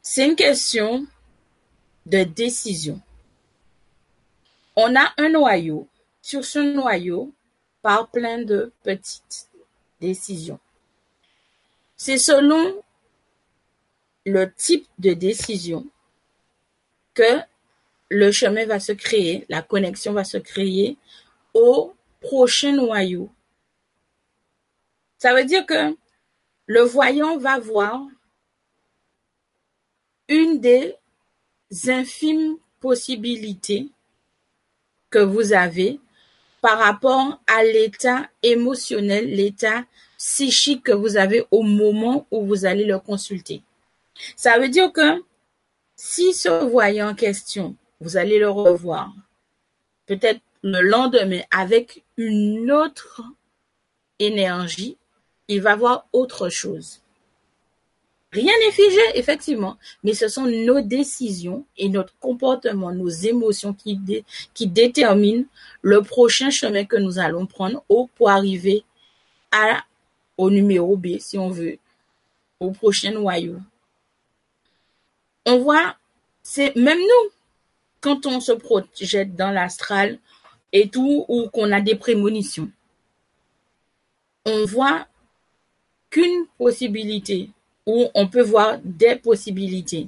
[0.01, 1.05] C'est une question
[2.05, 3.01] de décision.
[4.75, 5.87] On a un noyau.
[6.21, 7.33] Sur ce noyau,
[7.81, 9.49] par plein de petites
[9.99, 10.59] décisions.
[11.95, 12.81] C'est selon
[14.25, 15.85] le type de décision
[17.13, 17.39] que
[18.09, 20.97] le chemin va se créer, la connexion va se créer
[21.53, 23.29] au prochain noyau.
[25.17, 25.95] Ça veut dire que
[26.65, 28.01] le voyant va voir
[30.27, 30.95] une des
[31.87, 33.89] infimes possibilités
[35.09, 35.99] que vous avez
[36.61, 39.83] par rapport à l'état émotionnel, l'état
[40.17, 43.63] psychique que vous avez au moment où vous allez le consulter.
[44.35, 45.23] Ça veut dire que
[45.95, 49.13] si ce voyant en question vous allez le revoir.
[50.07, 53.21] Peut-être le lendemain avec une autre
[54.19, 54.97] énergie,
[55.47, 57.00] il va voir autre chose.
[58.33, 63.99] Rien n'est figé, effectivement, mais ce sont nos décisions et notre comportement, nos émotions qui,
[64.67, 65.43] déterminent
[65.81, 67.83] le prochain chemin que nous allons prendre
[68.15, 68.85] pour arriver
[70.37, 71.77] au numéro B, si on veut,
[72.61, 73.57] au prochain noyau.
[75.45, 75.97] On voit,
[76.41, 77.31] c'est même nous,
[77.99, 80.19] quand on se projette dans l'astral
[80.71, 82.71] et tout, ou qu'on a des prémonitions,
[84.45, 85.05] on voit
[86.09, 87.49] qu'une possibilité
[87.91, 90.07] ou on peut voir des possibilités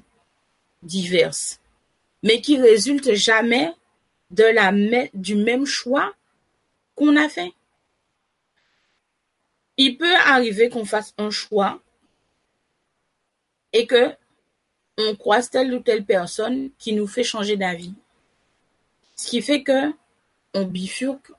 [0.84, 1.60] diverses,
[2.24, 3.74] mais qui résultent jamais
[4.32, 4.72] de la
[5.14, 6.14] du même choix
[6.96, 7.52] qu'on a fait.
[9.76, 11.82] Il peut arriver qu'on fasse un choix
[13.74, 14.16] et que
[14.98, 17.94] on croise telle ou telle personne qui nous fait changer d'avis.
[19.18, 19.92] Ce qui fait que
[20.54, 21.32] on bifurque,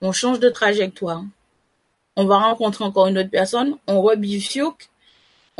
[0.00, 1.22] on change de trajectoire.
[2.16, 4.90] On va rencontrer encore une autre personne, on rebifurque,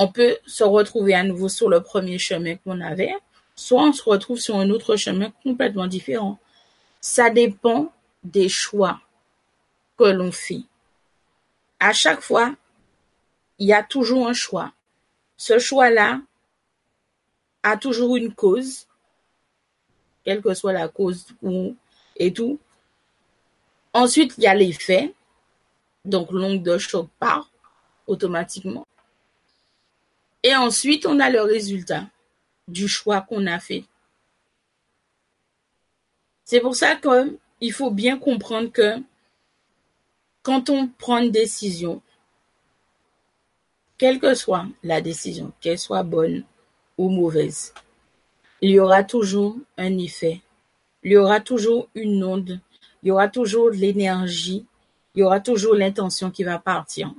[0.02, 3.12] on peut se retrouver à nouveau sur le premier chemin qu'on avait,
[3.54, 6.38] soit on se retrouve sur un autre chemin complètement différent.
[7.02, 7.92] Ça dépend
[8.24, 8.98] des choix
[9.98, 10.62] que l'on fait.
[11.78, 12.54] À chaque fois,
[13.58, 14.72] il y a toujours un choix.
[15.36, 16.22] Ce choix-là
[17.62, 18.86] a toujours une cause,
[20.24, 21.76] quelle que soit la cause ou,
[22.16, 22.58] et tout.
[23.92, 25.12] Ensuite, il y a l'effet.
[26.06, 27.50] Donc, l'ongle de choc part
[28.06, 28.86] automatiquement.
[30.42, 32.06] Et ensuite, on a le résultat
[32.66, 33.84] du choix qu'on a fait.
[36.44, 38.96] C'est pour ça qu'il faut bien comprendre que
[40.42, 42.02] quand on prend une décision,
[43.98, 46.44] quelle que soit la décision, qu'elle soit bonne
[46.96, 47.74] ou mauvaise,
[48.62, 50.40] il y aura toujours un effet,
[51.02, 52.60] il y aura toujours une onde,
[53.02, 54.66] il y aura toujours l'énergie,
[55.14, 57.12] il y aura toujours l'intention qui va partir.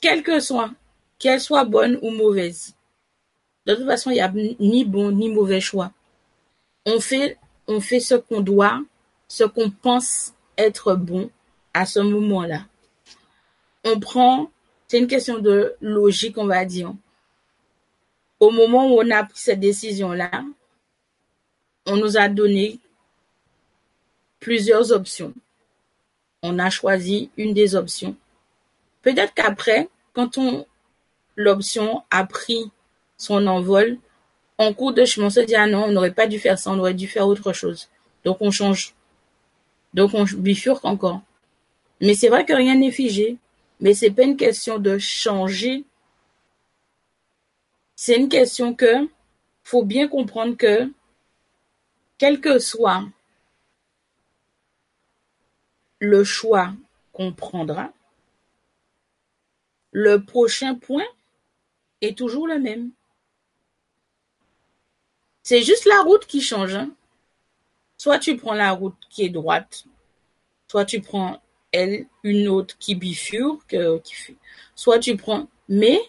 [0.00, 0.70] Quelle que soit,
[1.18, 2.74] qu'elle soit bonne ou mauvaise.
[3.66, 5.92] De toute façon, il n'y a ni bon ni mauvais choix.
[6.84, 7.36] On fait,
[7.66, 8.80] on fait ce qu'on doit,
[9.28, 11.30] ce qu'on pense être bon
[11.74, 12.62] à ce moment-là
[13.86, 14.50] on prend,
[14.88, 16.92] c'est une question de logique, on va dire.
[18.40, 20.44] Au moment où on a pris cette décision-là,
[21.86, 22.80] on nous a donné
[24.40, 25.32] plusieurs options.
[26.42, 28.16] On a choisi une des options.
[29.02, 30.66] Peut-être qu'après, quand on,
[31.36, 32.70] l'option a pris
[33.16, 33.98] son envol,
[34.58, 36.70] en cours de chemin, on se dit, ah non, on n'aurait pas dû faire ça,
[36.70, 37.88] on aurait dû faire autre chose.
[38.24, 38.94] Donc on change.
[39.94, 41.20] Donc on bifurque encore.
[42.00, 43.38] Mais c'est vrai que rien n'est figé.
[43.80, 45.84] Mais c'est pas une question de changer.
[47.94, 49.08] C'est une question que
[49.64, 50.90] faut bien comprendre que
[52.18, 53.04] quel que soit
[55.98, 56.72] le choix
[57.12, 57.92] qu'on prendra,
[59.92, 61.06] le prochain point
[62.00, 62.90] est toujours le même.
[65.42, 66.74] C'est juste la route qui change.
[66.74, 66.90] Hein.
[67.96, 69.84] Soit tu prends la route qui est droite,
[70.68, 71.40] soit tu prends
[72.22, 74.36] une autre qui bifurque, qui
[74.74, 76.00] soit tu prends, mais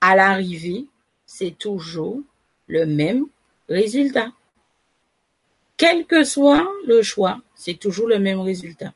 [0.00, 0.86] à l'arrivée,
[1.26, 2.20] c'est toujours
[2.66, 3.26] le même
[3.68, 4.32] résultat.
[5.76, 8.92] Quel que soit le choix, c'est toujours le même résultat.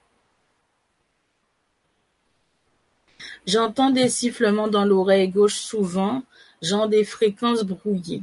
[3.47, 6.23] J'entends des sifflements dans l'oreille gauche souvent,
[6.60, 8.23] genre des fréquences brouillées.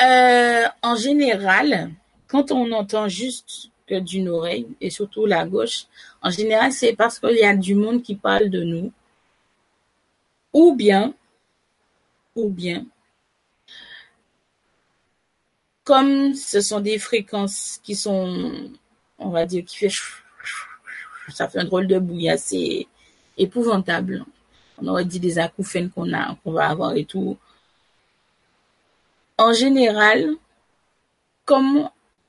[0.00, 1.90] Euh, en général,
[2.28, 5.86] quand on entend juste d'une oreille, et surtout la gauche,
[6.22, 8.92] en général, c'est parce qu'il y a du monde qui parle de nous.
[10.52, 11.14] Ou bien,
[12.34, 12.86] ou bien,
[15.84, 18.70] comme ce sont des fréquences qui sont,
[19.18, 19.90] on va dire, qui fait,
[21.32, 22.86] ça fait un drôle de bruit assez
[23.36, 24.24] épouvantable.
[24.80, 27.36] On aurait dit des acouphènes qu'on a, qu'on va avoir et tout.
[29.36, 30.34] En général,
[31.44, 31.88] comme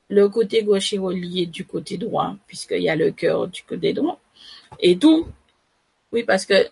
[0.10, 3.94] le côté gauche est relié du côté droit, puisqu'il y a le cœur du côté
[3.94, 4.20] droit.
[4.80, 5.28] Et tout,
[6.12, 6.70] oui, parce que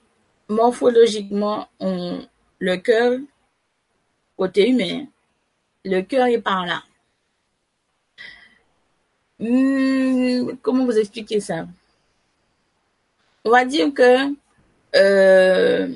[0.49, 3.19] morphologiquement, le cœur,
[4.35, 5.05] côté humain,
[5.85, 6.83] le cœur est par là.
[9.39, 11.67] Hmm, comment vous expliquer ça?
[13.47, 14.35] On va dire que
[14.93, 15.95] euh,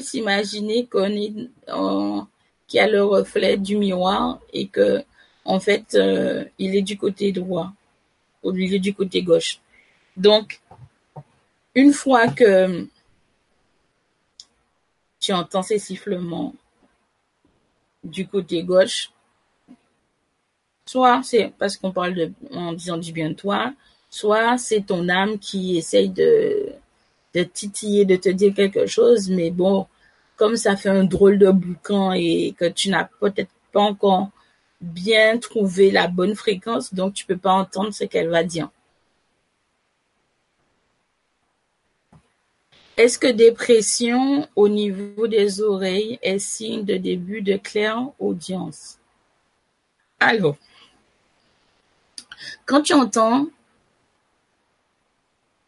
[0.00, 1.32] s'imaginer qu'on est
[2.66, 5.04] qu'il y a le reflet du miroir et que
[5.44, 7.72] en fait, euh, il est du côté droit
[8.42, 9.60] au lieu du côté gauche.
[10.16, 10.60] Donc,
[11.76, 12.88] une fois que
[15.20, 16.52] tu entends ces sifflements
[18.02, 19.12] du côté gauche,
[20.84, 23.72] soit c'est parce qu'on parle en disant du bien de toi,
[24.14, 26.68] soit c'est ton âme qui essaye de,
[27.34, 29.88] de titiller, de te dire quelque chose, mais bon,
[30.36, 34.30] comme ça fait un drôle de boucan et que tu n'as peut-être pas encore
[34.80, 38.68] bien trouver la bonne fréquence, donc tu peux pas entendre ce qu'elle va dire.
[42.96, 48.98] Est-ce que dépression au niveau des oreilles est signe de début de claire audience?
[50.20, 50.56] Alors,
[52.64, 53.48] quand tu entends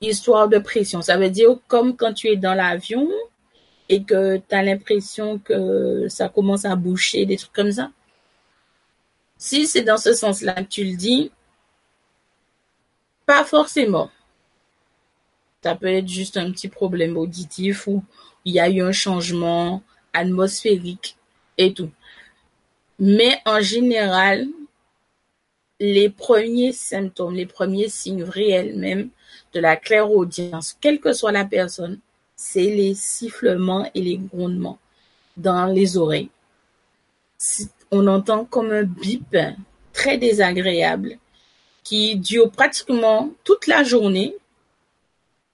[0.01, 1.03] histoire de pression.
[1.03, 3.09] Ça veut dire comme quand tu es dans l'avion
[3.89, 7.91] et que tu as l'impression que ça commence à boucher, des trucs comme ça.
[9.39, 11.31] Si c'est dans ce sens-là que tu le dis,
[13.27, 14.11] pas forcément.
[15.63, 18.05] Ça peut être juste un petit problème auditif ou
[18.45, 19.83] il y a eu un changement
[20.13, 21.17] atmosphérique
[21.59, 21.91] et tout.
[22.99, 24.47] Mais en général,
[25.81, 29.11] les premiers symptômes, les premiers signes réels même
[29.57, 31.99] de la clairaudience, quelle que soit la personne,
[32.37, 34.79] c'est les sifflements et les grondements
[35.39, 36.29] dans les oreilles.
[37.91, 39.35] On entend comme un bip
[39.95, 41.19] très désagréable
[41.83, 44.37] qui dure pratiquement toute la journée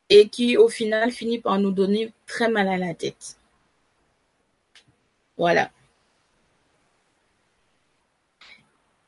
[0.09, 3.37] et qui au final finit par nous donner très mal à la tête.
[5.37, 5.71] Voilà.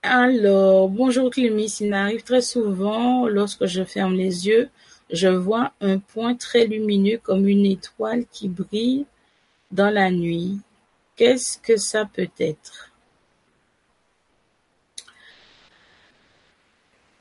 [0.03, 4.69] Alors, bonjour Clémis, il m'arrive très souvent, lorsque je ferme les yeux,
[5.11, 9.07] je vois un point très lumineux comme une étoile qui brille
[9.71, 10.59] dans la nuit.
[11.17, 12.91] Qu'est-ce que ça peut être?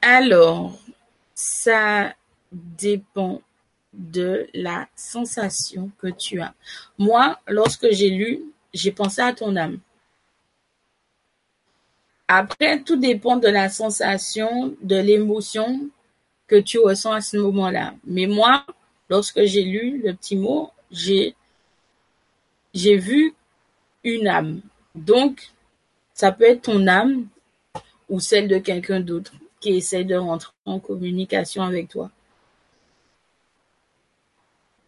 [0.02, 0.80] Alors,
[1.34, 2.14] ça
[2.52, 3.42] dépend
[3.94, 6.54] de la sensation que tu as.
[6.98, 8.42] Moi, lorsque j'ai lu,
[8.74, 9.80] j'ai pensé à ton âme.
[12.28, 15.90] Après, tout dépend de la sensation, de l'émotion
[16.48, 17.94] que tu ressens à ce moment-là.
[18.06, 18.66] Mais moi,
[19.10, 21.36] lorsque j'ai lu le petit mot, j'ai
[22.74, 23.34] j'ai vu
[24.04, 24.62] une âme.
[24.96, 25.52] Donc,
[26.14, 27.28] ça peut être ton âme
[28.10, 32.12] ou celle de quelqu'un d'autre qui essaie de rentrer en communication avec toi.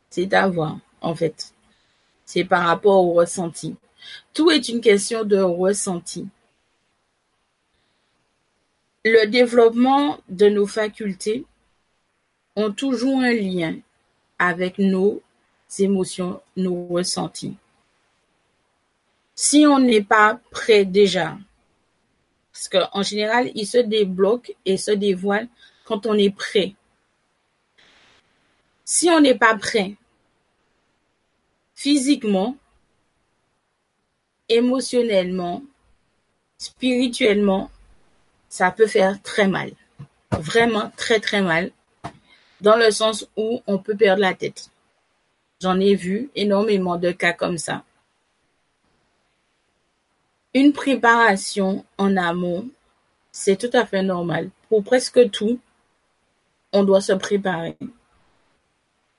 [0.09, 1.53] C'est à voir, en fait.
[2.25, 3.75] C'est par rapport au ressenti.
[4.33, 6.27] Tout est une question de ressenti.
[9.07, 11.45] Le développement de nos facultés
[12.55, 13.77] ont toujours un lien
[14.39, 15.21] avec nos
[15.77, 17.55] émotions, nos ressentis.
[19.35, 21.37] Si on n'est pas prêt déjà,
[22.51, 25.49] parce qu'en général, il se débloque et se dévoile
[25.83, 26.73] quand on est prêt.
[28.85, 29.97] Si on n'est pas prêt,
[31.75, 32.57] physiquement,
[34.49, 35.61] émotionnellement,
[36.57, 37.69] spirituellement,
[38.55, 39.71] ça peut faire très mal.
[40.31, 41.71] Vraiment très très mal.
[42.61, 44.69] Dans le sens où on peut perdre la tête.
[45.61, 47.83] J'en ai vu énormément de cas comme ça.
[50.53, 52.69] Une préparation en amont,
[53.29, 54.49] c'est tout à fait normal.
[54.69, 55.59] Pour presque tout,
[56.71, 57.75] on doit se préparer.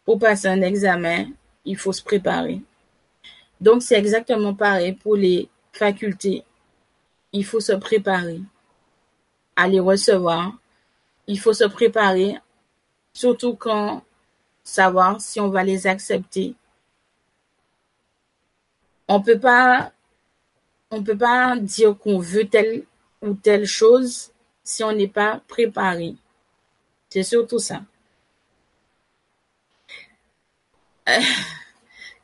[0.06, 1.26] Pour passer un examen,
[1.66, 2.62] il faut se préparer.
[3.60, 6.42] Donc c'est exactement pareil pour les facultés.
[7.32, 8.40] Il faut se préparer
[9.56, 10.52] à les recevoir.
[11.26, 12.38] Il faut se préparer,
[13.12, 14.02] surtout quand
[14.62, 16.54] savoir si on va les accepter.
[19.08, 19.92] On peut pas,
[20.90, 22.84] on peut pas dire qu'on veut telle
[23.22, 26.16] ou telle chose si on n'est pas préparé.
[27.08, 27.82] C'est surtout ça.
[31.08, 31.20] Euh,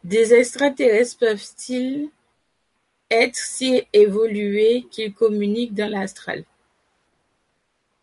[0.04, 2.10] des extraterrestres peuvent-ils
[3.10, 6.44] être si évolués qu'ils communiquent dans l'astral?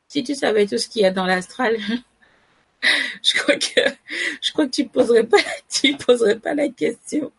[0.09, 1.77] Si tu savais tout ce qu'il y a dans l'astral,
[3.23, 5.37] je crois que tu poserais pas
[5.69, 7.31] tu poserais pas la question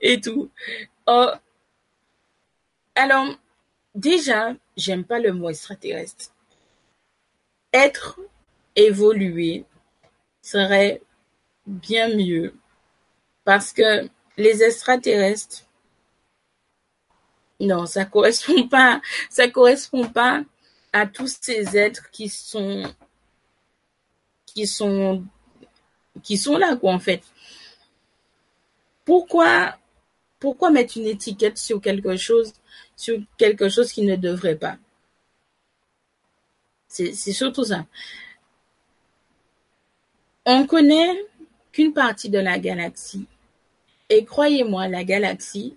[0.00, 0.50] et tout.
[1.06, 1.30] Oh.
[2.94, 3.26] Alors
[3.94, 6.32] déjà, j'aime pas le mot extraterrestre.
[7.72, 8.20] Être
[8.76, 9.64] évolué
[10.40, 11.02] serait
[11.66, 12.54] bien mieux
[13.44, 15.64] parce que les extraterrestres
[17.60, 19.00] non, ça correspond pas,
[19.30, 20.44] ça correspond pas
[20.94, 22.84] à tous ces êtres qui sont
[24.46, 25.24] qui sont
[26.22, 27.22] qui sont là quoi en fait.
[29.04, 29.76] Pourquoi
[30.38, 32.52] pourquoi mettre une étiquette sur quelque chose
[32.96, 34.78] sur quelque chose qui ne devrait pas?
[36.86, 37.86] C'est surtout ça.
[40.46, 41.26] On connaît
[41.72, 43.26] qu'une partie de la galaxie.
[44.08, 45.76] Et croyez-moi, la galaxie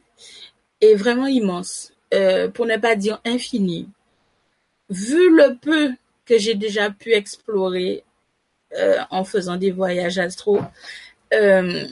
[0.80, 3.90] est vraiment immense, euh, pour ne pas dire infinie
[4.90, 5.94] vu le peu
[6.26, 8.04] que j'ai déjà pu explorer
[8.78, 10.62] euh, en faisant des voyages astro,
[11.34, 11.88] euh,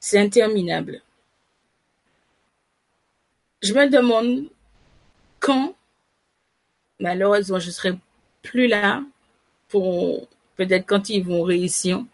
[0.00, 1.02] c'est interminable.
[3.62, 4.44] Je me demande
[5.40, 5.74] quand,
[7.00, 7.98] malheureusement, je serai
[8.42, 9.02] plus là
[9.68, 12.04] pour peut-être quand ils vont réussir.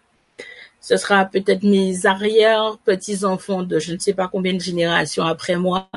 [0.80, 5.24] Ce sera peut-être mes arrière petits enfants de je ne sais pas combien de générations
[5.24, 5.88] après moi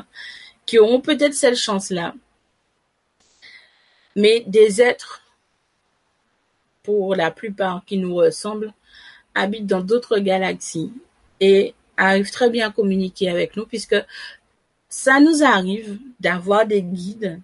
[0.66, 2.14] qui auront peut-être cette chance-là
[4.18, 5.22] mais des êtres,
[6.82, 8.72] pour la plupart, qui nous ressemblent,
[9.32, 10.92] habitent dans d'autres galaxies
[11.38, 13.94] et arrivent très bien à communiquer avec nous puisque
[14.88, 17.40] ça nous arrive d'avoir des guides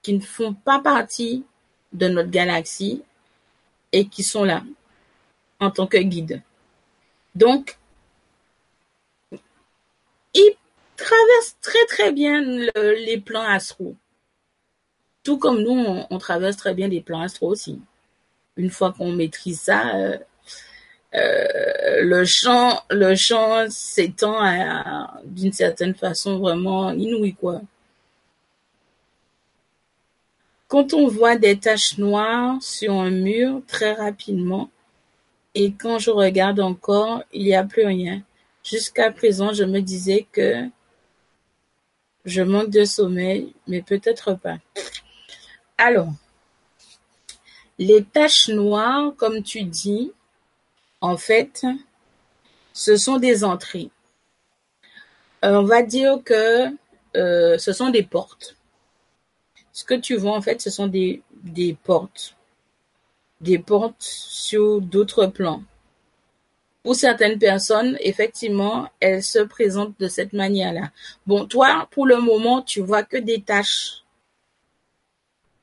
[0.00, 1.44] qui ne font pas partie
[1.92, 3.02] de notre galaxie
[3.90, 4.62] et qui sont là
[5.58, 6.40] en tant que guides.
[7.34, 7.78] Donc,
[10.34, 10.56] ils
[10.96, 13.96] traversent très très bien les plans astraux.
[15.26, 17.80] Tout comme nous, on, traverse très bien les plans astraux aussi.
[18.56, 20.16] Une fois qu'on maîtrise ça, euh,
[21.16, 24.38] euh, le champ, le champ s'étend
[25.24, 27.60] d'une certaine façon vraiment inouï, quoi.
[30.68, 34.70] Quand on voit des taches noires sur un mur très rapidement,
[35.56, 38.22] et quand je regarde encore, il n'y a plus rien.
[38.62, 40.68] Jusqu'à présent, je me disais que
[42.24, 44.58] je manque de sommeil, mais peut-être pas.
[45.78, 46.12] Alors,
[47.78, 50.12] les taches noires, comme tu dis,
[51.00, 51.66] en fait,
[52.72, 53.90] ce sont des entrées.
[55.44, 56.68] Euh, on va dire que
[57.16, 58.56] euh, ce sont des portes.
[59.72, 62.34] Ce que tu vois, en fait, ce sont des, des portes.
[63.42, 65.62] Des portes sur d'autres plans.
[66.82, 70.90] Pour certaines personnes, effectivement, elles se présentent de cette manière-là.
[71.26, 74.05] Bon, toi, pour le moment, tu vois que des tâches.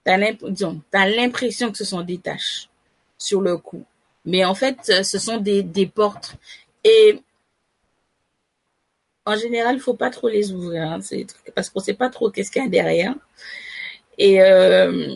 [0.05, 2.69] Tu as l'impression que ce sont des tâches
[3.17, 3.85] sur le coup.
[4.25, 6.35] Mais en fait, euh, ce sont des, portes.
[6.83, 7.21] Et
[9.25, 10.99] en général, il faut pas trop les ouvrir, hein,
[11.55, 13.15] parce qu'on sait pas trop qu'est-ce qu'il y a derrière.
[14.17, 15.15] Et euh,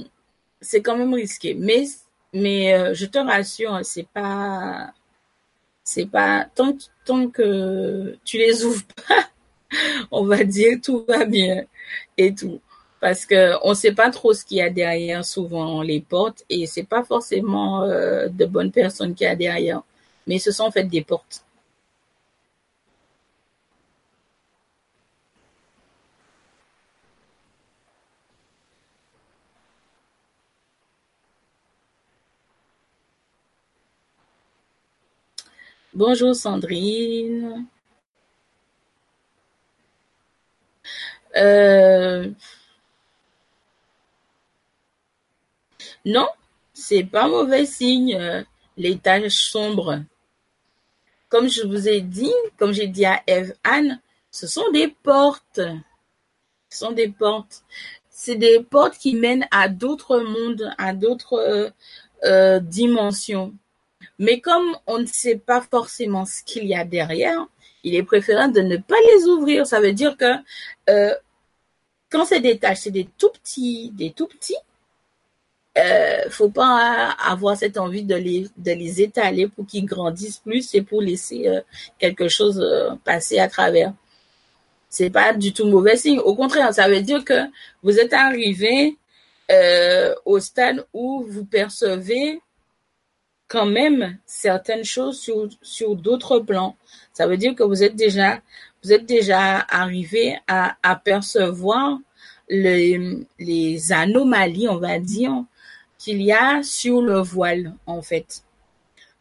[0.61, 1.53] c'est quand même risqué.
[1.53, 1.85] Mais,
[2.33, 4.93] mais euh, je te rassure, hein, c'est pas,
[5.83, 9.29] c'est pas tant, tant que tu les ouvres pas,
[10.11, 11.65] on va dire tout va bien
[12.17, 12.61] et tout
[12.99, 16.65] parce que on sait pas trop ce qu'il y a derrière souvent les portes et
[16.67, 19.81] c'est pas forcément euh, de bonnes personnes qu'il y a derrière
[20.27, 21.43] mais ce sont en fait des portes
[35.93, 37.65] Bonjour Sandrine.
[41.35, 42.31] Euh,
[46.07, 46.29] Non,
[46.71, 48.41] c'est pas mauvais signe, euh,
[48.77, 49.99] les taches sombres.
[51.27, 53.99] Comme je vous ai dit, comme j'ai dit à Eve Anne,
[54.31, 55.59] ce sont des portes.
[56.69, 57.61] Ce sont des portes.
[58.09, 61.69] C'est des portes qui mènent à d'autres mondes, à d'autres euh,
[62.23, 63.53] euh, dimensions.
[64.17, 67.45] Mais comme on ne sait pas forcément ce qu'il y a derrière,
[67.83, 69.67] il est préférable de ne pas les ouvrir.
[69.67, 70.31] Ça veut dire que
[72.09, 74.55] quand c'est des taches, c'est des tout petits, des tout petits,
[75.77, 80.73] euh, faut pas avoir cette envie de les de les étaler pour qu'ils grandissent plus
[80.75, 81.61] et pour laisser euh,
[81.99, 83.93] quelque chose euh, passer à travers.
[84.89, 86.19] C'est pas du tout mauvais signe.
[86.19, 87.39] Au contraire, ça veut dire que
[87.83, 88.97] vous êtes arrivé
[89.51, 92.41] euh, au stade où vous percevez
[93.47, 96.75] quand même certaines choses sur sur d'autres plans.
[97.13, 98.39] Ça veut dire que vous êtes déjà
[98.83, 101.99] vous êtes déjà arrivé à, à percevoir
[102.49, 105.43] les, les anomalies, on va dire,
[106.07, 108.43] qu'il y a sur le voile, en fait.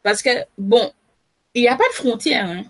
[0.05, 0.93] Parce que, bon,
[1.53, 2.47] il n'y a pas de frontière.
[2.47, 2.65] Hein.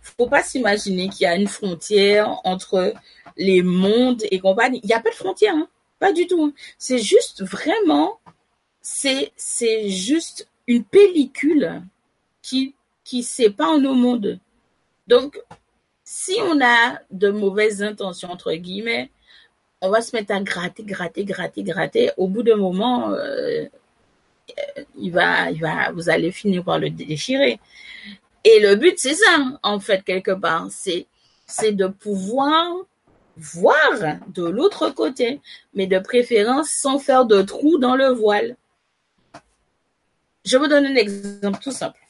[0.00, 2.94] Faut pas s'imaginer qu'il y a une frontière entre
[3.36, 4.78] les mondes et compagnie.
[4.84, 5.68] Il n'y a pas de frontière, hein.
[5.98, 6.44] pas du tout.
[6.44, 6.52] Hein.
[6.78, 8.20] C'est juste vraiment,
[8.82, 11.82] c'est c'est juste une pellicule
[12.40, 14.38] qui qui sépare nos mondes.
[15.08, 15.40] Donc,
[16.04, 19.10] si on a de mauvaises intentions entre guillemets,
[19.80, 22.10] on va se mettre à gratter, gratter, gratter, gratter.
[22.16, 23.66] Au bout d'un moment, euh,
[24.96, 27.60] il va, il va, vous allez finir par le déchirer.
[28.44, 30.68] Et le but, c'est ça, en fait, quelque part.
[30.70, 31.06] C'est,
[31.46, 32.74] c'est de pouvoir
[33.36, 35.40] voir de l'autre côté,
[35.74, 38.56] mais de préférence sans faire de trous dans le voile.
[40.44, 42.00] Je vous donne un exemple tout simple.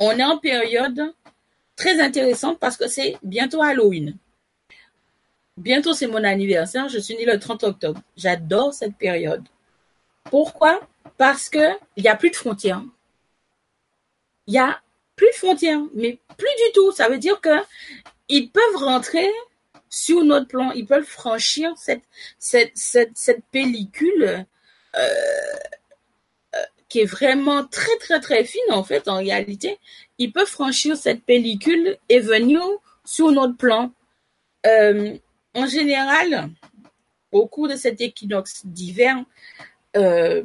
[0.00, 1.12] On est en période
[1.76, 4.16] très intéressante parce que c'est bientôt Halloween.
[5.60, 6.88] Bientôt, c'est mon anniversaire.
[6.88, 8.00] Je suis née le 30 octobre.
[8.16, 9.44] J'adore cette période.
[10.24, 10.80] Pourquoi?
[11.18, 12.82] Parce que il y a plus de frontières.
[14.46, 14.80] Il y a
[15.16, 16.92] plus de frontières, mais plus du tout.
[16.92, 17.56] Ça veut dire que
[18.30, 19.28] ils peuvent rentrer
[19.90, 20.70] sur notre plan.
[20.72, 21.74] Ils peuvent franchir
[22.38, 24.46] cette pellicule,
[24.96, 25.08] euh,
[26.54, 26.58] euh,
[26.88, 29.78] qui est vraiment très, très, très fine, en fait, en réalité.
[30.16, 32.62] Ils peuvent franchir cette pellicule et venir
[33.04, 33.92] sur notre plan.
[34.66, 35.18] Euh,
[35.54, 36.50] en général,
[37.32, 39.16] au cours de cet équinoxe d'hiver,
[39.96, 40.44] euh,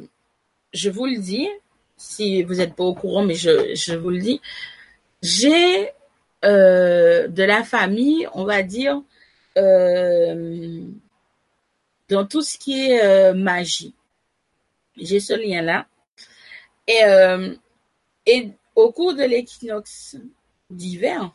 [0.72, 1.48] je vous le dis,
[1.96, 4.40] si vous n'êtes pas au courant, mais je, vous le dis,
[5.22, 5.90] j'ai
[6.44, 9.00] euh, de la famille, on va dire,
[9.56, 10.82] euh,
[12.08, 13.94] dans tout ce qui est magie.
[14.96, 15.86] J'ai ce lien-là.
[16.88, 17.00] Et,
[18.26, 20.16] et au cours de l'équinoxe
[20.70, 21.32] d'hiver,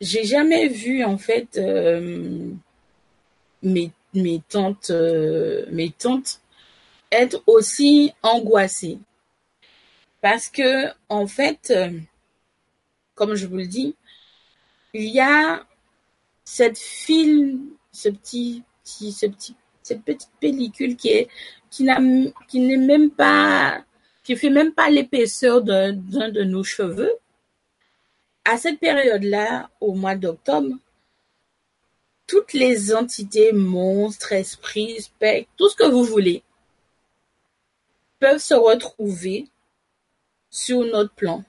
[0.00, 2.50] j'ai jamais vu en fait euh,
[3.62, 6.40] mes, mes tantes euh, mes tantes
[7.10, 8.98] être aussi angoissées.
[10.20, 11.98] Parce que en fait euh,
[13.14, 13.96] comme je vous le dis
[14.94, 15.66] il y a
[16.44, 17.58] cette file
[17.92, 21.28] ce petit, petit ce petit cette petite pellicule qui est
[21.70, 21.98] qui n'a
[22.48, 23.84] qui n'est même pas
[24.24, 27.12] qui fait même pas l'épaisseur d'un d'un de nos cheveux
[28.48, 30.74] à cette période-là, au mois d'octobre,
[32.26, 36.42] toutes les entités, monstres, esprits, spectres, tout ce que vous voulez,
[38.18, 39.48] peuvent se retrouver
[40.48, 41.44] sur notre plan.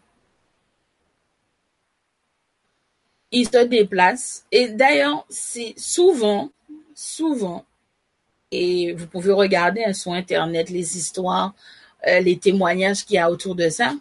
[3.31, 4.45] Ils se déplacent.
[4.51, 6.51] Et d'ailleurs, c'est souvent,
[6.93, 7.63] souvent,
[8.51, 11.53] et vous pouvez regarder hein, sur Internet les histoires,
[12.07, 13.95] euh, les témoignages qu'il y a autour de ça,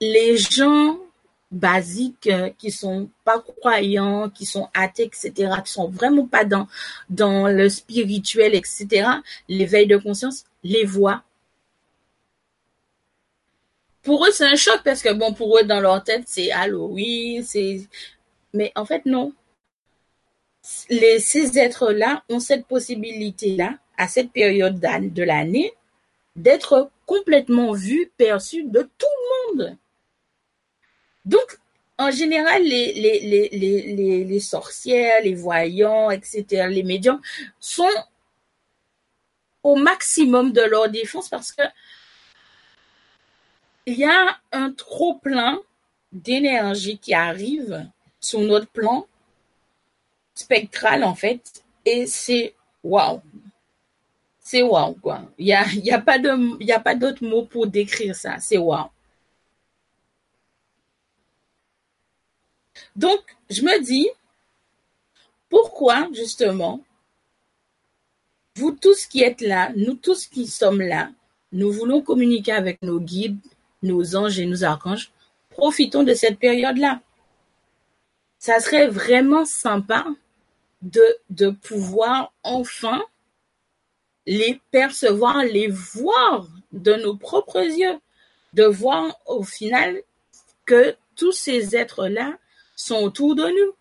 [0.00, 0.98] les gens
[1.50, 5.32] basiques euh, qui sont pas croyants, qui sont athées, etc.,
[5.64, 9.08] qui sont vraiment pas dans le spirituel, etc.,
[9.48, 11.24] l'éveil de conscience, les voient.
[14.02, 17.42] Pour eux, c'est un choc parce que bon, pour eux, dans leur tête, c'est Halloween,
[17.44, 17.82] c'est,
[18.54, 19.32] mais en fait, non.
[20.88, 25.72] Les, ces êtres-là ont cette possibilité-là, à cette période de l'année,
[26.36, 29.06] d'être complètement vus, perçus de tout
[29.56, 29.76] le monde.
[31.30, 31.58] Donc,
[31.96, 37.20] en général, les, sorcières, les voyants, etc., les médiums
[37.60, 37.96] sont
[39.62, 41.62] au maximum de leur défense parce que
[43.86, 45.60] il y a un trop plein
[46.10, 47.86] d'énergie qui arrive
[48.18, 49.06] sur notre plan
[50.34, 53.20] spectral en fait et c'est waouh.
[54.40, 55.22] C'est waouh quoi.
[55.38, 58.38] Il y a y a pas d'autre mot pour décrire ça.
[58.40, 58.90] C'est waouh
[62.96, 64.08] Donc, je me dis,
[65.48, 66.82] pourquoi justement,
[68.56, 71.10] vous tous qui êtes là, nous tous qui sommes là,
[71.52, 73.38] nous voulons communiquer avec nos guides,
[73.82, 75.10] nos anges et nos archanges,
[75.50, 77.00] profitons de cette période-là.
[78.38, 80.06] Ça serait vraiment sympa
[80.82, 83.02] de, de pouvoir enfin
[84.26, 87.98] les percevoir, les voir de nos propres yeux,
[88.52, 90.02] de voir au final
[90.64, 92.38] que tous ces êtres-là
[92.80, 93.74] sont autour de nous.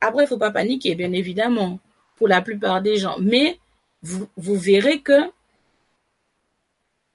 [0.00, 1.80] Après, il ne faut pas paniquer, bien évidemment,
[2.16, 3.16] pour la plupart des gens.
[3.20, 3.58] Mais
[4.02, 5.20] vous, vous verrez que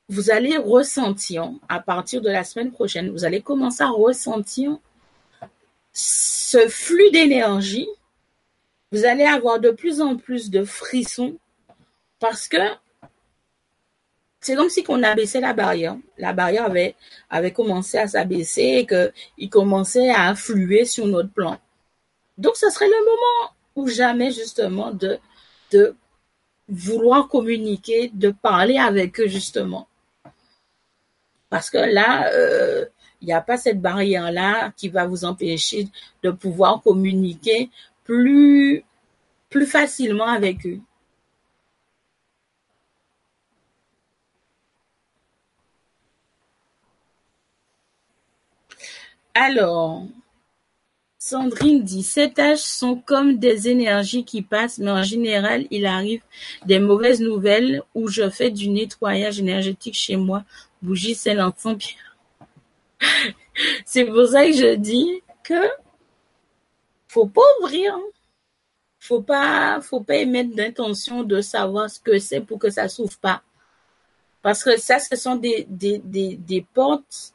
[0.09, 4.77] vous allez ressentir, à partir de la semaine prochaine, vous allez commencer à ressentir
[5.93, 7.87] ce flux d'énergie.
[8.91, 11.37] Vous allez avoir de plus en plus de frissons
[12.19, 12.57] parce que
[14.43, 15.97] c'est comme si on abaissait la barrière.
[16.17, 16.95] La barrière avait,
[17.29, 21.57] avait commencé à s'abaisser et qu'il commençait à affluer sur notre plan.
[22.37, 25.17] Donc, ce serait le moment ou jamais, justement, de,
[25.71, 25.95] de
[26.67, 29.87] vouloir communiquer, de parler avec eux, justement.
[31.49, 32.85] Parce que là, euh,
[33.21, 35.87] il n'y a pas cette barrière-là qui va vous empêcher
[36.21, 37.69] de pouvoir communiquer
[38.03, 38.83] plus,
[39.49, 40.79] plus facilement avec eux.
[49.35, 50.05] Alors,
[51.17, 56.21] Sandrine dit, ces tâches sont comme des énergies qui passent, mais en général, il arrive
[56.65, 60.43] des mauvaises nouvelles où je fais du nettoyage énergétique chez moi.
[60.81, 62.17] Bougie, c'est l'enfant pierre.
[63.85, 65.67] c'est pour ça que je dis que
[67.07, 67.97] faut pas ouvrir.
[68.99, 73.17] Faut pas, faut pas émettre d'intention de savoir ce que c'est pour que ça s'ouvre
[73.17, 73.41] pas.
[74.43, 77.33] Parce que ça, ce sont des portes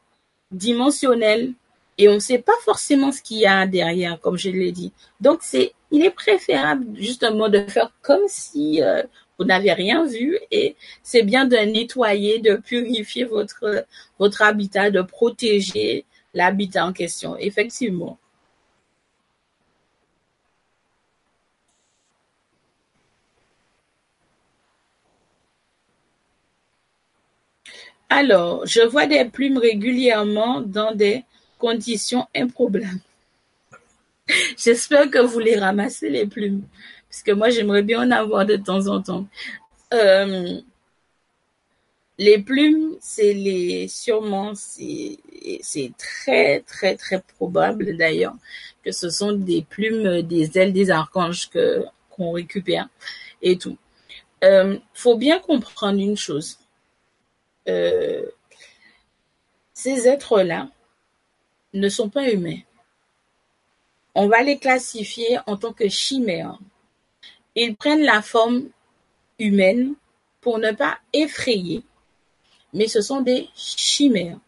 [0.51, 1.55] dimensionnelles
[1.99, 4.93] et on ne sait pas forcément ce qu'il y a derrière, comme je l'ai dit.
[5.21, 9.03] Donc c'est, il est préférable justement de faire comme si euh,
[9.39, 13.85] vous n'avez rien vu et c'est bien de nettoyer, de purifier votre
[14.19, 16.05] votre habitat, de protéger
[16.35, 17.37] l'habitat en question.
[17.39, 18.19] Effectivement.
[28.11, 31.25] Alors, je vois des plumes régulièrement dans des
[31.59, 33.01] conditions improbables.
[34.57, 36.63] J'espère que vous les ramassez les plumes,
[37.09, 39.27] parce que moi j'aimerais bien en avoir de temps en temps.
[39.95, 40.61] Euh,
[42.19, 48.35] les plumes, c'est les sûrement c'est très très très probable d'ailleurs
[48.85, 52.89] que ce sont des plumes des ailes des archanges que qu'on récupère
[53.43, 53.79] et tout.
[54.45, 56.59] Euh, faut bien comprendre une chose.
[57.69, 58.23] Euh,
[59.73, 60.69] ces êtres-là
[61.79, 62.61] ne sont pas humains.
[64.15, 66.59] On va les classifier en tant que chimères.
[67.55, 68.69] Ils prennent la forme
[69.39, 69.95] humaine
[70.41, 71.83] pour ne pas effrayer,
[72.73, 74.39] mais ce sont des chimères.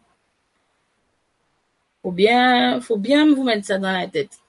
[2.01, 4.39] Faut bien, faut bien vous mettre ça dans la tête.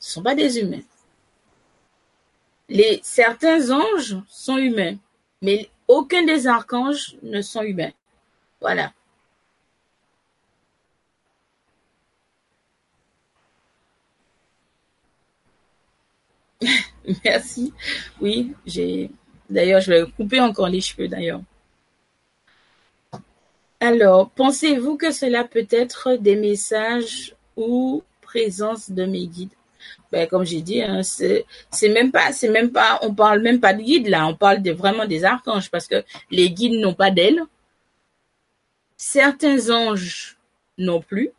[0.00, 0.82] Ce sont pas des humains.
[2.68, 4.96] Les, certains anges sont humains,
[5.42, 7.92] mais aucun des archanges ne sont humains.
[8.60, 8.92] Voilà.
[17.24, 17.72] Merci.
[18.20, 19.10] Oui, j'ai.
[19.48, 21.42] D'ailleurs, je vais couper encore les cheveux d'ailleurs.
[23.80, 29.52] Alors, pensez-vous que cela peut être des messages ou présence de mes guides?
[30.10, 31.44] Ben, comme j'ai dit, hein, c'est
[32.12, 35.06] pas, c'est même pas, on parle même pas de guides là, on parle de, vraiment
[35.06, 37.42] des archanges parce que les guides n'ont pas d'ailes.
[38.96, 40.38] Certains anges
[40.78, 41.30] non plus.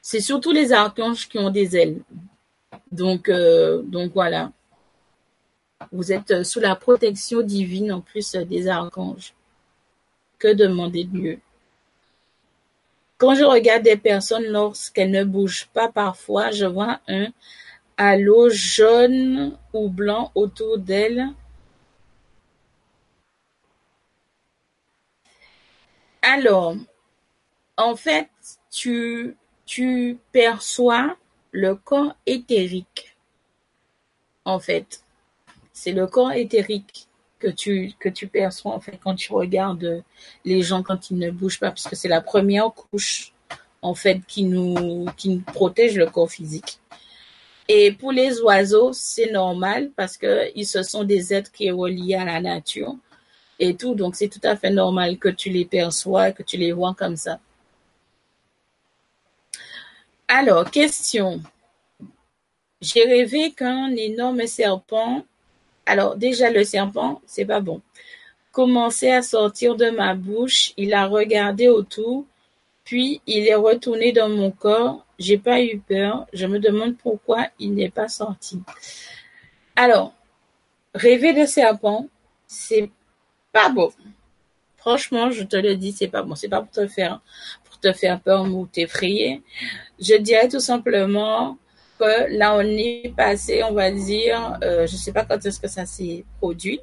[0.00, 2.02] C'est surtout les archanges qui ont des ailes.
[2.92, 4.52] Donc, euh, donc voilà.
[5.92, 9.34] Vous êtes sous la protection divine en plus des archanges.
[10.38, 11.38] Que demander de mieux?
[13.16, 17.26] Quand je regarde des personnes lorsqu'elles ne bougent pas parfois, je vois un
[17.96, 21.26] halo jaune ou blanc autour d'elles.
[26.22, 26.76] Alors,
[27.76, 28.28] en fait,
[28.70, 29.36] tu,
[29.66, 31.16] tu perçois
[31.52, 33.16] le corps éthérique.
[34.44, 35.02] En fait,
[35.72, 37.08] c'est le corps éthérique
[37.38, 40.02] que tu perçois en fait quand tu regardes
[40.44, 43.32] les gens quand ils ne bougent pas parce que c'est la première couche
[43.80, 45.06] en fait qui nous
[45.46, 46.80] protège le corps physique.
[47.68, 52.14] Et pour les oiseaux, c'est normal parce que se sont des êtres qui sont reliés
[52.14, 52.96] à la nature
[53.60, 56.72] et tout donc c'est tout à fait normal que tu les perçois, que tu les
[56.72, 57.38] vois comme ça.
[60.28, 61.40] Alors, question.
[62.80, 65.24] J'ai rêvé qu'un énorme serpent
[65.88, 67.80] alors déjà le serpent, c'est pas bon,
[68.52, 72.26] commençait à sortir de ma bouche, il a regardé autour,
[72.84, 75.06] puis il est retourné dans mon corps.
[75.18, 76.26] J'ai pas eu peur.
[76.34, 78.60] Je me demande pourquoi il n'est pas sorti.
[79.76, 80.12] Alors,
[80.94, 82.06] rêver de serpent,
[82.46, 82.90] c'est
[83.52, 83.90] pas bon.
[84.76, 86.34] Franchement, je te le dis, c'est pas bon.
[86.34, 87.22] C'est pas pour te faire,
[87.80, 89.42] te faire peur ou t'effrayer.
[90.00, 91.58] Je dirais tout simplement,
[92.00, 95.86] là on est passé, on va dire, euh, je sais pas quand est-ce que ça
[95.86, 96.80] s'est produit,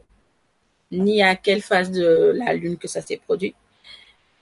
[0.92, 3.56] ni à quelle phase de la lune que ça s'est produit.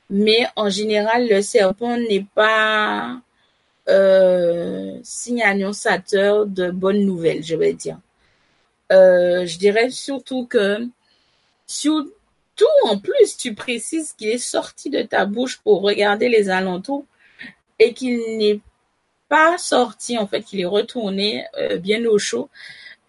[0.10, 3.20] Mais en général, le serpent n'est pas
[3.90, 8.00] euh, signe annonçateur de bonnes nouvelles, je vais dire.
[8.92, 10.88] Euh, je dirais surtout que,
[12.56, 17.06] surtout en plus, tu précises qu'il est sorti de ta bouche pour regarder les alentours
[17.80, 18.60] et qu'il n'est
[19.30, 22.50] pas sorti, en fait, qu'il est retourné euh, bien au chaud,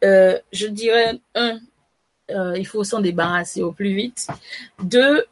[0.04, 1.58] euh, je dirais, un,
[2.30, 4.28] euh, il faut s'en débarrasser au plus vite.
[4.82, 5.24] Deux,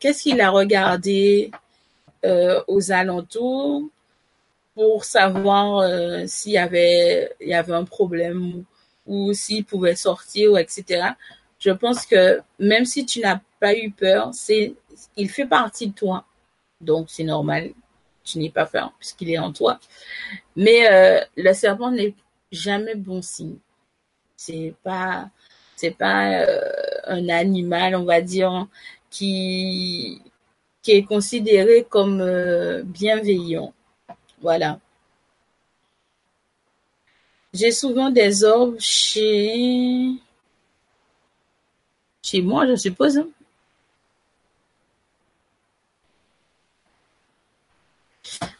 [0.00, 1.50] qu'est-ce qu'il a regardé
[2.24, 3.84] aux alentours
[4.74, 5.88] pour savoir
[6.26, 8.64] s'il y avait, il y avait un problème
[9.06, 11.10] ou, s'il pouvait sortir, ou etc.
[11.60, 14.74] Je pense que même si tu n'as pas eu peur, c'est,
[15.16, 16.24] il fait partie de toi.
[16.80, 17.72] Donc, c'est normal
[18.24, 19.78] tu n'es pas peur puisqu'il est en toi.
[20.56, 22.14] Mais euh, le serpent n'est
[22.52, 23.56] jamais bon signe.
[24.36, 25.30] C'est pas
[25.76, 26.72] c'est pas euh,
[27.06, 28.66] un animal, on va dire,
[29.10, 30.22] qui
[30.82, 33.72] qui est considéré comme euh, bienveillant.
[34.40, 34.80] Voilà.
[37.52, 40.12] J'ai souvent des orbes chez
[42.22, 43.18] chez moi, je suppose.
[43.18, 43.28] Hein.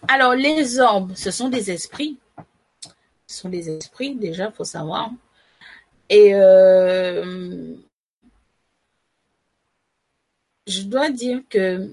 [0.08, 2.18] Alors, les orbes, ce sont des esprits.
[3.26, 5.10] Ce sont des esprits, déjà, faut savoir.
[6.08, 7.74] Et euh,
[10.66, 11.88] je dois dire que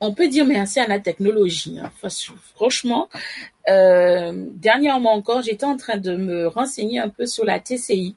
[0.00, 1.78] on peut dire merci à la technologie.
[1.78, 1.90] Hein.
[2.54, 3.08] franchement,
[3.68, 8.16] euh, dernièrement encore, j'étais en train de me renseigner un peu sur la TCI.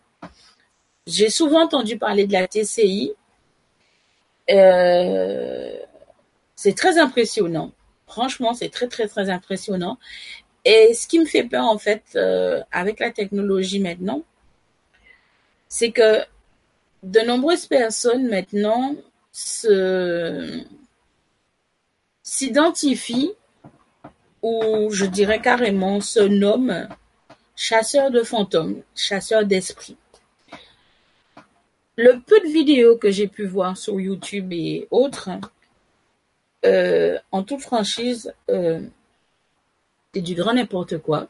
[1.07, 3.13] J'ai souvent entendu parler de la TCI.
[4.49, 5.77] Euh,
[6.55, 7.71] c'est très impressionnant.
[8.07, 9.97] Franchement, c'est très, très, très impressionnant.
[10.63, 14.23] Et ce qui me fait peur, en fait, euh, avec la technologie maintenant,
[15.67, 16.23] c'est que
[17.03, 18.95] de nombreuses personnes maintenant
[19.31, 20.63] se
[22.23, 23.33] s'identifient
[24.41, 26.87] ou je dirais carrément se nomment
[27.55, 29.97] chasseurs de fantômes, chasseurs d'esprits.
[31.97, 35.29] Le peu de vidéos que j'ai pu voir sur YouTube et autres,
[36.65, 38.81] euh, en toute franchise, euh,
[40.13, 41.27] c'est du grand n'importe quoi.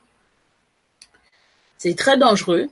[1.77, 2.67] C'est très dangereux.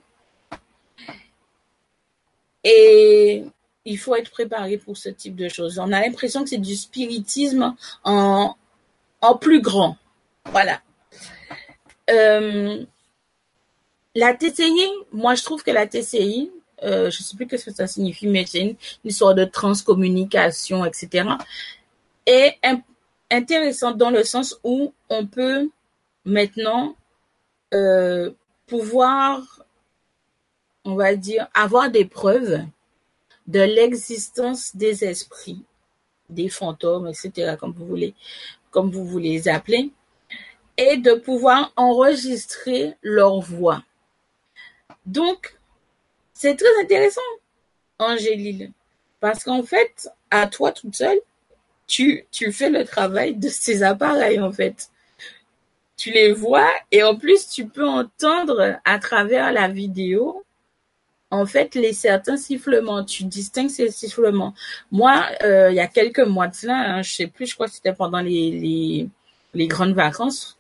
[2.64, 3.44] Et
[3.86, 5.78] il faut être préparé pour ce type de choses.
[5.78, 8.56] On a l'impression que c'est du spiritisme en,
[9.40, 9.98] plus grand.
[10.46, 10.82] Voilà.
[12.10, 12.86] Euh,
[14.16, 16.52] la TCI, moi je trouve que la TCI,
[16.84, 21.30] euh, je sais plus ce que ça signifie, mais c'est une, histoire de transcommunication, etc.
[22.26, 22.58] est
[23.32, 25.70] intéressante dans le sens où on peut
[26.26, 26.96] maintenant
[27.74, 28.32] euh,
[28.68, 29.66] pouvoir,
[30.86, 32.62] on va dire, avoir des preuves
[33.48, 35.64] de l'existence des esprits,
[36.30, 38.14] des fantômes, etc., comme vous voulez,
[38.72, 39.92] comme vous voulez les appeler,
[40.78, 43.84] et de pouvoir enregistrer leur voix.
[45.06, 45.58] Donc,
[46.44, 47.22] c'est très intéressant,
[48.00, 48.74] Angéline,
[49.22, 51.20] parce qu'en fait, à toi toute seule,
[51.88, 54.90] tu, fais le travail de ces appareils, en fait.
[55.96, 60.44] Tu les vois et en plus, tu peux entendre à travers la vidéo
[61.32, 64.54] en fait, les certains sifflements, tu distingues ces sifflements.
[64.92, 67.68] Moi, euh, il y a quelques mois de cela, hein, je sais plus, je crois
[67.68, 69.10] que c'était pendant les,
[69.56, 70.58] grandes vacances,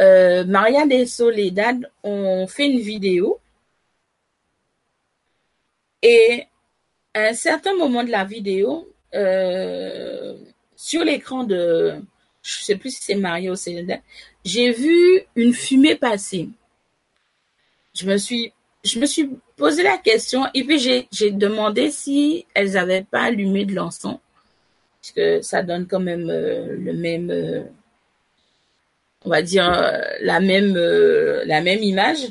[0.00, 3.40] euh, Maria de Soledad ont fait une vidéo
[6.04, 6.44] et
[7.14, 10.36] à un certain moment de la vidéo, euh,
[10.76, 11.94] sur l'écran de,
[12.42, 14.00] je sais plus si c'est Maria ou Soledad,
[14.44, 16.50] j'ai vu une fumée passer.
[17.94, 18.52] Je me suis
[18.84, 23.64] je me suis posé la question et puis j'ai demandé si elles avaient pas allumé
[23.64, 24.18] de l'encens
[25.00, 27.62] parce que ça donne quand même euh, le même euh,
[29.24, 29.70] on va dire
[30.20, 32.28] la même la même image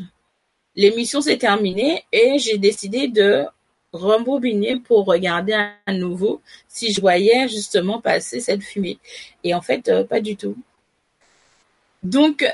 [0.76, 3.46] l'émission s'est terminée et j'ai décidé de
[3.94, 5.54] rembobiner pour regarder
[5.86, 8.98] à nouveau si je voyais justement passer cette fumée.
[9.44, 10.58] Et en fait pas du tout.
[12.04, 12.46] Donc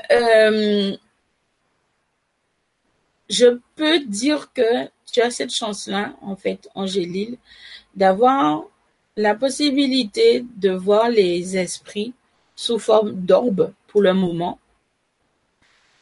[3.30, 7.36] je peux dire que tu as cette chance-là, en fait, Angéline,
[7.94, 8.64] d'avoir
[9.16, 12.12] la possibilité de voir les esprits
[12.54, 14.58] sous forme d'orbe pour le moment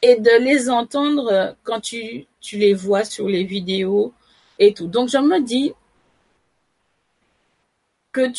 [0.02, 4.12] et de les entendre quand tu les vois sur les vidéos
[4.59, 4.86] et tout.
[4.86, 5.72] Donc, je me dis
[8.12, 8.30] que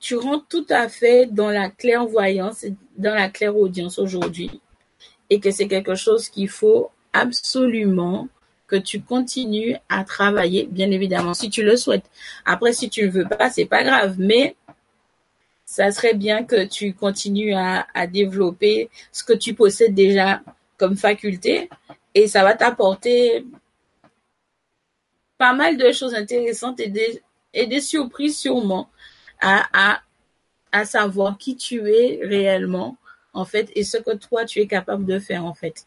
[0.00, 2.66] tu rentres tout à fait dans la clairvoyance,
[2.96, 4.60] dans la clairaudience aujourd'hui
[5.30, 8.28] et que c'est quelque chose qu'il faut absolument
[8.66, 12.04] que tu continues à travailler, bien évidemment, si tu le souhaites.
[12.44, 14.56] Après, si tu ne veux pas, c'est pas grave, mais
[15.64, 20.42] ça serait bien que tu continues à, développer ce que tu possèdes déjà
[20.76, 21.70] comme faculté
[22.14, 23.46] et ça va t'apporter
[25.42, 27.20] pas mal de choses intéressantes et des,
[27.52, 28.88] et des surprises sûrement
[29.40, 30.02] à, à,
[30.70, 32.96] à savoir qui tu es réellement
[33.32, 35.84] en fait et ce que toi tu es capable de faire en fait.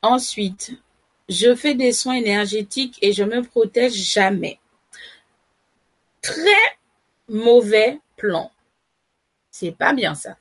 [0.00, 0.72] Ensuite,
[1.28, 4.58] je fais des soins énergétiques et je me protège jamais.
[6.22, 6.64] Très
[7.28, 8.50] mauvais plan.
[9.50, 10.38] C'est pas bien ça.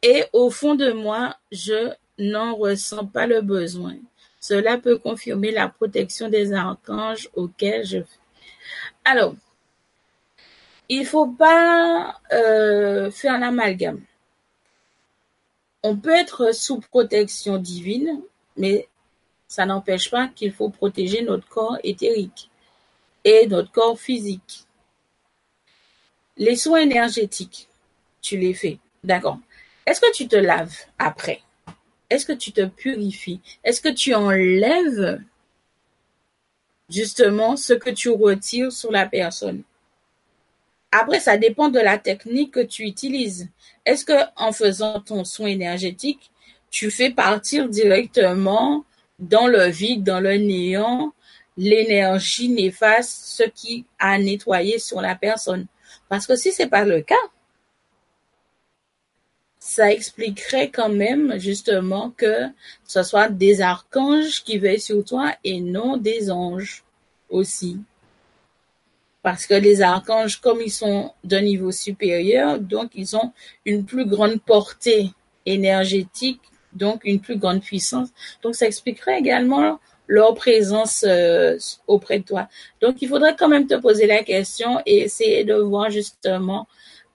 [0.00, 3.96] Et au fond de moi, je n'en ressens pas le besoin.
[4.42, 7.98] Cela peut confirmer la protection des archanges auxquels je
[9.04, 9.36] Alors,
[10.88, 14.02] il faut pas euh, faire l'amalgame.
[15.84, 18.20] On peut être sous protection divine,
[18.56, 18.88] mais
[19.46, 22.50] ça n'empêche pas qu'il faut protéger notre corps éthérique
[23.22, 24.66] et notre corps physique.
[26.36, 27.68] Les soins énergétiques,
[28.20, 29.38] tu les fais, d'accord.
[29.86, 31.42] Est-ce que tu te laves après?
[32.12, 33.40] Est-ce que tu te purifies?
[33.64, 35.22] Est-ce que tu enlèves
[36.90, 39.62] justement ce que tu retires sur la personne?
[40.90, 43.48] Après, ça dépend de la technique que tu utilises.
[43.86, 46.30] Est-ce que en faisant ton soin énergétique,
[46.70, 48.84] tu fais partir directement
[49.18, 51.14] dans le vide, dans le néant,
[51.56, 55.66] l'énergie néfaste, ce qui a nettoyé sur la personne?
[56.10, 57.24] Parce que si c'est pas le cas,
[59.74, 62.46] ça expliquerait quand même justement que
[62.84, 66.84] ce soit des archanges qui veillent sur toi et non des anges
[67.30, 67.78] aussi.
[69.22, 73.32] Parce que les archanges, comme ils sont d'un niveau supérieur, donc ils ont
[73.64, 75.10] une plus grande portée
[75.46, 76.42] énergétique,
[76.74, 78.10] donc une plus grande puissance.
[78.42, 82.48] Donc ça expliquerait également leur présence euh, auprès de toi.
[82.82, 86.66] Donc, il faudrait quand même te poser la question et essayer de voir justement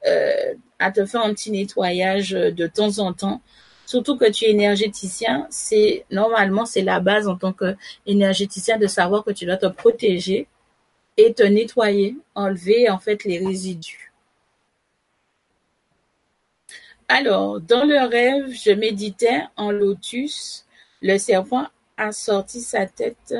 [0.03, 3.41] à te faire un petit nettoyage de temps en temps.
[3.85, 9.23] Surtout que tu es énergéticien, c'est normalement c'est la base en tant qu'énergéticien de savoir
[9.23, 10.47] que tu dois te protéger
[11.15, 14.11] et te nettoyer, enlever en fait les résidus.
[17.07, 20.65] Alors, dans le rêve, je méditais en lotus.
[21.01, 23.33] Le serpent a sorti sa tête.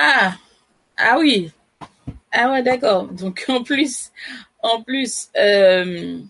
[0.00, 0.36] Ah,
[0.98, 1.52] ah oui.
[2.32, 3.08] Ah ouais, d'accord.
[3.08, 4.12] Donc en plus,
[4.62, 6.20] en plus, euh,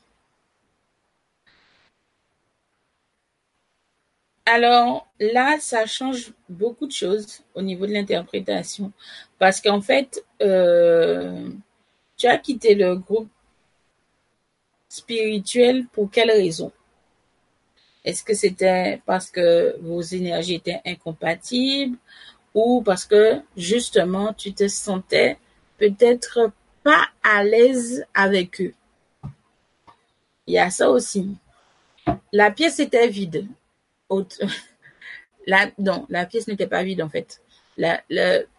[4.47, 8.91] Alors là, ça change beaucoup de choses au niveau de l'interprétation.
[9.39, 11.49] Parce qu'en fait, euh,
[12.17, 13.31] tu as quitté le groupe
[14.91, 16.71] spirituel pour quelle raison?
[18.05, 21.97] Est-ce que c'était parce que vos énergies étaient incompatibles?
[22.59, 25.39] Ou parce que justement tu te sentais
[25.79, 26.51] peut-être
[26.83, 28.75] pas à l'aise avec eux
[30.47, 31.37] Il y a ça aussi.
[32.33, 33.47] La pièce était vide.
[35.47, 37.41] La, non, la pièce n'était pas vide en fait.
[37.79, 38.03] La,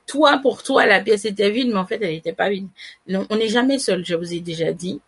[0.08, 2.68] toi, pour toi, la pièce était vide, mais en fait, elle n'était pas vide.
[3.08, 5.00] Non, on n'est jamais seul, je vous ai déjà dit.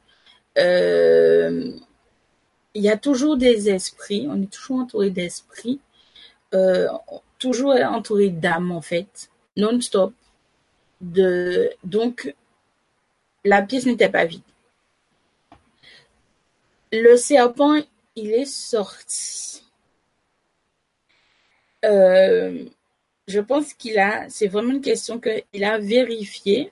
[0.60, 1.72] Euh,
[2.76, 5.80] il y a toujours des esprits, on est toujours entouré d'esprits,
[6.54, 6.88] euh,
[7.42, 10.14] toujours entouré d'âmes en fait, non-stop.
[11.02, 12.34] Donc,
[13.44, 14.44] la pièce n'était pas vide.
[16.94, 17.82] Le serpent,
[18.16, 19.64] il est sorti.
[21.84, 22.66] Euh,
[23.28, 26.72] je pense qu'il a, c'est vraiment une question qu'il a vérifié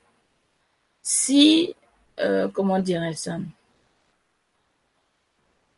[1.01, 1.75] si,
[2.19, 3.39] euh, comment dirait ça,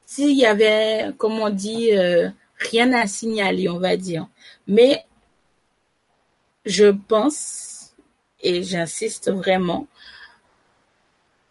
[0.06, 2.30] s'il y avait, comme on dit, euh,
[2.70, 4.28] rien à signaler, on va dire.
[4.68, 5.06] Mais
[6.66, 7.94] je pense,
[8.42, 9.88] et j'insiste vraiment,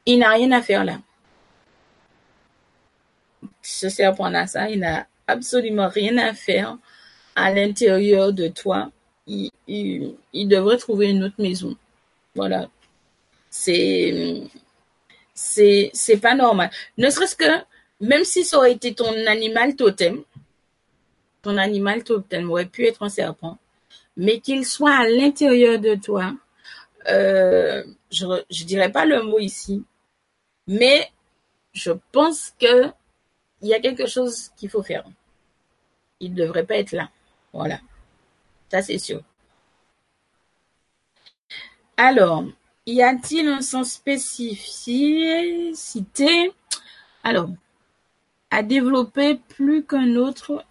[0.06, 1.00] il n'a rien à faire là.
[3.62, 6.78] Ce serpent-là, ça, il n'a absolument rien à faire
[7.36, 8.90] à l'intérieur de toi,
[9.26, 9.52] il,
[10.34, 11.76] devrait trouver une autre maison.
[12.34, 12.68] Voilà.
[13.50, 14.42] C'est
[16.20, 16.70] pas normal.
[16.98, 17.44] Ne serait-ce que,
[18.00, 20.22] même si ça aurait été ton animal totem,
[21.42, 23.58] ton animal totem aurait pu être un serpent,
[24.16, 26.34] mais qu'il soit à l'intérieur de toi,
[27.08, 29.84] euh, je, je dirais pas le mot ici,
[30.66, 31.10] mais
[31.72, 32.92] je pense que
[33.62, 35.04] il y a quelque chose qu'il faut faire.
[36.20, 37.10] Il ne devrait pas être là.
[37.52, 37.78] Voilà.
[38.70, 39.20] Ça, c'est sûr.
[41.96, 42.44] Alors,
[42.86, 46.52] y a-t-il un sens spécificité?
[47.22, 47.50] Alors,
[48.50, 50.64] à développer plus qu'un autre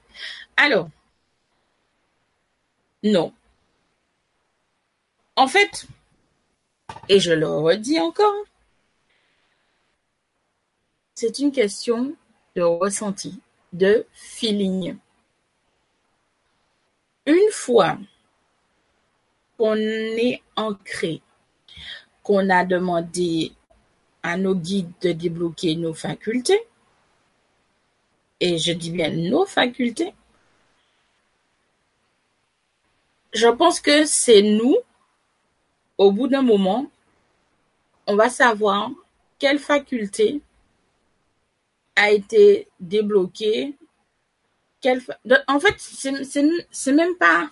[0.61, 0.89] Alors,
[3.01, 3.31] non.
[5.37, 5.87] En fait,
[7.07, 8.43] et je le redis encore,
[11.15, 12.13] c'est une question
[12.57, 13.39] de ressenti,
[13.71, 14.97] de feeling.
[17.25, 17.97] Une fois
[19.57, 21.21] qu'on est ancré,
[22.21, 23.53] qu'on a demandé
[24.23, 26.59] à nos guides de débloquer nos facultés,
[28.41, 30.13] et je dis bien nos facultés,
[33.33, 34.77] je pense que c'est nous,
[35.97, 36.89] au bout d'un moment,
[38.07, 38.91] on va savoir
[39.37, 40.41] quelle faculté
[41.95, 43.75] a été débloquée
[45.47, 47.49] en fait, c'est même pas.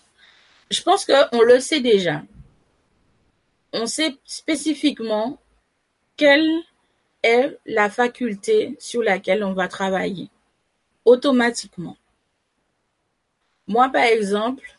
[0.71, 2.23] Je pense qu'on le sait déjà.
[3.73, 5.39] On sait spécifiquement
[6.15, 6.49] quelle
[7.23, 10.29] est la faculté sur laquelle on va travailler
[11.05, 11.97] automatiquement.
[13.67, 14.76] Moi, par exemple,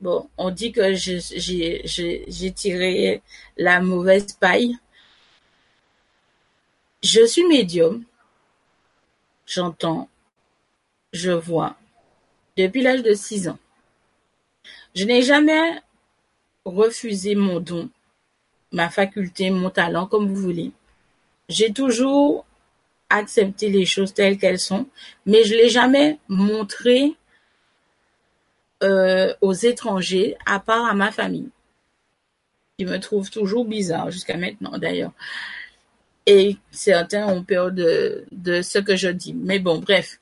[0.00, 3.22] bon, on dit que j'ai tiré
[3.56, 4.76] la mauvaise paille.
[7.02, 8.04] Je suis médium.
[9.46, 10.08] J'entends
[11.12, 11.76] je vois
[12.56, 13.58] depuis l'âge de six ans.
[14.94, 15.80] Je n'ai jamais
[16.64, 17.88] refusé mon don,
[18.72, 20.72] ma faculté, mon talent, comme vous voulez.
[21.48, 22.44] J'ai toujours
[23.08, 24.86] accepté les choses telles qu'elles sont,
[25.24, 27.14] mais je l'ai jamais montré euh,
[28.82, 31.48] aux étrangers, à part à ma famille.
[32.78, 35.12] Ils me trouvent toujours bizarre jusqu'à maintenant d'ailleurs.
[36.26, 39.34] Et certains ont peur de, de ce que je dis.
[39.34, 40.18] Mais bon, bref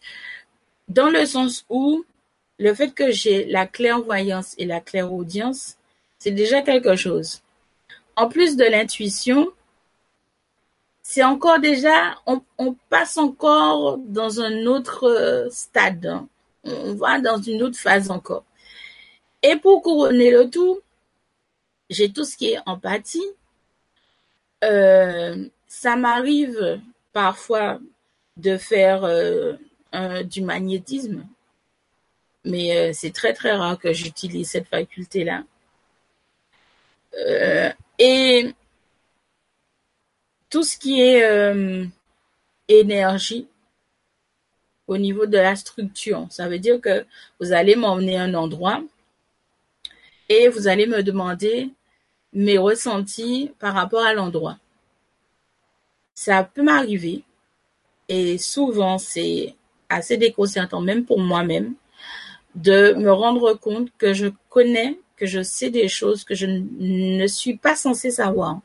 [0.88, 2.04] dans le sens où
[2.58, 5.76] le fait que j'ai la clairvoyance et la clairaudience,
[6.18, 7.42] c'est déjà quelque chose.
[8.16, 9.48] En plus de l'intuition,
[11.02, 12.42] c'est encore déjà, on,
[12.88, 16.20] passe encore dans un autre euh, stade.
[16.66, 18.44] On va dans une autre phase encore.
[19.42, 20.80] Et pour couronner le tout,
[21.90, 23.26] j'ai tout ce qui est empathie.
[24.64, 26.80] Euh, ça m'arrive
[27.12, 27.78] parfois
[28.36, 29.54] de faire euh,
[30.24, 31.26] du magnétisme,
[32.44, 35.44] mais c'est très très rare que j'utilise cette faculté-là.
[37.98, 38.54] et
[40.50, 41.84] tout ce qui est euh,
[42.68, 43.46] énergie
[44.86, 46.26] au niveau de la structure.
[46.30, 47.04] Ça veut dire que
[47.40, 48.82] vous allez m'emmener à un endroit
[50.28, 51.70] et vous allez me demander
[52.32, 54.58] mes ressentis par rapport à l'endroit.
[56.14, 57.22] Ça peut m'arriver
[58.08, 59.54] et souvent c'est
[59.88, 61.74] assez déconcertant, même pour moi-même,
[62.54, 67.26] de me rendre compte que je connais, que je sais des choses que je ne
[67.26, 68.60] suis pas censée savoir.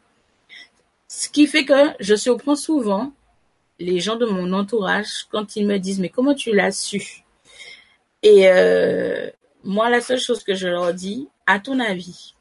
[1.07, 3.11] Ce qui fait que je surprends souvent
[3.82, 7.24] les gens de mon entourage quand ils me disent mais comment tu l'as su?
[8.24, 9.30] Et euh,
[9.64, 12.36] moi la seule chose que je leur dis, à ton avis,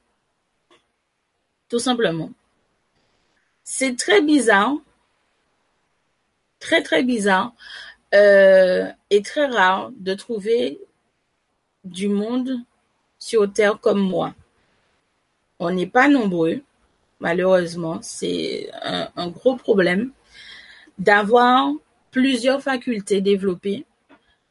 [1.69, 2.31] tout simplement.
[3.65, 4.75] C'est très bizarre,
[6.59, 7.53] très très bizarre
[8.15, 10.81] euh, et très rare de trouver
[11.85, 12.59] du monde
[13.19, 14.35] sur Terre comme moi.
[15.59, 16.63] On n'est pas nombreux
[17.21, 17.99] malheureusement.
[18.03, 20.11] C'est un, gros problème
[21.01, 21.73] d'avoir
[22.11, 23.87] plusieurs facultés développées,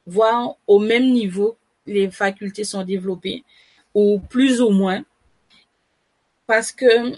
[0.06, 3.46] voire au même niveau, les facultés sont développées,
[3.94, 5.04] ou plus ou moins.
[6.48, 7.16] Parce que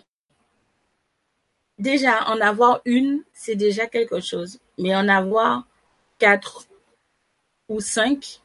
[1.80, 4.60] déjà, en avoir une, c'est déjà quelque chose.
[4.78, 5.66] Mais en avoir
[6.20, 6.68] quatre
[7.70, 8.42] ou cinq,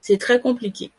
[0.00, 0.90] c'est très compliqué.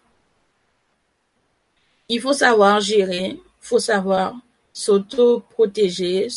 [2.07, 4.35] Il faut savoir gérer, il faut savoir
[4.71, 6.29] s'auto-protéger,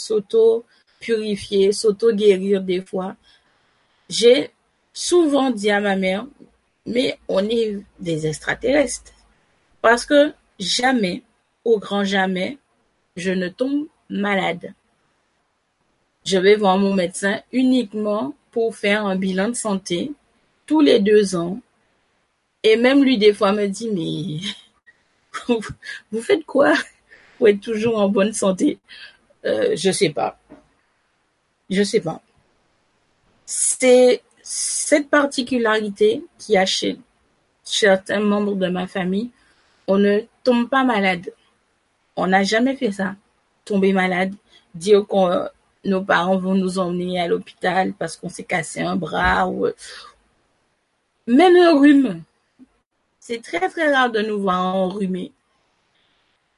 [1.02, 3.16] s'auto-purifier, s'auto-guérir des fois.
[4.08, 4.50] J'ai
[4.92, 6.26] souvent dit à ma mère,
[6.86, 9.12] mais on est des extraterrestres.
[9.80, 11.22] Parce que jamais,
[11.64, 12.58] au grand jamais,
[13.16, 14.74] je ne tombe malade.
[16.24, 20.12] Je vais voir mon médecin uniquement pour faire un bilan de santé
[20.66, 21.60] tous les deux ans.
[22.62, 23.90] Et même lui, des fois, me dit,
[25.48, 25.56] mais
[26.12, 26.74] vous faites quoi
[27.44, 28.78] être toujours en bonne santé?
[29.44, 30.38] Euh, Je sais pas.
[31.72, 32.20] Je sais pas.
[33.46, 36.98] C'est cette particularité qui a chez
[37.64, 39.30] certains membres de ma famille.
[39.86, 41.32] On ne tombe pas malade.
[42.14, 43.16] On n'a jamais fait ça.
[43.64, 44.34] Tomber malade,
[44.74, 45.48] dire que
[45.88, 49.68] nos parents vont nous emmener à l'hôpital parce qu'on s'est cassé un bras ou
[51.26, 52.22] même un rhume.
[53.18, 55.32] C'est très très rare de nous voir enrhumés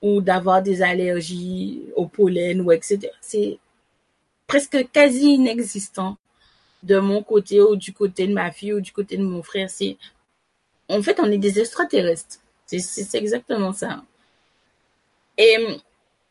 [0.03, 3.11] ou d'avoir des allergies au pollen ou etc.
[3.21, 3.59] C'est
[4.47, 6.17] presque quasi inexistant
[6.83, 9.71] de mon côté ou du côté de ma fille ou du côté de mon frère.
[9.71, 9.97] C'est
[10.89, 12.39] en fait on est des extraterrestres.
[12.67, 14.03] C'est exactement ça.
[15.39, 15.81] Et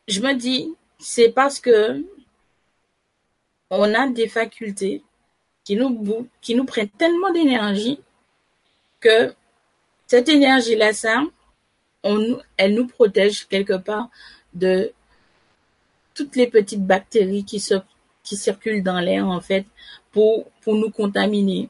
[0.08, 2.04] je me dis c'est parce que
[3.70, 5.02] on a des facultés
[5.64, 8.00] qui nous qui nous prennent tellement d'énergie
[9.00, 9.34] que
[10.06, 11.22] cette énergie là ça
[12.56, 14.10] elle nous protège quelque part
[14.52, 14.92] de
[16.14, 17.60] toutes les petites bactéries qui,
[18.24, 19.66] qui circulent dans l'air, en fait,
[20.10, 21.68] pour, pour nous contaminer.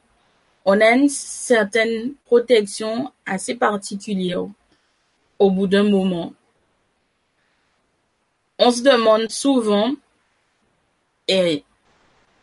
[0.65, 4.47] On a une certaine protection assez particulière
[5.39, 6.33] au bout d'un moment.
[8.59, 9.95] On se demande souvent,
[11.29, 11.65] et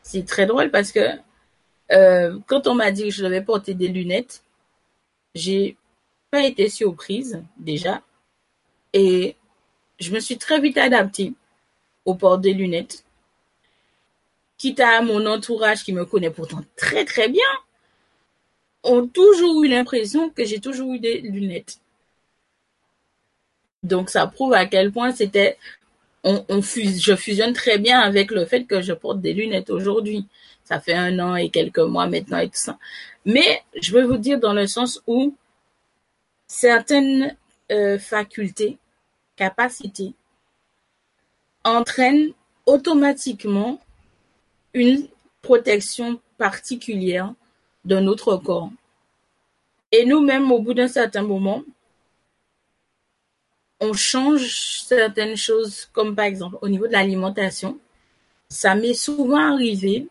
[0.04, 1.00] c'est très drôle parce que
[1.92, 4.44] euh, quand on m'a dit que je devais porter des lunettes,
[5.36, 5.78] j'ai
[6.30, 8.02] pas été surprise déjà
[8.94, 9.36] et
[10.00, 11.34] je me suis très vite adaptée
[12.06, 13.06] au port des lunettes.
[14.62, 17.52] Quitte à mon entourage qui me connaît pourtant très très bien,
[18.84, 21.80] ont toujours eu l'impression que j'ai toujours eu des lunettes.
[23.82, 25.58] Donc ça prouve à quel point c'était
[26.24, 30.28] on, je fusionne très bien avec le fait que je porte des lunettes aujourd'hui.
[30.64, 32.78] Ça fait un an et quelques mois maintenant et tout ça.
[33.26, 35.36] Mais je veux vous dire dans le sens où
[36.46, 37.36] certaines
[37.72, 38.78] euh, facultés,
[39.36, 40.14] capacités,
[41.64, 42.34] entraînent
[42.68, 43.82] automatiquement
[44.74, 45.08] une
[45.42, 47.34] protection particulière
[47.86, 48.72] de notre corps.
[49.92, 51.64] Et nous-mêmes, au bout d'un certain moment,
[53.80, 57.80] on change certaines choses, comme par exemple au niveau de l'alimentation.
[58.48, 60.08] Ça m'est souvent arrivé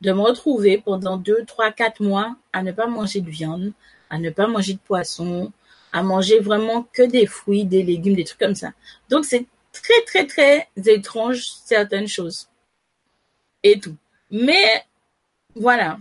[0.00, 3.72] de me retrouver pendant deux, trois, quatre mois à ne pas manger de viande,
[4.10, 5.52] à ne pas manger de poisson,
[5.92, 8.72] à manger vraiment que des fruits, des légumes, des trucs comme ça.
[9.08, 12.49] Donc c'est très très très étrange certaines choses.
[13.62, 13.96] Et tout.
[14.30, 14.84] Mais
[15.54, 15.98] voilà.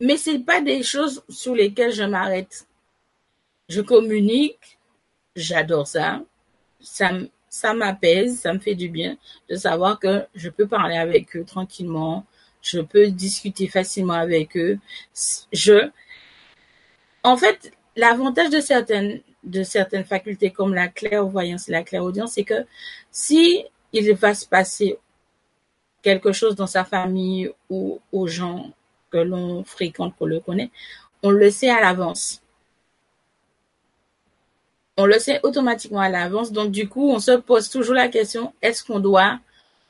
[0.00, 2.66] Mais c'est pas des choses sur lesquelles je m'arrête.
[3.68, 4.78] Je communique,
[5.36, 6.22] j'adore ça.
[6.80, 7.10] Ça,
[7.48, 9.16] ça m'apaise, ça me fait du bien
[9.48, 12.26] de savoir que je peux parler avec eux tranquillement,
[12.62, 14.78] je peux discuter facilement avec eux.
[15.52, 15.90] Je,
[17.22, 22.44] en fait, l'avantage de certaines de certaines facultés comme la clairvoyance et la clairaudience, c'est
[22.44, 22.64] que
[23.10, 24.98] si il va se passer
[26.02, 28.72] quelque chose dans sa famille ou aux gens
[29.10, 30.70] que l'on fréquente, qu'on le connaît,
[31.22, 32.42] on le sait à l'avance.
[34.96, 36.52] On le sait automatiquement à l'avance.
[36.52, 39.38] Donc, du coup, on se pose toujours la question, est-ce qu'on doit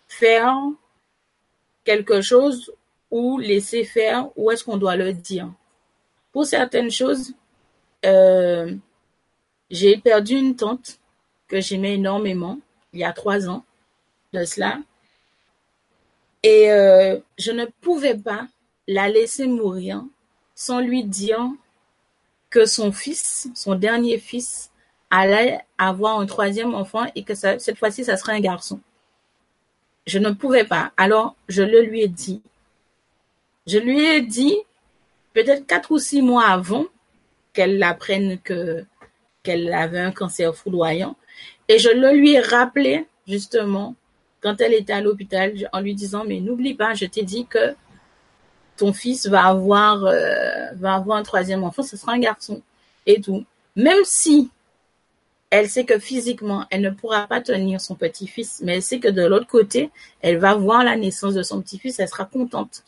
[0.07, 0.55] faire
[1.85, 2.73] quelque chose
[3.11, 5.51] ou laisser faire ou est-ce qu'on doit le dire?
[6.33, 7.35] Pour certaines choses,
[8.05, 8.75] euh,
[9.71, 10.99] j'ai perdu une tante
[11.49, 12.59] que j'aimais énormément
[12.93, 13.65] il y a trois ans
[14.33, 14.79] de cela.
[16.43, 18.49] Et euh, je ne pouvais pas
[18.89, 20.03] la laisser mourir
[20.55, 21.41] sans lui dire
[22.51, 24.71] que son fils, son dernier fils,
[25.11, 28.81] allait avoir un troisième enfant et que cette fois-ci, ça serait un garçon.
[30.07, 30.93] Je ne pouvais pas.
[30.97, 32.43] Alors, je le lui ai dit.
[33.67, 34.57] Je lui ai dit,
[35.35, 36.87] peut-être quatre ou six mois avant
[37.53, 38.85] qu'elle apprenne que
[39.43, 41.17] qu'elle avait un cancer foudroyant.
[41.69, 43.97] Et je le lui ai rappelé, justement,
[44.43, 47.75] quand elle était à l'hôpital, en lui disant, mais n'oublie pas, je t'ai dit que
[48.77, 52.63] ton fils va avoir, euh, va avoir un troisième enfant, ce sera un garçon.
[53.07, 53.45] Et tout.
[53.77, 54.51] Même si
[55.51, 59.09] elle sait que physiquement, elle ne pourra pas tenir son petit-fils, mais elle sait que
[59.09, 59.91] de l'autre côté,
[60.21, 62.85] elle va voir la naissance de son petit-fils, elle sera contente.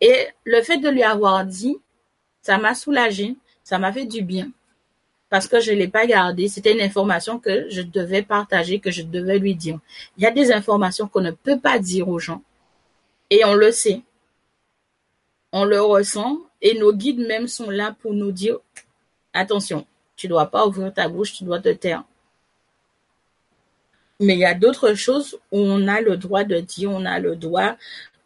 [0.00, 1.78] Et le fait de lui avoir dit,
[2.42, 4.50] ça m'a soulagée, ça m'a fait du bien
[5.32, 6.46] parce que je l'ai pas gardé.
[6.46, 9.78] C'était une information que je devais partager, que je devais lui dire.
[10.18, 12.42] Il y a des informations qu'on ne peut pas dire aux gens.
[13.30, 14.02] Et on le sait.
[15.50, 16.36] On le ressent.
[16.60, 18.58] Et nos guides même sont là pour nous dire,
[19.32, 19.86] attention,
[20.16, 22.04] tu dois pas ouvrir ta bouche, tu dois te taire.
[24.20, 27.18] Mais il y a d'autres choses où on a le droit de dire, on a
[27.18, 27.76] le droit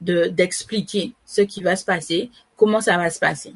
[0.01, 3.55] de, d'expliquer ce qui va se passer, comment ça va se passer.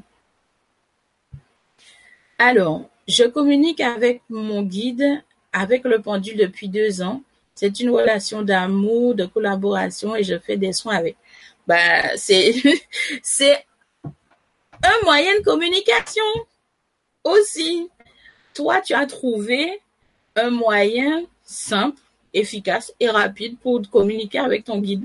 [2.38, 5.22] Alors, je communique avec mon guide,
[5.52, 7.22] avec le pendule depuis deux ans.
[7.54, 11.16] C'est une relation d'amour, de collaboration et je fais des soins avec.
[11.66, 12.54] Bah, c'est,
[13.22, 13.66] c'est
[14.82, 16.24] un moyen de communication
[17.24, 17.88] aussi.
[18.54, 19.80] Toi, tu as trouvé
[20.36, 22.00] un moyen simple,
[22.32, 25.04] efficace et rapide pour communiquer avec ton guide.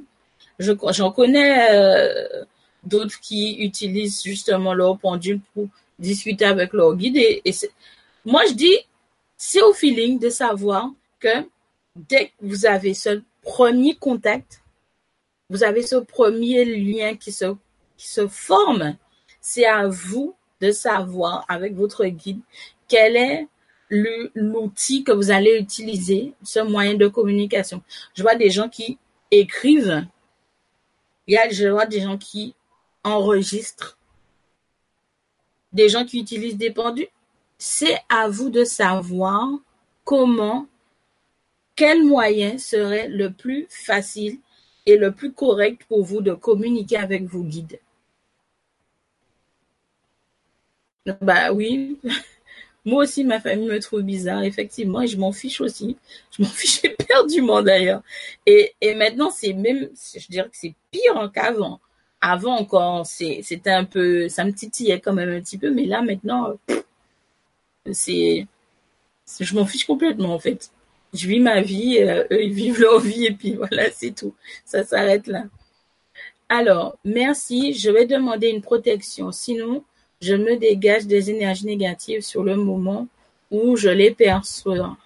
[0.59, 2.45] Je, j'en connais euh,
[2.83, 5.67] d'autres qui utilisent justement leur pendule pour
[5.99, 7.41] discuter avec leur guide et
[8.25, 8.77] moi, je dis,
[9.37, 10.89] c'est au feeling de savoir
[11.19, 11.47] que
[11.95, 14.63] dès que vous avez ce premier contact,
[15.49, 18.97] vous avez ce premier lien qui se, forme,
[19.39, 22.39] c'est à vous de savoir avec votre guide
[22.87, 23.47] quel est
[23.89, 27.83] l'outil que vous allez utiliser, ce moyen de communication.
[28.15, 28.97] Je vois des gens qui
[29.29, 30.07] écrivent,
[31.27, 32.55] je vois des gens qui
[33.03, 33.99] enregistrent,
[35.71, 37.07] des gens qui utilisent des pendules
[37.57, 39.49] c'est à vous de savoir
[40.03, 40.67] comment,
[41.75, 44.39] quel moyen serait le plus facile
[44.85, 47.79] et le plus correct pour vous de communiquer avec vos guides.
[51.21, 51.99] Bah oui,
[52.85, 55.97] moi aussi ma famille me trouve bizarre, effectivement, et je m'en fiche aussi.
[56.31, 58.01] Je m'en fiche éperdument d'ailleurs.
[58.45, 61.79] Et, et maintenant, c'est même, je dirais que c'est pire qu'avant.
[62.21, 66.01] Avant encore, c'était un peu, ça me titillait quand même un petit peu, mais là
[66.01, 66.57] maintenant,
[67.91, 68.47] c'est,
[69.39, 70.71] je m'en fiche complètement en fait.
[71.13, 74.33] Je vis ma vie, euh, eux ils vivent leur vie et puis voilà, c'est tout.
[74.65, 75.45] Ça s'arrête là.
[76.49, 77.73] Alors, merci.
[77.73, 79.31] Je vais demander une protection.
[79.31, 79.83] Sinon,
[80.21, 83.07] je me dégage des énergies négatives sur le moment
[83.51, 84.97] où je les perçois.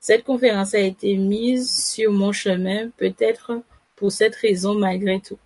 [0.00, 3.62] Cette conférence a été mise sur mon chemin, peut-être
[3.96, 5.38] pour cette raison malgré tout.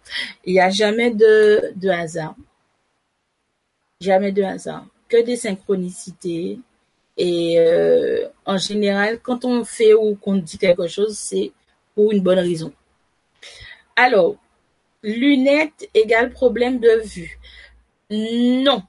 [0.45, 2.37] Il n'y a jamais de, de hasard.
[4.01, 6.59] Jamais de hasard que des synchronicités.
[7.17, 11.53] Et euh, en général, quand on fait ou qu'on dit quelque chose, c'est
[11.95, 12.73] pour une bonne raison.
[13.95, 14.37] Alors,
[15.05, 17.39] lunettes égale problème de vue.
[18.11, 18.83] Non.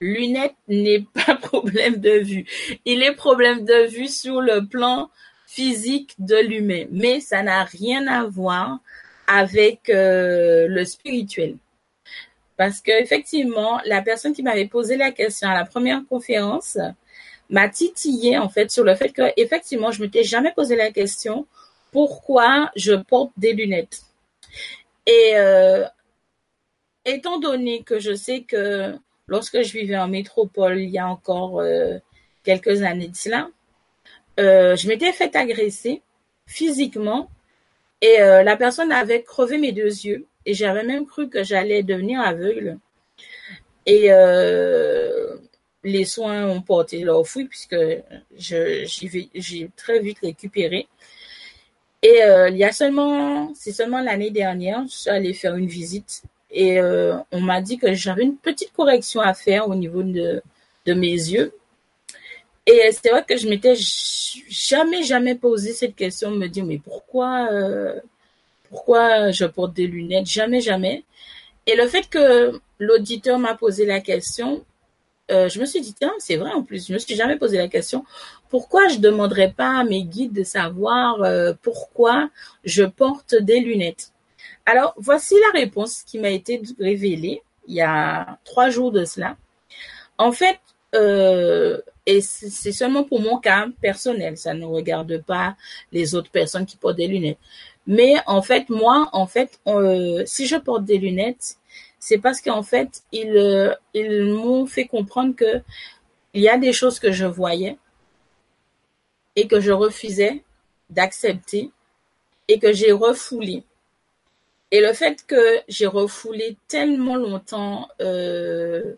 [0.00, 2.44] Lunettes n'est pas problème de vue.
[2.84, 5.10] Il est problème de vue sur le plan
[5.46, 8.80] physique de l'humain, mais ça n'a rien à voir
[9.26, 11.56] avec euh, le spirituel.
[12.62, 16.78] Parce que effectivement, la personne qui m'avait posé la question à la première conférence
[17.50, 21.48] m'a titillé en fait sur le fait que effectivement, je m'étais jamais posé la question
[21.90, 24.02] pourquoi je porte des lunettes.
[25.06, 25.84] Et euh,
[27.04, 31.58] étant donné que je sais que lorsque je vivais en métropole il y a encore
[31.58, 31.98] euh,
[32.44, 33.48] quelques années de cela,
[34.38, 36.00] euh, je m'étais fait agresser
[36.46, 37.28] physiquement
[38.00, 42.20] et la personne avait crevé mes deux yeux et j'avais même cru que j'allais devenir
[42.20, 42.78] aveugle.
[43.86, 45.36] Et euh,
[45.84, 47.76] les soins ont porté leur fruit puisque
[48.36, 50.86] j'ai très vite récupéré.
[52.02, 55.68] Et euh, il y a seulement, c'est seulement l'année dernière, je suis allée faire une
[55.68, 60.02] visite et euh, on m'a dit que j'avais une petite correction à faire au niveau
[60.02, 60.42] de,
[60.86, 61.54] de mes yeux.
[62.66, 67.48] Et c'est vrai que je m'étais jamais, jamais posé cette question, me dire, mais pourquoi,
[68.72, 70.26] pourquoi je porte des lunettes?
[70.26, 71.04] Jamais, jamais.
[71.66, 74.64] Et le fait que l'auditeur m'a posé la question,
[75.30, 77.58] euh, je me suis dit, tiens, c'est vrai en plus, je me suis jamais posé
[77.58, 78.04] la question,
[78.48, 82.30] pourquoi je demanderais pas à mes guides de savoir euh, pourquoi
[82.64, 84.12] je porte des lunettes?
[84.64, 89.36] Alors, voici la réponse qui m'a été révélée il y a trois jours de cela.
[90.16, 90.58] En fait,
[90.94, 95.56] euh, et c'est seulement pour mon cas personnel, ça ne regarde pas
[95.92, 97.38] les autres personnes qui portent des lunettes.
[97.86, 101.56] Mais en fait, moi, en fait, euh, si je porte des lunettes,
[101.98, 105.62] c'est parce qu'en fait, ils, euh, ils m'ont fait comprendre que
[106.34, 107.76] il y a des choses que je voyais
[109.36, 110.42] et que je refusais
[110.90, 111.70] d'accepter
[112.48, 113.64] et que j'ai refoulé.
[114.70, 118.94] Et le fait que j'ai refoulé tellement longtemps euh,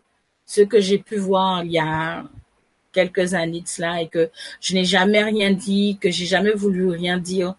[0.47, 2.25] ce que j'ai pu voir il y a
[2.93, 4.31] quelques années de cela et que
[4.61, 7.57] je n'ai jamais rien dit, que j'ai jamais voulu rien dire,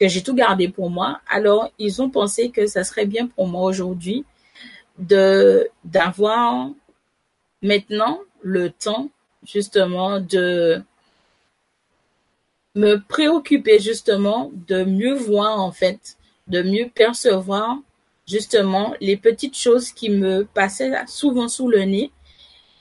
[0.00, 1.20] que j'ai tout gardé pour moi.
[1.28, 4.24] Alors, ils ont pensé que ça serait bien pour moi aujourd'hui
[4.98, 6.70] d'avoir
[7.62, 9.10] maintenant le temps
[9.44, 10.82] justement de
[12.74, 16.16] me préoccuper justement de mieux voir en fait,
[16.48, 17.78] de mieux percevoir
[18.26, 22.10] justement les petites choses qui me passaient souvent sous le nez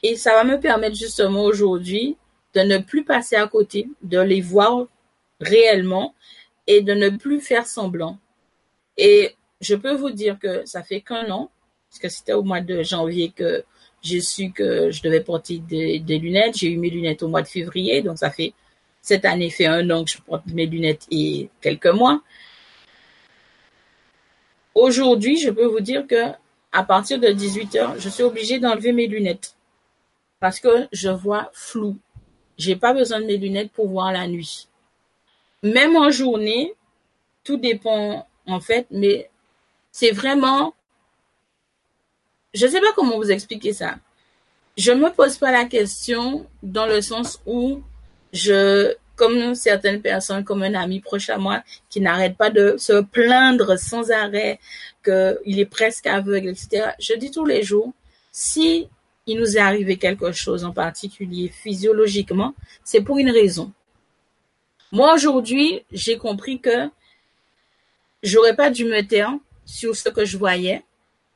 [0.03, 2.17] et ça va me permettre justement aujourd'hui
[2.53, 4.85] de ne plus passer à côté, de les voir
[5.39, 6.13] réellement
[6.67, 8.19] et de ne plus faire semblant.
[8.97, 11.49] Et je peux vous dire que ça fait qu'un an
[11.89, 13.63] parce que c'était au mois de janvier que
[14.01, 16.57] j'ai su que je devais porter des, lunettes.
[16.57, 18.53] J'ai eu mes lunettes au mois de février, donc ça fait
[19.01, 22.21] cette année fait un an que je porte mes lunettes et quelques mois.
[24.75, 26.33] Aujourd'hui, je peux vous dire que
[26.71, 29.55] à partir de 18 heures, je suis obligée d'enlever mes lunettes
[30.39, 31.97] parce que je vois flou.
[32.57, 34.67] J'ai pas besoin de mes lunettes pour voir la nuit.
[35.73, 36.73] Même en journée,
[37.43, 39.29] tout dépend en fait, mais
[39.91, 40.73] c'est vraiment
[42.53, 43.95] je ne sais pas comment vous expliquer ça.
[44.77, 47.81] Je ne me pose pas la question dans le sens où
[48.33, 53.01] je, comme certaines personnes, comme un ami proche à moi, qui n'arrête pas de se
[53.01, 54.59] plaindre sans arrêt
[55.03, 56.91] qu'il est presque aveugle, etc.
[56.99, 57.93] Je dis tous les jours,
[58.31, 58.87] si
[59.25, 63.71] il nous est arrivé quelque chose en particulier physiologiquement, c'est pour une raison.
[64.91, 66.89] Moi, aujourd'hui, j'ai compris que
[68.23, 69.33] j'aurais pas dû me taire
[69.65, 70.83] sur ce que je voyais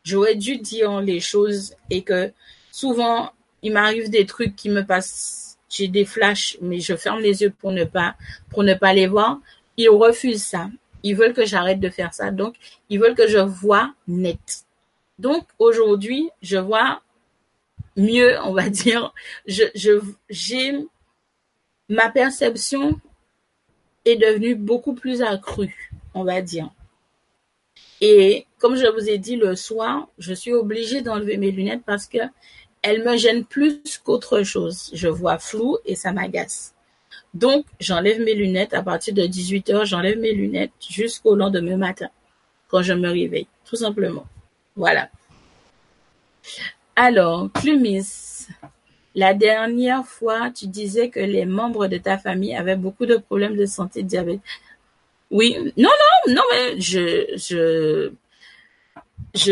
[0.04, 2.32] j'aurais dû dire les choses et que
[2.72, 3.32] souvent
[3.62, 7.52] il m'arrive des trucs qui me passent, j'ai des flashs, mais je ferme les yeux
[7.52, 8.16] pour ne pas,
[8.50, 9.40] pour ne pas les voir.
[9.78, 10.70] Ils refusent ça.
[11.04, 12.32] Ils veulent que j'arrête de faire ça.
[12.32, 12.56] Donc,
[12.90, 14.66] ils veulent que je vois net.
[15.20, 17.02] Donc, aujourd'hui, je vois
[17.96, 19.14] mieux, on va dire.
[19.46, 19.64] Je,
[20.30, 20.88] j'ai,
[21.88, 23.00] ma perception
[24.06, 26.70] est devenue beaucoup plus accrue, on va dire.
[28.02, 32.08] Et comme je vous ai dit le soir, je suis obligée d'enlever mes lunettes parce
[32.08, 32.20] que
[32.82, 34.90] elles me gênent plus qu'autre chose.
[34.94, 36.74] Je vois flou et ça m'agace.
[37.34, 42.10] Donc, j'enlève mes lunettes à partir de 18 heures, j'enlève mes lunettes jusqu'au lendemain matin,
[42.68, 44.26] quand je me réveille, tout simplement.
[44.76, 45.10] Voilà.
[46.96, 48.48] Alors, Clumis,
[49.16, 53.58] la dernière fois, tu disais que les membres de ta famille avaient beaucoup de problèmes
[53.58, 54.40] de santé, diabète.
[55.30, 55.90] Oui, non,
[56.28, 58.12] non, non, mais je,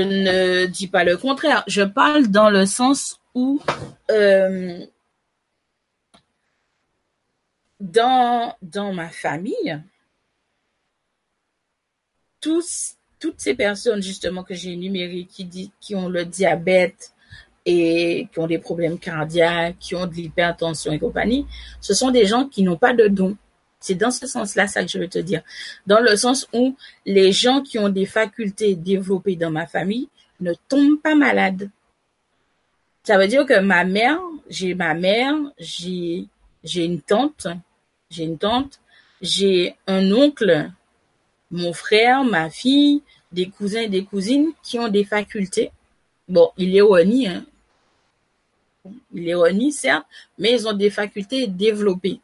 [0.04, 1.64] ne dis pas le contraire.
[1.68, 3.62] Je parle dans le sens où
[4.12, 4.86] euh,
[7.80, 8.56] dans,
[8.94, 9.82] ma famille,
[12.40, 17.14] toutes ces personnes justement que j'ai énumérées qui ont le diabète
[17.66, 21.46] et qui ont des problèmes cardiaques, qui ont de l'hypertension et compagnie,
[21.82, 23.38] ce sont des gens qui n'ont pas de dons.
[23.80, 25.42] C'est dans ce sens-là ça que je veux te dire.
[25.88, 30.10] Dans le sens où les gens qui ont des facultés développées dans ma famille
[30.42, 31.70] ne tombent pas malades.
[33.04, 36.26] Ça veut dire que ma mère, j'ai ma mère, j'ai
[36.64, 37.48] j'ai une tante,
[38.10, 38.82] j'ai une tante,
[39.22, 40.70] j'ai un oncle
[41.52, 45.72] mon frère, ma fille, des cousins et des cousines qui ont des facultés.
[46.30, 47.44] Bon, il est renie, hein.
[49.14, 50.06] Il est renie, certes,
[50.38, 52.22] mais ils ont des facultés développées.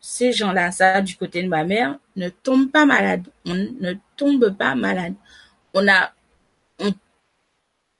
[0.00, 3.26] ces gens-là, ça, du côté de ma mère, ne tombent pas malades.
[3.44, 5.14] On ne tombe pas malade.
[5.74, 6.12] On a,
[6.78, 6.92] on,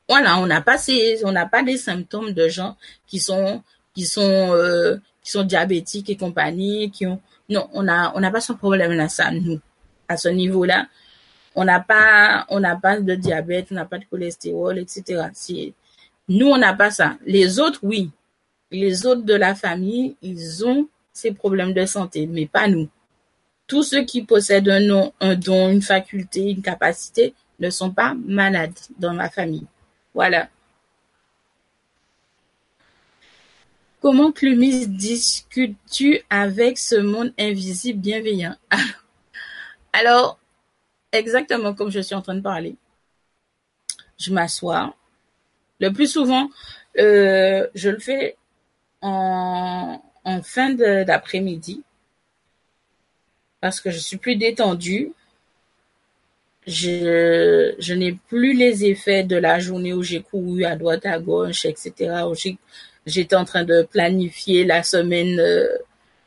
[0.09, 3.63] voilà, on n'a pas ces, on n'a pas des symptômes de gens qui sont,
[3.95, 8.31] qui sont, euh, qui sont diabétiques et compagnie, qui ont, non, on a, on n'a
[8.31, 9.61] pas ce problème-là, ça, nous,
[10.09, 10.87] à ce niveau-là.
[11.55, 15.29] On n'a pas, on n'a pas de diabète, on n'a pas de cholestérol, etc.
[16.29, 17.19] Nous, on n'a pas ça.
[17.27, 18.11] Les autres, oui.
[18.71, 22.89] Les autres de la famille, ils ont ces problèmes de santé, mais pas nous.
[23.67, 28.15] Tous ceux qui possèdent un, nom, un don, une faculté, une capacité, ne sont pas
[28.27, 29.67] malades dans ma famille.
[30.15, 30.49] Voilà.
[34.01, 38.57] Comment Clumis discutes-tu avec ce monde invisible bienveillant?
[39.93, 40.41] Alors,
[41.13, 42.77] exactement comme je suis en train de parler.
[44.19, 44.95] Je m'assois.
[45.81, 46.49] Le plus souvent,
[46.99, 48.37] euh, je le fais
[49.01, 50.01] en,
[50.45, 51.83] fin d'après-midi
[53.61, 55.13] parce que je suis plus détendue.
[56.67, 61.19] Je, je n'ai plus les effets de la journée où j'ai couru à droite, à
[61.19, 62.23] gauche, etc.
[62.29, 62.35] Où
[63.07, 65.67] j'étais en train de planifier la semaine euh,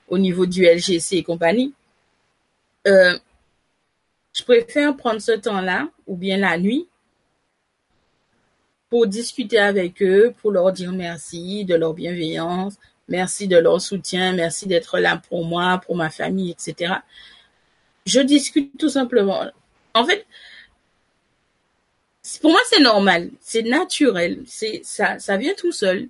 [0.09, 1.73] au niveau du LGC et compagnie.
[2.87, 3.17] Euh,
[4.35, 6.87] je préfère prendre ce temps-là, ou bien la nuit,
[8.89, 12.75] pour discuter avec eux, pour leur dire merci de leur bienveillance,
[13.07, 16.95] merci de leur soutien, merci d'être là pour moi, pour ma famille, etc.
[18.05, 19.45] Je discute tout simplement.
[19.93, 20.25] En fait,
[22.41, 26.09] pour moi, c'est normal, c'est naturel, c'est ça, ça vient tout seul.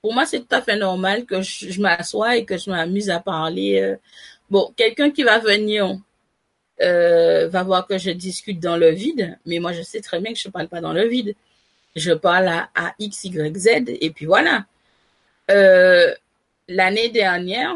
[0.00, 3.20] Pour moi, c'est tout à fait normal que je, m'assoie et que je m'amuse à
[3.20, 3.80] parler.
[3.82, 3.96] Euh.
[4.48, 5.98] Bon, quelqu'un qui va venir
[6.80, 10.32] euh, va voir que je discute dans le vide, mais moi je sais très bien
[10.32, 11.34] que je parle pas dans le vide.
[11.96, 14.66] Je parle à, X, Y, Z et puis voilà.
[15.50, 16.14] Euh,
[16.68, 17.74] l'année dernière,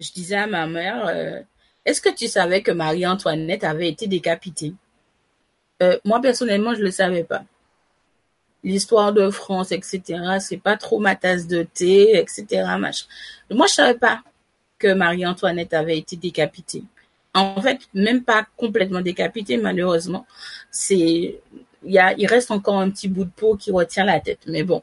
[0.00, 1.40] je disais à ma mère, euh,
[1.84, 4.72] est-ce que tu savais que Marie-Antoinette avait été décapitée?
[6.04, 7.44] Moi personnellement, je le savais pas.
[8.64, 10.38] L'histoire de France, etc.
[10.40, 12.64] C'est pas trop ma tasse de thé, etc.
[13.50, 14.22] Moi, je savais pas
[14.78, 16.82] que Marie-Antoinette avait été décapitée
[17.36, 20.26] en fait, même pas complètement décapité, malheureusement.
[20.70, 21.40] C'est,
[21.84, 24.40] il il reste encore un petit bout de peau qui retient la tête.
[24.46, 24.82] Mais bon,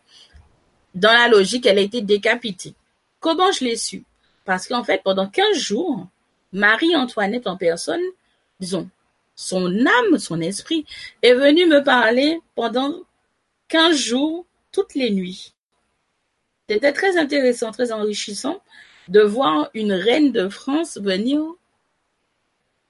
[0.94, 2.76] dans la logique, elle a été décapitée.
[3.20, 4.04] Comment je l'ai su?
[4.46, 6.08] Parce qu'en fait, pendant 15 jours,
[6.52, 8.02] Marie-Antoinette en personne,
[8.60, 8.90] disons,
[9.36, 10.86] son âme, son esprit,
[11.22, 12.94] est venue me parler pendant
[13.70, 15.54] 15 jours, toutes les nuits.
[16.70, 18.62] C'était très intéressant, très enrichissant
[19.08, 21.42] de voir une reine de France venir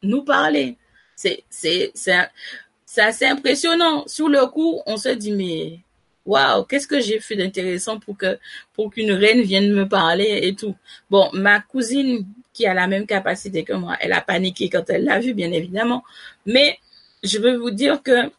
[0.03, 0.77] nous parler.
[1.15, 4.03] C'est, c'est, c'est, assez impressionnant.
[4.07, 5.79] Sur le coup, on se dit, mais
[6.25, 8.37] waouh, qu'est-ce que j'ai fait d'intéressant pour que,
[8.73, 10.75] pour qu'une reine vienne me parler et tout.
[11.09, 15.05] Bon, ma cousine, qui a la même capacité que moi, elle a paniqué quand elle
[15.05, 16.03] l'a vu, bien évidemment.
[16.45, 16.79] Mais,
[17.23, 18.31] je veux vous dire que,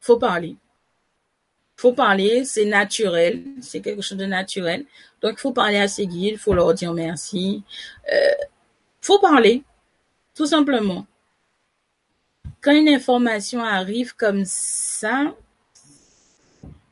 [0.00, 0.56] faut parler.
[1.76, 4.84] Faut parler, c'est naturel, c'est quelque chose de naturel.
[5.20, 7.64] Donc, il faut parler à ses guides, il faut leur dire merci.
[8.12, 8.30] Euh,
[9.00, 9.62] faut parler.
[10.34, 11.06] Tout simplement.
[12.60, 15.34] Quand une information arrive comme ça,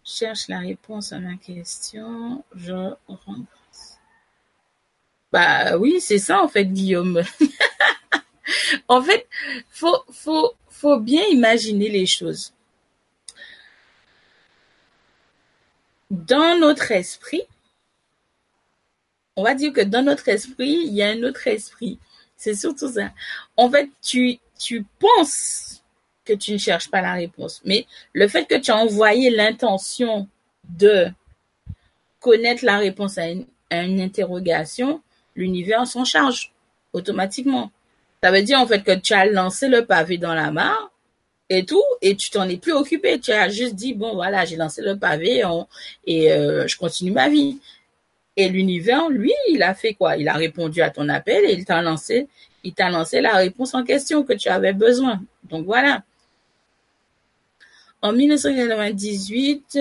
[0.04, 2.72] cherche la réponse à ma question, je
[3.06, 3.44] rends
[5.32, 7.22] Bah oui, c'est ça en fait, Guillaume.
[8.88, 9.26] en fait,
[9.70, 10.04] faut,
[10.68, 12.52] faut bien imaginer les choses.
[16.10, 17.42] Dans notre esprit,
[19.36, 21.98] on va dire que dans notre esprit, il y a un autre esprit.
[22.40, 23.10] C'est surtout ça.
[23.58, 24.40] En fait, tu,
[24.98, 25.82] penses
[26.24, 30.26] que tu ne cherches pas la réponse, mais le fait que tu as envoyé l'intention
[30.70, 31.08] de
[32.18, 35.02] connaître la réponse à une, interrogation,
[35.36, 36.52] l'univers s'en charge
[36.94, 37.70] automatiquement.
[38.22, 40.90] Ça veut dire en fait que tu as lancé le pavé dans la mare
[41.50, 43.20] et tout, et tu t'en es plus occupé.
[43.20, 45.42] Tu as juste dit bon voilà, j'ai lancé le pavé
[46.06, 47.60] et euh, je continue ma vie.
[48.48, 50.16] L'univers, lui, il a fait quoi?
[50.16, 52.28] Il a répondu à ton appel et il t'a lancé,
[52.64, 55.20] il t'a lancé la réponse en question que tu avais besoin.
[55.44, 56.04] Donc voilà.
[58.02, 59.78] En 1998,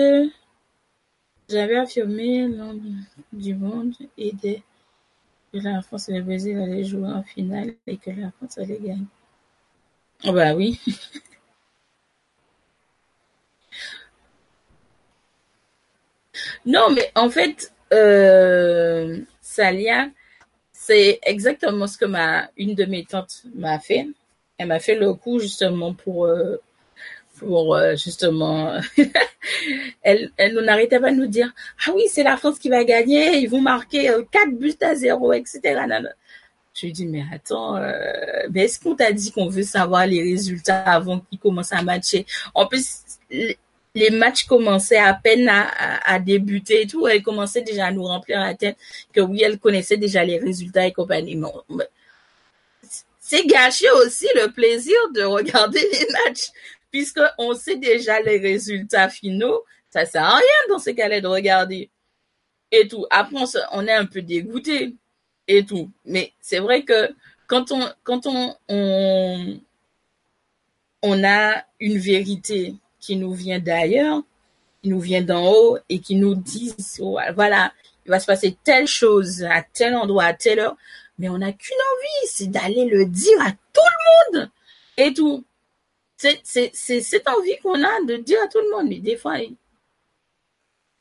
[1.48, 4.58] j'avais affirmé l'homme du monde et que
[5.54, 9.06] la France et le Brésil allaient jouer en finale et que la France allait gagner.
[10.24, 10.78] Oh bah oui.
[16.66, 20.08] non, mais en fait, euh, Salia,
[20.72, 24.08] C'est exactement ce que ma une de mes tantes m'a fait.
[24.58, 26.56] Elle m'a fait le coup justement pour euh,
[27.38, 28.78] pour euh, justement
[30.02, 31.52] elle elle n'arrêtait pas de nous dire
[31.86, 35.32] ah oui c'est la France qui va gagner ils vont marquer 4 buts à 0
[35.32, 35.80] etc
[36.74, 37.80] je lui dis mais attends
[38.50, 42.26] mais est-ce qu'on t'a dit qu'on veut savoir les résultats avant qu'ils commencent à matcher?
[42.54, 43.02] En plus
[43.94, 48.40] les matchs commençaient à peine à, débuter et tout, elle commençait déjà à nous remplir
[48.40, 48.76] la tête
[49.12, 51.40] que oui, elle connaissait déjà les résultats et compagnie.
[53.18, 56.50] c'est gâcher aussi le plaisir de regarder les matchs,
[56.90, 59.64] puisque on sait déjà les résultats finaux.
[59.90, 61.90] Ça sert à rien dans ces cas-là de regarder
[62.70, 63.06] et tout.
[63.10, 63.36] Après,
[63.72, 64.94] on, est un peu dégoûté
[65.48, 65.90] et tout.
[66.04, 67.10] Mais c'est vrai que
[67.48, 68.56] quand on, quand on,
[71.02, 74.22] on a une vérité qui nous vient d'ailleurs,
[74.82, 77.00] qui nous vient d'en haut et qui nous disent,
[77.34, 77.72] voilà,
[78.04, 80.76] il va se passer telle chose à tel endroit, à telle heure,
[81.18, 83.80] mais on n'a qu'une envie, c'est d'aller le dire à tout
[84.32, 84.50] le monde
[84.96, 85.44] et tout.
[86.16, 86.40] C'est,
[86.74, 89.36] cette envie qu'on a de dire à tout le monde, mais des fois,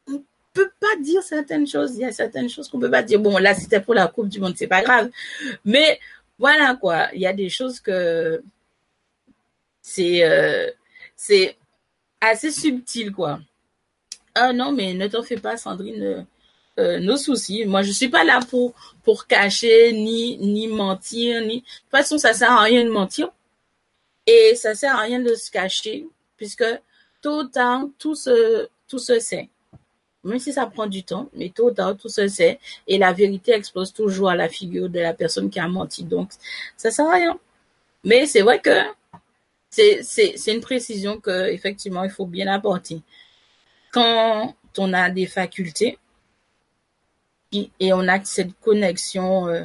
[0.08, 1.96] on peut pas dire certaines choses.
[1.96, 3.20] Il y a certaines choses qu'on peut pas dire.
[3.20, 5.10] Bon, là, c'était pour la Coupe du Monde, c'est pas grave.
[5.66, 6.00] Mais
[6.38, 7.10] voilà, quoi.
[7.14, 8.42] Il y a des choses que
[9.82, 10.70] c'est, euh,
[11.16, 11.58] c'est,
[12.22, 13.40] assez subtil, quoi.
[14.36, 16.04] Ah non, mais ne t'en fais pas, Sandrine.
[16.04, 16.22] Euh,
[16.80, 17.66] euh, nos soucis.
[17.66, 18.74] Moi, je suis pas là pour
[19.04, 21.58] pour cacher ni ni mentir ni.
[21.58, 23.30] De toute façon, ça sert à rien de mentir
[24.26, 26.08] et ça sert à rien de se cacher
[26.38, 26.64] puisque
[27.22, 29.50] tôt ou tard tout se tout se sait.
[30.24, 33.12] Même si ça prend du temps, mais tôt ou tard tout se sait et la
[33.14, 36.04] vérité explose toujours à la figure de la personne qui a menti.
[36.04, 36.30] Donc,
[36.78, 37.40] ça sert à rien.
[38.06, 38.72] Mais c'est vrai que
[39.70, 43.02] c'est une précision que effectivement il faut bien apporter.
[43.92, 45.98] Quand on a des facultés
[47.52, 49.64] et on a cette connexion euh,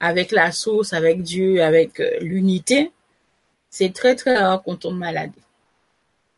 [0.00, 2.90] avec la source, avec Dieu, avec euh, l'unité,
[3.70, 5.32] c'est très très rare qu'on tombe malade.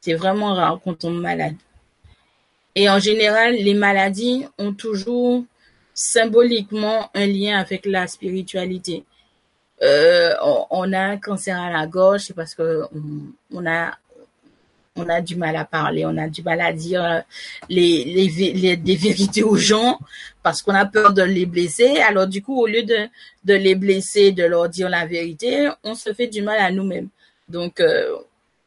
[0.00, 1.56] C'est vraiment rare qu'on tombe malade.
[2.74, 5.44] Et en général, les maladies ont toujours
[5.94, 9.04] symboliquement un lien avec la spiritualité.
[9.84, 10.34] Euh,
[10.70, 12.84] on, a un cancer à la gorge, parce que
[13.52, 17.22] on, a du mal à parler, on a du mal à dire
[17.68, 19.98] les, les, vérités aux gens
[20.42, 21.98] parce qu'on a peur de les blesser.
[21.98, 23.08] Alors du coup, au lieu de,
[23.44, 27.08] de les blesser, de leur dire la vérité, on se fait du mal à nous-mêmes.
[27.48, 28.16] Donc, euh,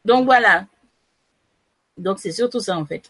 [0.05, 0.65] donc voilà.
[1.97, 3.09] Donc c'est surtout ça en fait.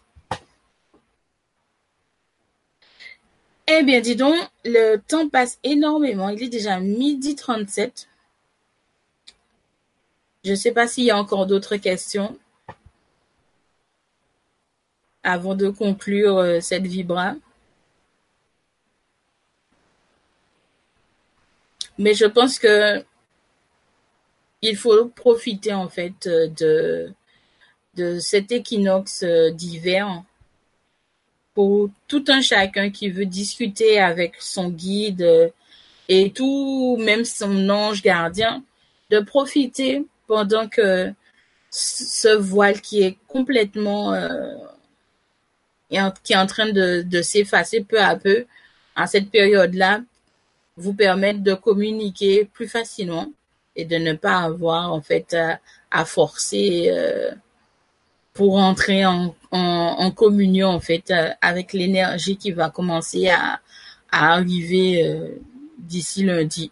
[3.70, 6.30] Eh bien, dis donc, le temps passe énormément.
[6.30, 8.08] Il est déjà midi 37.
[10.44, 12.38] Je ne sais pas s'il y a encore d'autres questions
[15.24, 17.36] avant de conclure euh, cette vibra.
[21.98, 23.04] Mais je pense que
[24.62, 27.12] il faut profiter en fait euh,
[27.96, 30.24] de, cet équinoxe euh, d'hiver
[32.08, 35.50] tout un chacun qui veut discuter avec son guide euh,
[36.10, 38.64] et tout, même son ange gardien,
[39.10, 41.12] de profiter pendant que
[41.70, 44.56] ce voile qui est complètement euh,
[46.24, 48.46] qui est en train de, de s'effacer peu à peu
[48.96, 50.02] à cette période-là
[50.78, 53.32] vous permettre de communiquer plus facilement
[53.76, 55.36] et de ne pas avoir en fait
[55.92, 57.32] à, forcer euh,
[58.38, 59.34] pour entrer en,
[60.16, 63.60] communion en fait euh, avec l'énergie qui va commencer à,
[64.12, 65.42] à arriver euh,
[65.80, 66.72] d'ici lundi.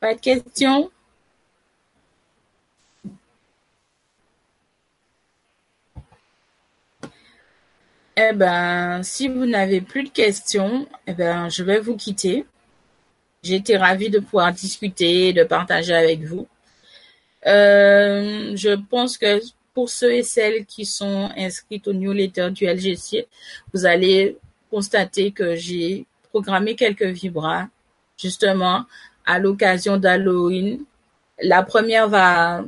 [0.00, 0.90] Pas de questions?
[8.18, 12.46] Eh ben, si vous n'avez plus de questions, eh ben, je vais vous quitter.
[13.42, 16.48] J'ai été ravie de pouvoir discuter, de partager avec vous.
[17.46, 19.40] Euh, je pense que
[19.74, 23.26] pour ceux et celles qui sont inscrits au newsletter du LGC,
[23.74, 24.38] vous allez
[24.70, 27.66] constater que j'ai programmé quelques vibras,
[28.18, 28.86] justement,
[29.26, 30.82] à l'occasion d'Halloween.
[31.42, 32.64] La première va,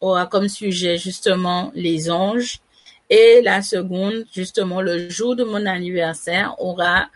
[0.00, 2.60] aura comme sujet, justement, les anges.
[3.08, 7.08] Et la seconde, justement, le jour de mon anniversaire, aura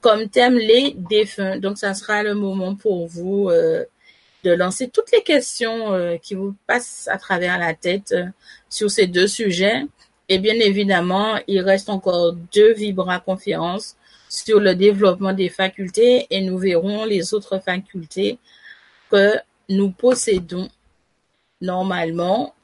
[0.00, 1.58] comme thème les défunts.
[1.58, 3.84] Donc, ça sera le moment pour vous euh,
[4.44, 8.26] de lancer toutes les questions euh, qui vous passent à travers la tête euh,
[8.68, 9.82] sur ces deux sujets.
[10.28, 13.96] Et bien évidemment, il reste encore deux Vibra conférences
[14.28, 18.38] sur le développement des facultés et nous verrons les autres facultés
[19.10, 19.34] que
[19.68, 20.68] nous possédons
[21.60, 22.54] normalement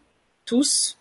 [0.45, 0.99] tous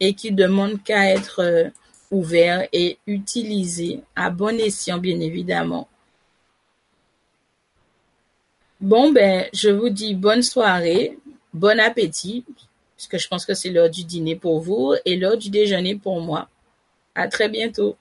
[0.00, 1.68] et qui demandent qu'à être euh,
[2.10, 5.88] ouverts et utilisés à bon escient bien évidemment.
[8.80, 11.18] Bon ben je vous dis bonne soirée,
[11.52, 12.44] bon appétit,
[12.96, 16.20] puisque je pense que c'est l'heure du dîner pour vous et l'heure du déjeuner pour
[16.20, 16.48] moi.
[17.14, 17.96] À très bientôt.